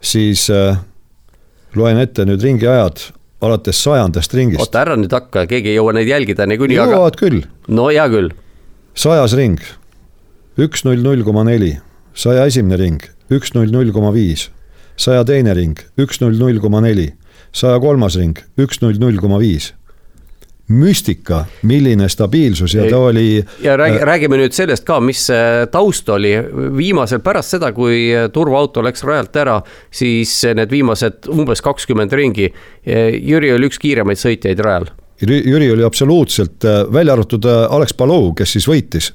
[0.00, 0.78] siis äh,
[1.74, 3.10] loen ette nüüd ringiajad
[3.46, 4.62] alates sajandast ringist.
[4.62, 6.78] oota, ära nüüd hakka, keegi ei jõua neid jälgida niikuinii.
[6.78, 7.20] jõuavad aga...
[7.20, 7.42] küll.
[7.68, 8.32] no hea küll.
[8.96, 9.60] sajas ring,
[10.58, 11.76] üks null null koma neli,
[12.16, 14.48] saja esimene ring, üks null null koma viis,
[14.96, 17.10] saja teine ring, üks null null koma neli,
[17.52, 19.74] saja kolmas ring, üks null null koma viis
[20.68, 23.44] müstika, milline stabiilsus ja ta oli.
[23.62, 25.26] ja räägi, äh, räägime nüüd sellest ka, mis
[25.70, 26.34] taust oli
[26.76, 29.60] viimasel pärast seda, kui turvaauto läks rajalt ära,
[29.90, 32.52] siis need viimased umbes kakskümmend ringi.
[32.86, 34.90] Jüri oli üks kiiremaid sõitjaid rajal
[35.22, 39.12] Jüri oli absoluutselt, äh, välja arvatud äh, Alex Palou, kes siis võitis,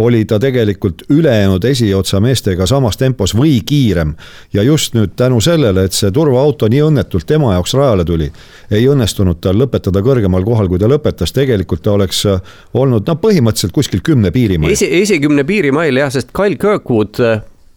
[0.00, 4.14] oli ta tegelikult ülejäänud esiotsa meestega samas tempos või kiirem.
[4.52, 8.30] ja just nüüd tänu sellele, et see turvaauto nii õnnetult tema jaoks rajale tuli,
[8.70, 12.40] ei õnnestunud tal lõpetada kõrgemal kohal, kui ta lõpetas, tegelikult ta oleks äh,
[12.72, 14.88] olnud noh, põhimõtteliselt kuskil kümne piirimail Esi,.
[15.02, 17.20] esikümne piirimail jah, sest Kyle Kirkwood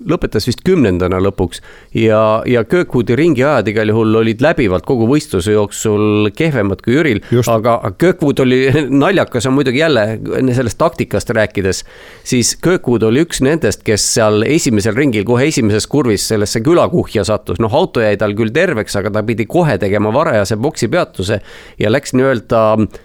[0.04, 1.62] lõpetas vist kümnendana lõpuks.
[1.96, 7.78] Ja, ja Kirkwoodi ringiajad igal juhul olid läbivalt kogu võistluse jooksul kehvemad kui Jüril, aga
[7.98, 8.60] Kirkwood oli,
[9.06, 10.06] naljakas on muidugi jälle
[10.58, 11.84] sellest taktikast rääkides,
[12.28, 17.62] siis Kirkwood oli üks nendest, kes seal esimesel ringil kohe esimeses kurvis sellesse külakuhja sattus,
[17.64, 21.42] noh, auto jäi tal küll terveks, aga ta pidi kohe tegema varajase boksipeatuse
[21.80, 23.05] ja läks nii-öelda Äh,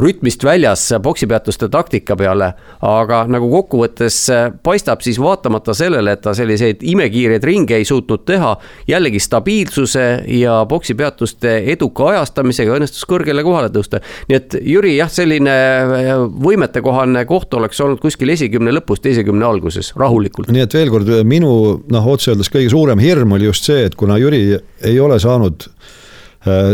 [0.00, 2.52] rütmist väljas poksipeatuste taktika peale,
[2.86, 8.24] aga nagu kokkuvõttes äh, paistab siis vaatamata sellele, et ta selliseid imekiireid ringe ei suutnud
[8.28, 8.54] teha,
[8.88, 10.06] jällegi stabiilsuse
[10.40, 14.00] ja poksipeatuste eduka ajastamisega õnnestus kõrgele kohale tõusta.
[14.30, 16.12] nii et Jüri jah, selline äh,
[16.48, 20.48] võimetekohane koht oleks olnud kuskil esikümne lõpus, teise kümne alguses, rahulikult.
[20.48, 21.54] nii et veel kord minu
[21.90, 25.68] noh, otse öeldes kõige suurem hirm oli just see, et kuna Jüri ei ole saanud
[25.68, 25.99] Äh,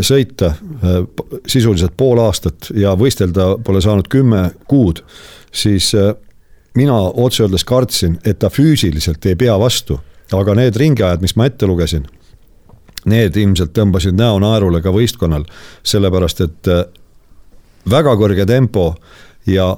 [0.07, 1.01] sõita äh,
[1.47, 5.03] sisuliselt pool aastat ja võistelda pole saanud kümme kuud,
[5.51, 6.13] siis äh,
[6.79, 9.99] mina otse öeldes kartsin, et ta füüsiliselt ei pea vastu,
[10.33, 12.07] aga need ringiajad, mis ma ette lugesin,
[13.07, 15.47] need ilmselt tõmbasid näo naerule ka võistkonnal,
[15.87, 16.71] sellepärast et
[17.91, 18.89] väga kõrge tempo
[19.47, 19.71] ja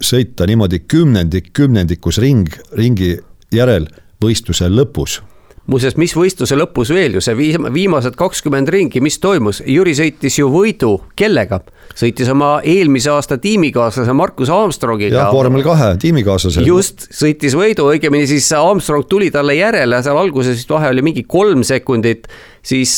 [0.00, 3.14] sõita niimoodi kümnendik kümnendikus ring, ringi
[3.52, 3.88] järel
[4.24, 5.20] võistluse lõpus
[5.70, 7.36] muuseas, mis võistluse lõpus veel ju see
[7.72, 11.62] viimased kakskümmend ringi, mis toimus, Jüri sõitis ju võidu, kellega?
[11.94, 15.16] sõitis oma eelmise aasta tiimikaaslase Markus Armstrongiga.
[15.22, 16.66] jah, vormel kahe tiimikaaslasega.
[16.66, 21.24] just, sõitis võidu, õigemini siis Armstrong tuli talle järele, seal alguses vist vahe oli mingi
[21.28, 22.28] kolm sekundit,
[22.64, 22.96] siis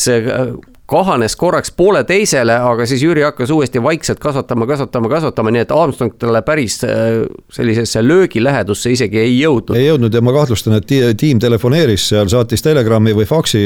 [0.86, 5.72] kahanes korraks poole teisele, aga siis Jüri hakkas uuesti vaikselt kasvatama, kasvatama, kasvatama, nii et
[5.74, 9.74] Armstrong talle päris äh, sellisesse löögilähedusse isegi ei jõudnud.
[9.76, 13.64] ei jõudnud ja ma kahtlustan, et tiim telefoneeris seal, saatis telegrammi või faksi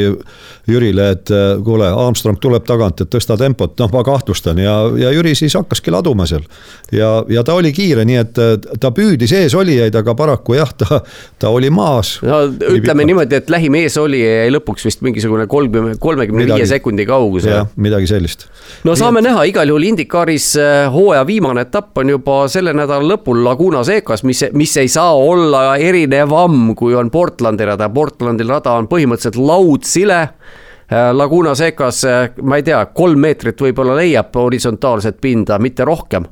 [0.71, 5.13] Jürile, et äh, kuule, Armstrong tuleb tagant, et tõsta tempot, noh, ma kahtlustan ja, ja
[5.13, 6.49] Jüri siis hakkaski laduma seal.
[6.93, 11.03] ja, ja ta oli kiire, nii et äh, ta püüdis eesolijaid, aga paraku jah, ta,
[11.39, 12.17] ta oli maas.
[12.25, 17.65] no ütleme niimoodi, et lähim eesolija jäi lõpuks vist mingisugune kolmkümmend, kolmekümne viie sekundiga kaugusele.
[17.77, 18.47] midagi sellist.
[18.85, 19.29] no saame Nii...
[19.29, 24.25] näha, igal juhul IndyCaris äh, hooaja viimane etapp on juba selle nädala lõpul Laguna Secas,
[24.25, 30.21] mis, mis ei saa olla erinevam, kui on Portlandi rada, Portlandi rada on põhimõtteliselt laudsile
[30.23, 36.29] äh, Laguna Secas, äh, ma ei tea, kolm meetrit võib-olla leiab horisontaalset pinda, mitte rohkem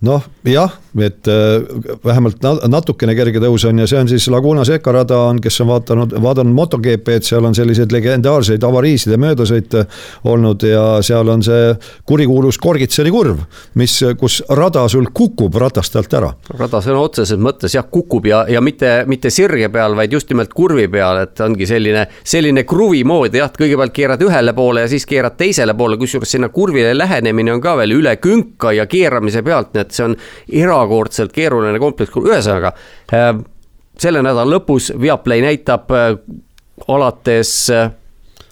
[0.00, 1.60] noh, jah, et äh,
[2.04, 5.68] vähemalt natukene kerge tõus on ja see on siis Laguna Seca rada on, kes on
[5.68, 9.84] vaadanud, vaadanud MotoGP-d, seal on selliseid legendaarseid avariisid ja möödasõite
[10.30, 11.74] olnud ja seal on see
[12.08, 13.42] kurikuulus Korgitseri kurv,
[13.80, 16.32] mis, kus rada sul kukub ratast alt ära.
[16.58, 20.54] rada sõna otseses mõttes jah, kukub ja, ja mitte, mitte sirge peal, vaid just nimelt
[20.56, 25.04] kurvi peal, et ongi selline, selline kruvi moodi jah, kõigepealt keerad ühele poole ja siis
[25.06, 29.74] keerad teisele poole, kusjuures sinna kurvile lähenemine on ka veel üle künka ja keeramise pealt,
[29.74, 30.16] nii et see on
[30.62, 32.74] erakordselt keeruline kompleks, ühesõnaga
[33.14, 33.32] äh,
[34.00, 36.12] selle nädala lõpus Viaplay näitab äh,
[36.88, 37.90] alates äh,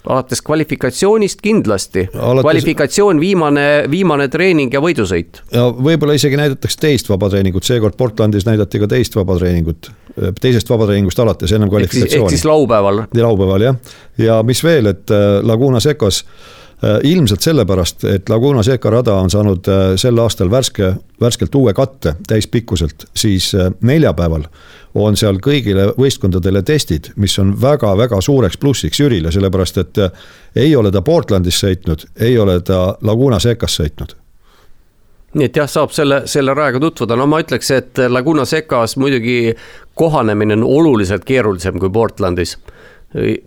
[0.09, 2.45] alates kvalifikatsioonist kindlasti alates....
[2.45, 5.41] kvalifikatsioon, viimane, viimane treening ja võidusõit.
[5.53, 9.91] ja võib-olla isegi näidatakse teist vabatreeningut, seekord Portlandis näidati ka teist vabatreeningut,
[10.39, 12.29] teisest vabatreeningust alates, ennem kvalifikatsiooni.
[12.29, 13.03] ehk siis laupäeval.
[13.13, 13.83] laupäeval jah,
[14.17, 15.13] ja mis veel, et
[15.43, 16.58] Laguna Secos Äh,
[17.03, 22.15] ilmselt sellepärast, et Laguna Seca rada on saanud äh, sel aastal värske, värskelt uue katte
[22.27, 24.45] täispikkuselt, siis äh, neljapäeval
[24.95, 29.99] on seal kõigile võistkondadele testid, mis on väga-väga suureks plussiks Jürile, sellepärast et
[30.55, 34.15] ei ole ta Portlandis sõitnud, ei ole ta Laguna Secas sõitnud.
[35.37, 39.53] Nii et jah, saab selle, selle rajaga tutvuda, no ma ütleks, et Laguna Secas muidugi
[39.93, 42.55] kohanemine on oluliselt keerulisem kui Portlandis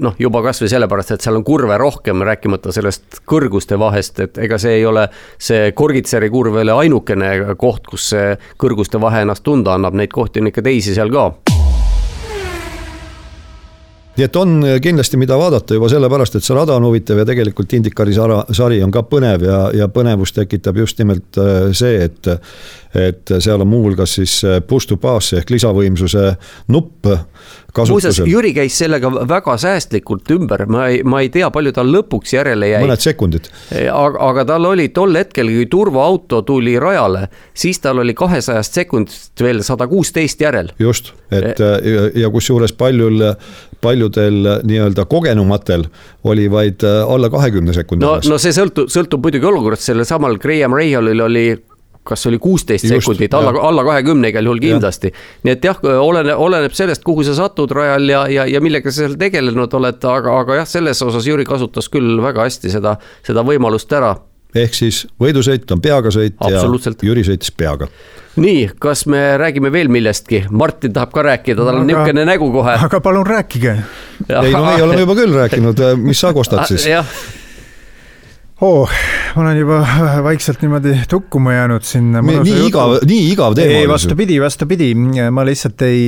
[0.02, 4.59] noh, juba kasvõi sellepärast, et seal on kurve rohkem, rääkimata sellest kõrguste vahest, et ega
[4.59, 5.06] see ei ole
[5.39, 10.12] see Korgitseri kurv ei ole ainukene koht, kus see kõrguste vahe ennast tunda annab, neid
[10.14, 11.30] kohti on ikka teisi seal ka
[14.16, 17.72] nii et on kindlasti, mida vaadata juba sellepärast, et see rada on huvitav ja tegelikult
[17.78, 22.28] Indikari sara, sari on ka põnev ja, ja põnevust tekitab just nimelt äh, see, et
[22.93, 26.26] et seal on muuhulgas siis äh, push to pass ehk lisavõimsuse
[26.74, 27.09] nupp
[27.89, 32.34] muuseas, Jüri käis sellega väga säästlikult ümber, ma ei, ma ei tea, palju tal lõpuks
[32.36, 32.82] järele jäi.
[32.84, 33.48] mõned sekundid.
[33.72, 39.44] aga, aga tal oli tol hetkel, kui turvaauto tuli rajale, siis tal oli kahesajast sekundist
[39.44, 40.72] veel sada kuusteist järel.
[40.78, 43.24] just, et ja, ja kusjuures paljul,
[43.83, 45.85] paljudel nii-öelda kogenumatel
[46.25, 48.07] oli vaid äh, alla kahekümne sekundi.
[48.07, 51.47] no, no see sõltub, sõltub muidugi olukorrast, sellel samal Graham Rahalil oli
[52.03, 55.13] kas oli kuusteist sekundit, alla, alla kahekümne igal juhul kindlasti.
[55.47, 59.05] nii et jah, oleneb, oleneb sellest, kuhu sa satud rajal ja, ja, ja millega sa
[59.05, 62.97] seal tegelenud oled, aga, aga jah, selles osas Jüri kasutas küll väga hästi seda,
[63.27, 64.17] seda võimalust ära
[64.55, 66.65] ehk siis võidusõit on peaga sõit ja
[67.03, 67.89] Jüri sõitis peaga
[68.37, 72.77] nii, kas me räägime veel millestki, Martin tahab ka rääkida, tal on niisugune nägu kohe.
[72.87, 73.77] aga palun rääkige.
[74.29, 76.89] ei no meie oleme juba küll rääkinud, mis sa kostad siis?
[78.62, 78.90] Oh,
[79.34, 79.78] ma olen juba
[80.24, 82.12] vaikselt niimoodi tukkuma jäänud siin.
[82.14, 83.80] nii igav, nii igav teema.
[83.80, 84.93] ei, vastupidi, vastupidi,
[85.34, 86.05] ma lihtsalt ei,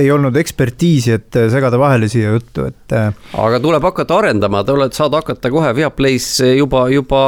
[0.00, 2.94] ei olnud ekspertiisi, et segada vahele siia juttu, et.
[2.96, 3.10] Äh,
[3.44, 7.24] aga tuleb hakata arendama, te olete, saad hakata kohe Viaplay's juba, juba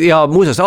[0.00, 0.62] ja muuseas,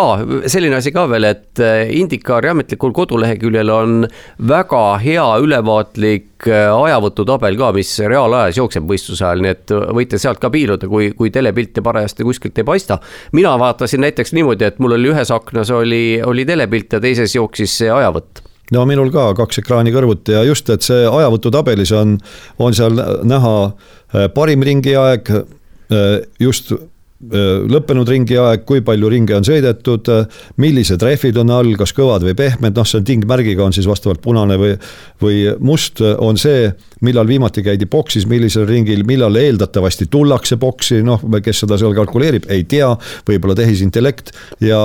[0.51, 4.05] selline asi ka veel, et äh, Indikaari ametlikul koduleheküljel on
[4.47, 10.37] väga hea ülevaatlik Äh, ajavõtutabel ka, mis reaalajas jookseb võistluse ajal, nii et võite sealt
[10.41, 12.99] ka piiluda, kui, kui telepilti parajasti kuskilt ei paista.
[13.31, 17.77] mina vaatasin näiteks niimoodi, et mul oli ühes aknas oli, oli telepilt ja teises jooksis
[17.81, 18.43] see ajavõtt
[18.73, 22.17] no minul ka kaks ekraani kõrvuti ja just, et see ajavõtutabelis on,
[22.59, 26.94] on seal näha äh, parim ringiaeg, äh, just Äh,
[27.31, 32.25] lõppenud ringi aeg, kui palju ringe on sõidetud, äh, millised rehvid on all, kas kõvad
[32.27, 34.75] või pehmed, noh, see on tingmärgiga on siis vastavalt punane või,
[35.21, 36.69] või must on see,
[37.05, 42.49] millal viimati käidi boksis, millisel ringil, millal eeldatavasti tullakse boksi, noh, kes seda seal kalkuleerib,
[42.53, 42.91] ei tea,
[43.27, 44.33] võib-olla tehisintellekt
[44.63, 44.81] ja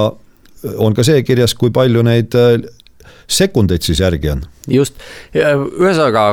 [0.76, 2.58] on ka see kirjas, kui palju neid äh,
[3.30, 4.42] sekundeid siis järgi on.
[4.70, 4.98] just,
[5.34, 6.24] ühesõnaga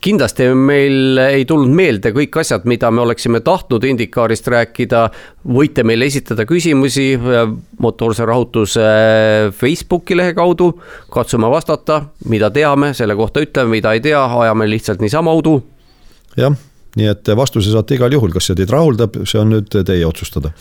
[0.00, 5.08] kindlasti meil ei tulnud meelde kõik asjad, mida me oleksime tahtnud Indikaarist rääkida.
[5.44, 7.18] võite meile esitada küsimusi
[7.78, 8.86] motoorse rahutuse
[9.56, 10.72] Facebooki lehe kaudu,
[11.12, 15.62] katsume vastata, mida teame, selle kohta ütleme, mida ei tea, ajame lihtsalt niisama udu.
[16.36, 16.54] jah,
[16.96, 20.54] nii et vastuse saate igal juhul, kas see teid rahuldab, see on nüüd teie otsustada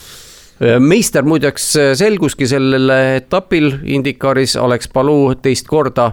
[0.59, 6.11] meister muideks selguski sellel etapil Indikaaris, Alex Palu teist korda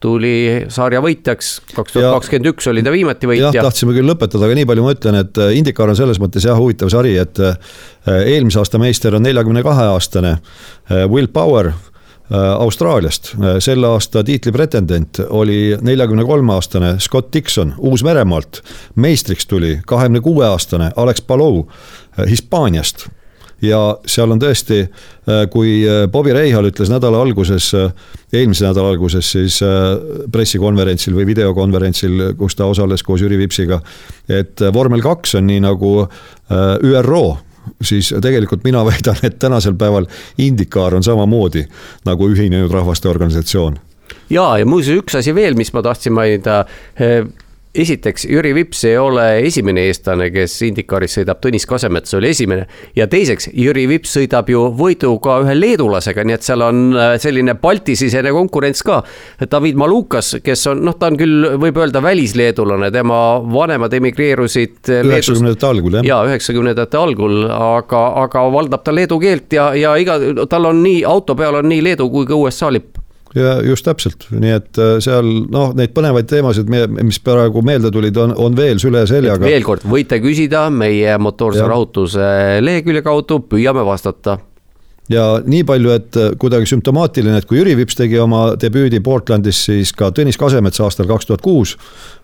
[0.00, 3.50] tuli sarja võitjaks, kaks tuhat kakskümmend üks oli ta viimati võitja.
[3.52, 6.46] jah, tahtsime küll lõpetada, aga nii palju ma ütlen, et äh, IndyCar on selles mõttes
[6.48, 7.76] jah, huvitav sari, et äh,
[8.24, 11.72] eelmise aasta meister on neljakümne kahe aastane äh, Will Power
[12.30, 18.60] Austraaliast, selle aasta tiitli pretendent oli neljakümne kolme aastane Scott Dixon Uus-Meremaalt.
[18.94, 21.64] meistriks tuli kahekümne kuue aastane Alex Palou
[22.30, 23.08] Hispaaniast
[23.62, 27.92] ja seal on tõesti, äh, kui äh, Bobby Reihal ütles nädala alguses, äh,
[28.32, 29.58] eelmise nädala alguses siis
[30.32, 33.80] pressikonverentsil või videokonverentsil, kus ta osales koos Jüri Vipsiga,
[34.30, 35.94] et vormel kaks on nii nagu
[36.86, 37.24] ÜRO
[37.82, 40.06] siis tegelikult mina väidan, et tänasel päeval
[40.38, 41.66] Indikaar on samamoodi
[42.06, 43.78] nagu Ühinenud Rahvaste Organisatsioon.
[44.30, 46.64] ja, ja muuseas üks asi veel, mis ma tahtsin mainida
[47.74, 52.66] esiteks, Jüri Vips ei ole esimene eestlane, kes Indikaaris sõidab, Tõnis Kasemets oli esimene.
[52.96, 57.14] ja teiseks, Jüri Vips sõidab ju võidu ka ühe leedulasega, nii et seal on äh,
[57.22, 59.00] selline Balti-sisene konkurents ka.
[59.50, 64.80] David Malukas, kes on, noh, ta on küll, võib öelda välisleedulane, tema vanemad emigreerusid.
[64.90, 66.08] üheksakümnendate algul, jah.
[66.10, 70.18] ja üheksakümnendate algul, aga, aga valdab ta leedu keelt ja, ja iga,
[70.50, 72.99] tal on nii, auto peal on nii Leedu kui ka USA lipp
[73.34, 78.16] ja just täpselt, nii et äh, seal noh, neid põnevaid teemasid, mis praegu meelde tulid,
[78.18, 79.46] on, on veel süle seljaga.
[79.46, 84.38] veel kord, võite küsida meie motoorse rahutuse lehekülje kaudu, püüame vastata.
[85.10, 89.64] Ja nii palju, et äh, kuidagi sümptomaatiline, et kui Jüri Vips tegi oma debüüdi Portlandis,
[89.66, 91.76] siis ka Tõnis Kasemets aastal kaks tuhat kuus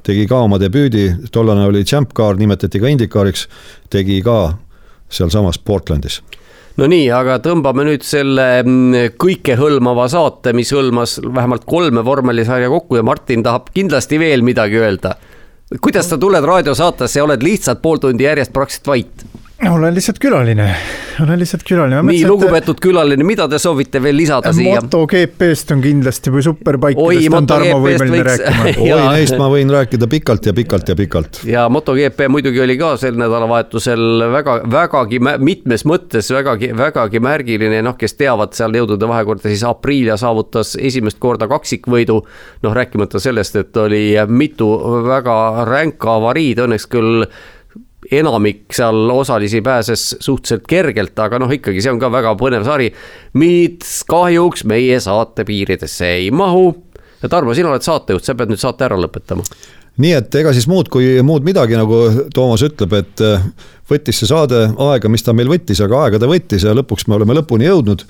[0.07, 3.49] tegi ka oma debüüdi, tollane oli Champ Car, nimetati ka Indikaariks,
[3.91, 4.57] tegi ka
[5.11, 6.20] sealsamas Portlandis
[6.81, 12.98] no nii, aga tõmbame nüüd selle mm, kõikehõlmava saate, mis hõlmas vähemalt kolme vormelisarja kokku
[13.01, 15.16] ja Martin tahab kindlasti veel midagi öelda.
[15.81, 19.27] kuidas sa tuled raadiosaatesse ja oled lihtsalt pool tundi järjest praktiliselt vait?
[19.65, 20.77] Olen lihtsalt külaline,
[21.23, 22.03] olen lihtsalt külaline.
[22.03, 24.83] nii, lugupeetud külaline, mida te soovite veel lisada siia?
[24.83, 28.43] MotoGP-st on kindlasti või superbikidest on Tarmo võimeline võiks...
[28.45, 31.41] rääkima oi, neist ma võin rääkida pikalt ja pikalt ja pikalt.
[31.49, 37.97] ja MotoGP muidugi oli ka sel nädalavahetusel väga, vägagi mitmes mõttes vägagi, vägagi märgiline, noh,
[37.97, 42.20] kes teavad seal jõudude vahekorda, siis Aprilia saavutas esimest korda kaksikvõidu.
[42.62, 44.69] noh, rääkimata sellest, et oli mitu
[45.09, 47.24] väga ränka avariid, õnneks küll
[48.12, 52.91] enamik seal osalisi pääses suhteliselt kergelt, aga noh, ikkagi see on ka väga põnev sari,
[53.41, 56.74] mis kahjuks meie saate piiridesse ei mahu.
[57.23, 59.45] ja Tarmo, sina oled saatejuht, sa pead nüüd saate ära lõpetama
[60.03, 63.47] nii et ega siis muud kui muud midagi, nagu Toomas ütleb, et äh,
[63.89, 67.16] võttis see saade aega, mis ta meil võttis, aga aega ta võttis ja lõpuks me
[67.16, 68.05] oleme lõpuni jõudnud.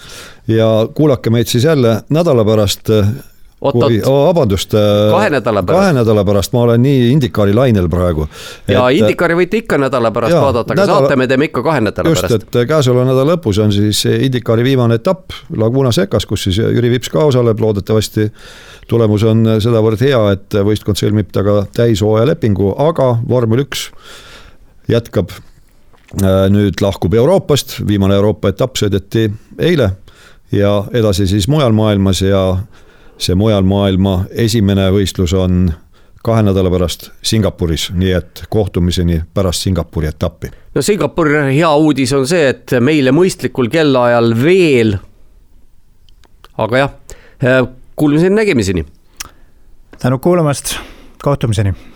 [0.50, 3.14] ja kuulake meid siis jälle nädala pärast äh,
[3.60, 4.74] oot-oot vabandust.
[4.74, 5.80] Äh, kahe nädala pärast.
[5.80, 8.28] kahe nädala pärast, ma olen nii Indikaari lainel praegu.
[8.68, 11.64] ja et, Indikaari võite ikka nädala pärast jaa, vaadata, aga nädala, saate me teeme ikka
[11.64, 12.44] kahe nädala just, pärast.
[12.44, 17.12] et käesoleva nädala lõpus on siis Indikaari viimane etapp Laguna Secas, kus siis Jüri Vips
[17.12, 18.28] ka osaleb, loodetavasti
[18.90, 23.88] tulemus on sedavõrd hea, et võistkond sõlmib temaga täishooaja lepingu, aga vormel üks
[24.92, 25.32] jätkab
[26.52, 29.26] nüüd lahkub Euroopast, viimane Euroopa etapp sõideti
[29.58, 29.90] eile
[30.54, 32.42] ja edasi siis mujal maailmas ja
[33.18, 35.70] see mujal maailma esimene võistlus on
[36.26, 40.50] kahe nädala pärast Singapuris, nii et kohtumiseni pärast Singapuri etappi.
[40.74, 44.96] no Singapuri hea uudis on see, et meile mõistlikul kellaajal veel.
[46.58, 48.86] aga jah, kuulmiseni, nägemiseni.
[49.98, 50.76] tänud kuulamast,
[51.22, 51.95] kohtumiseni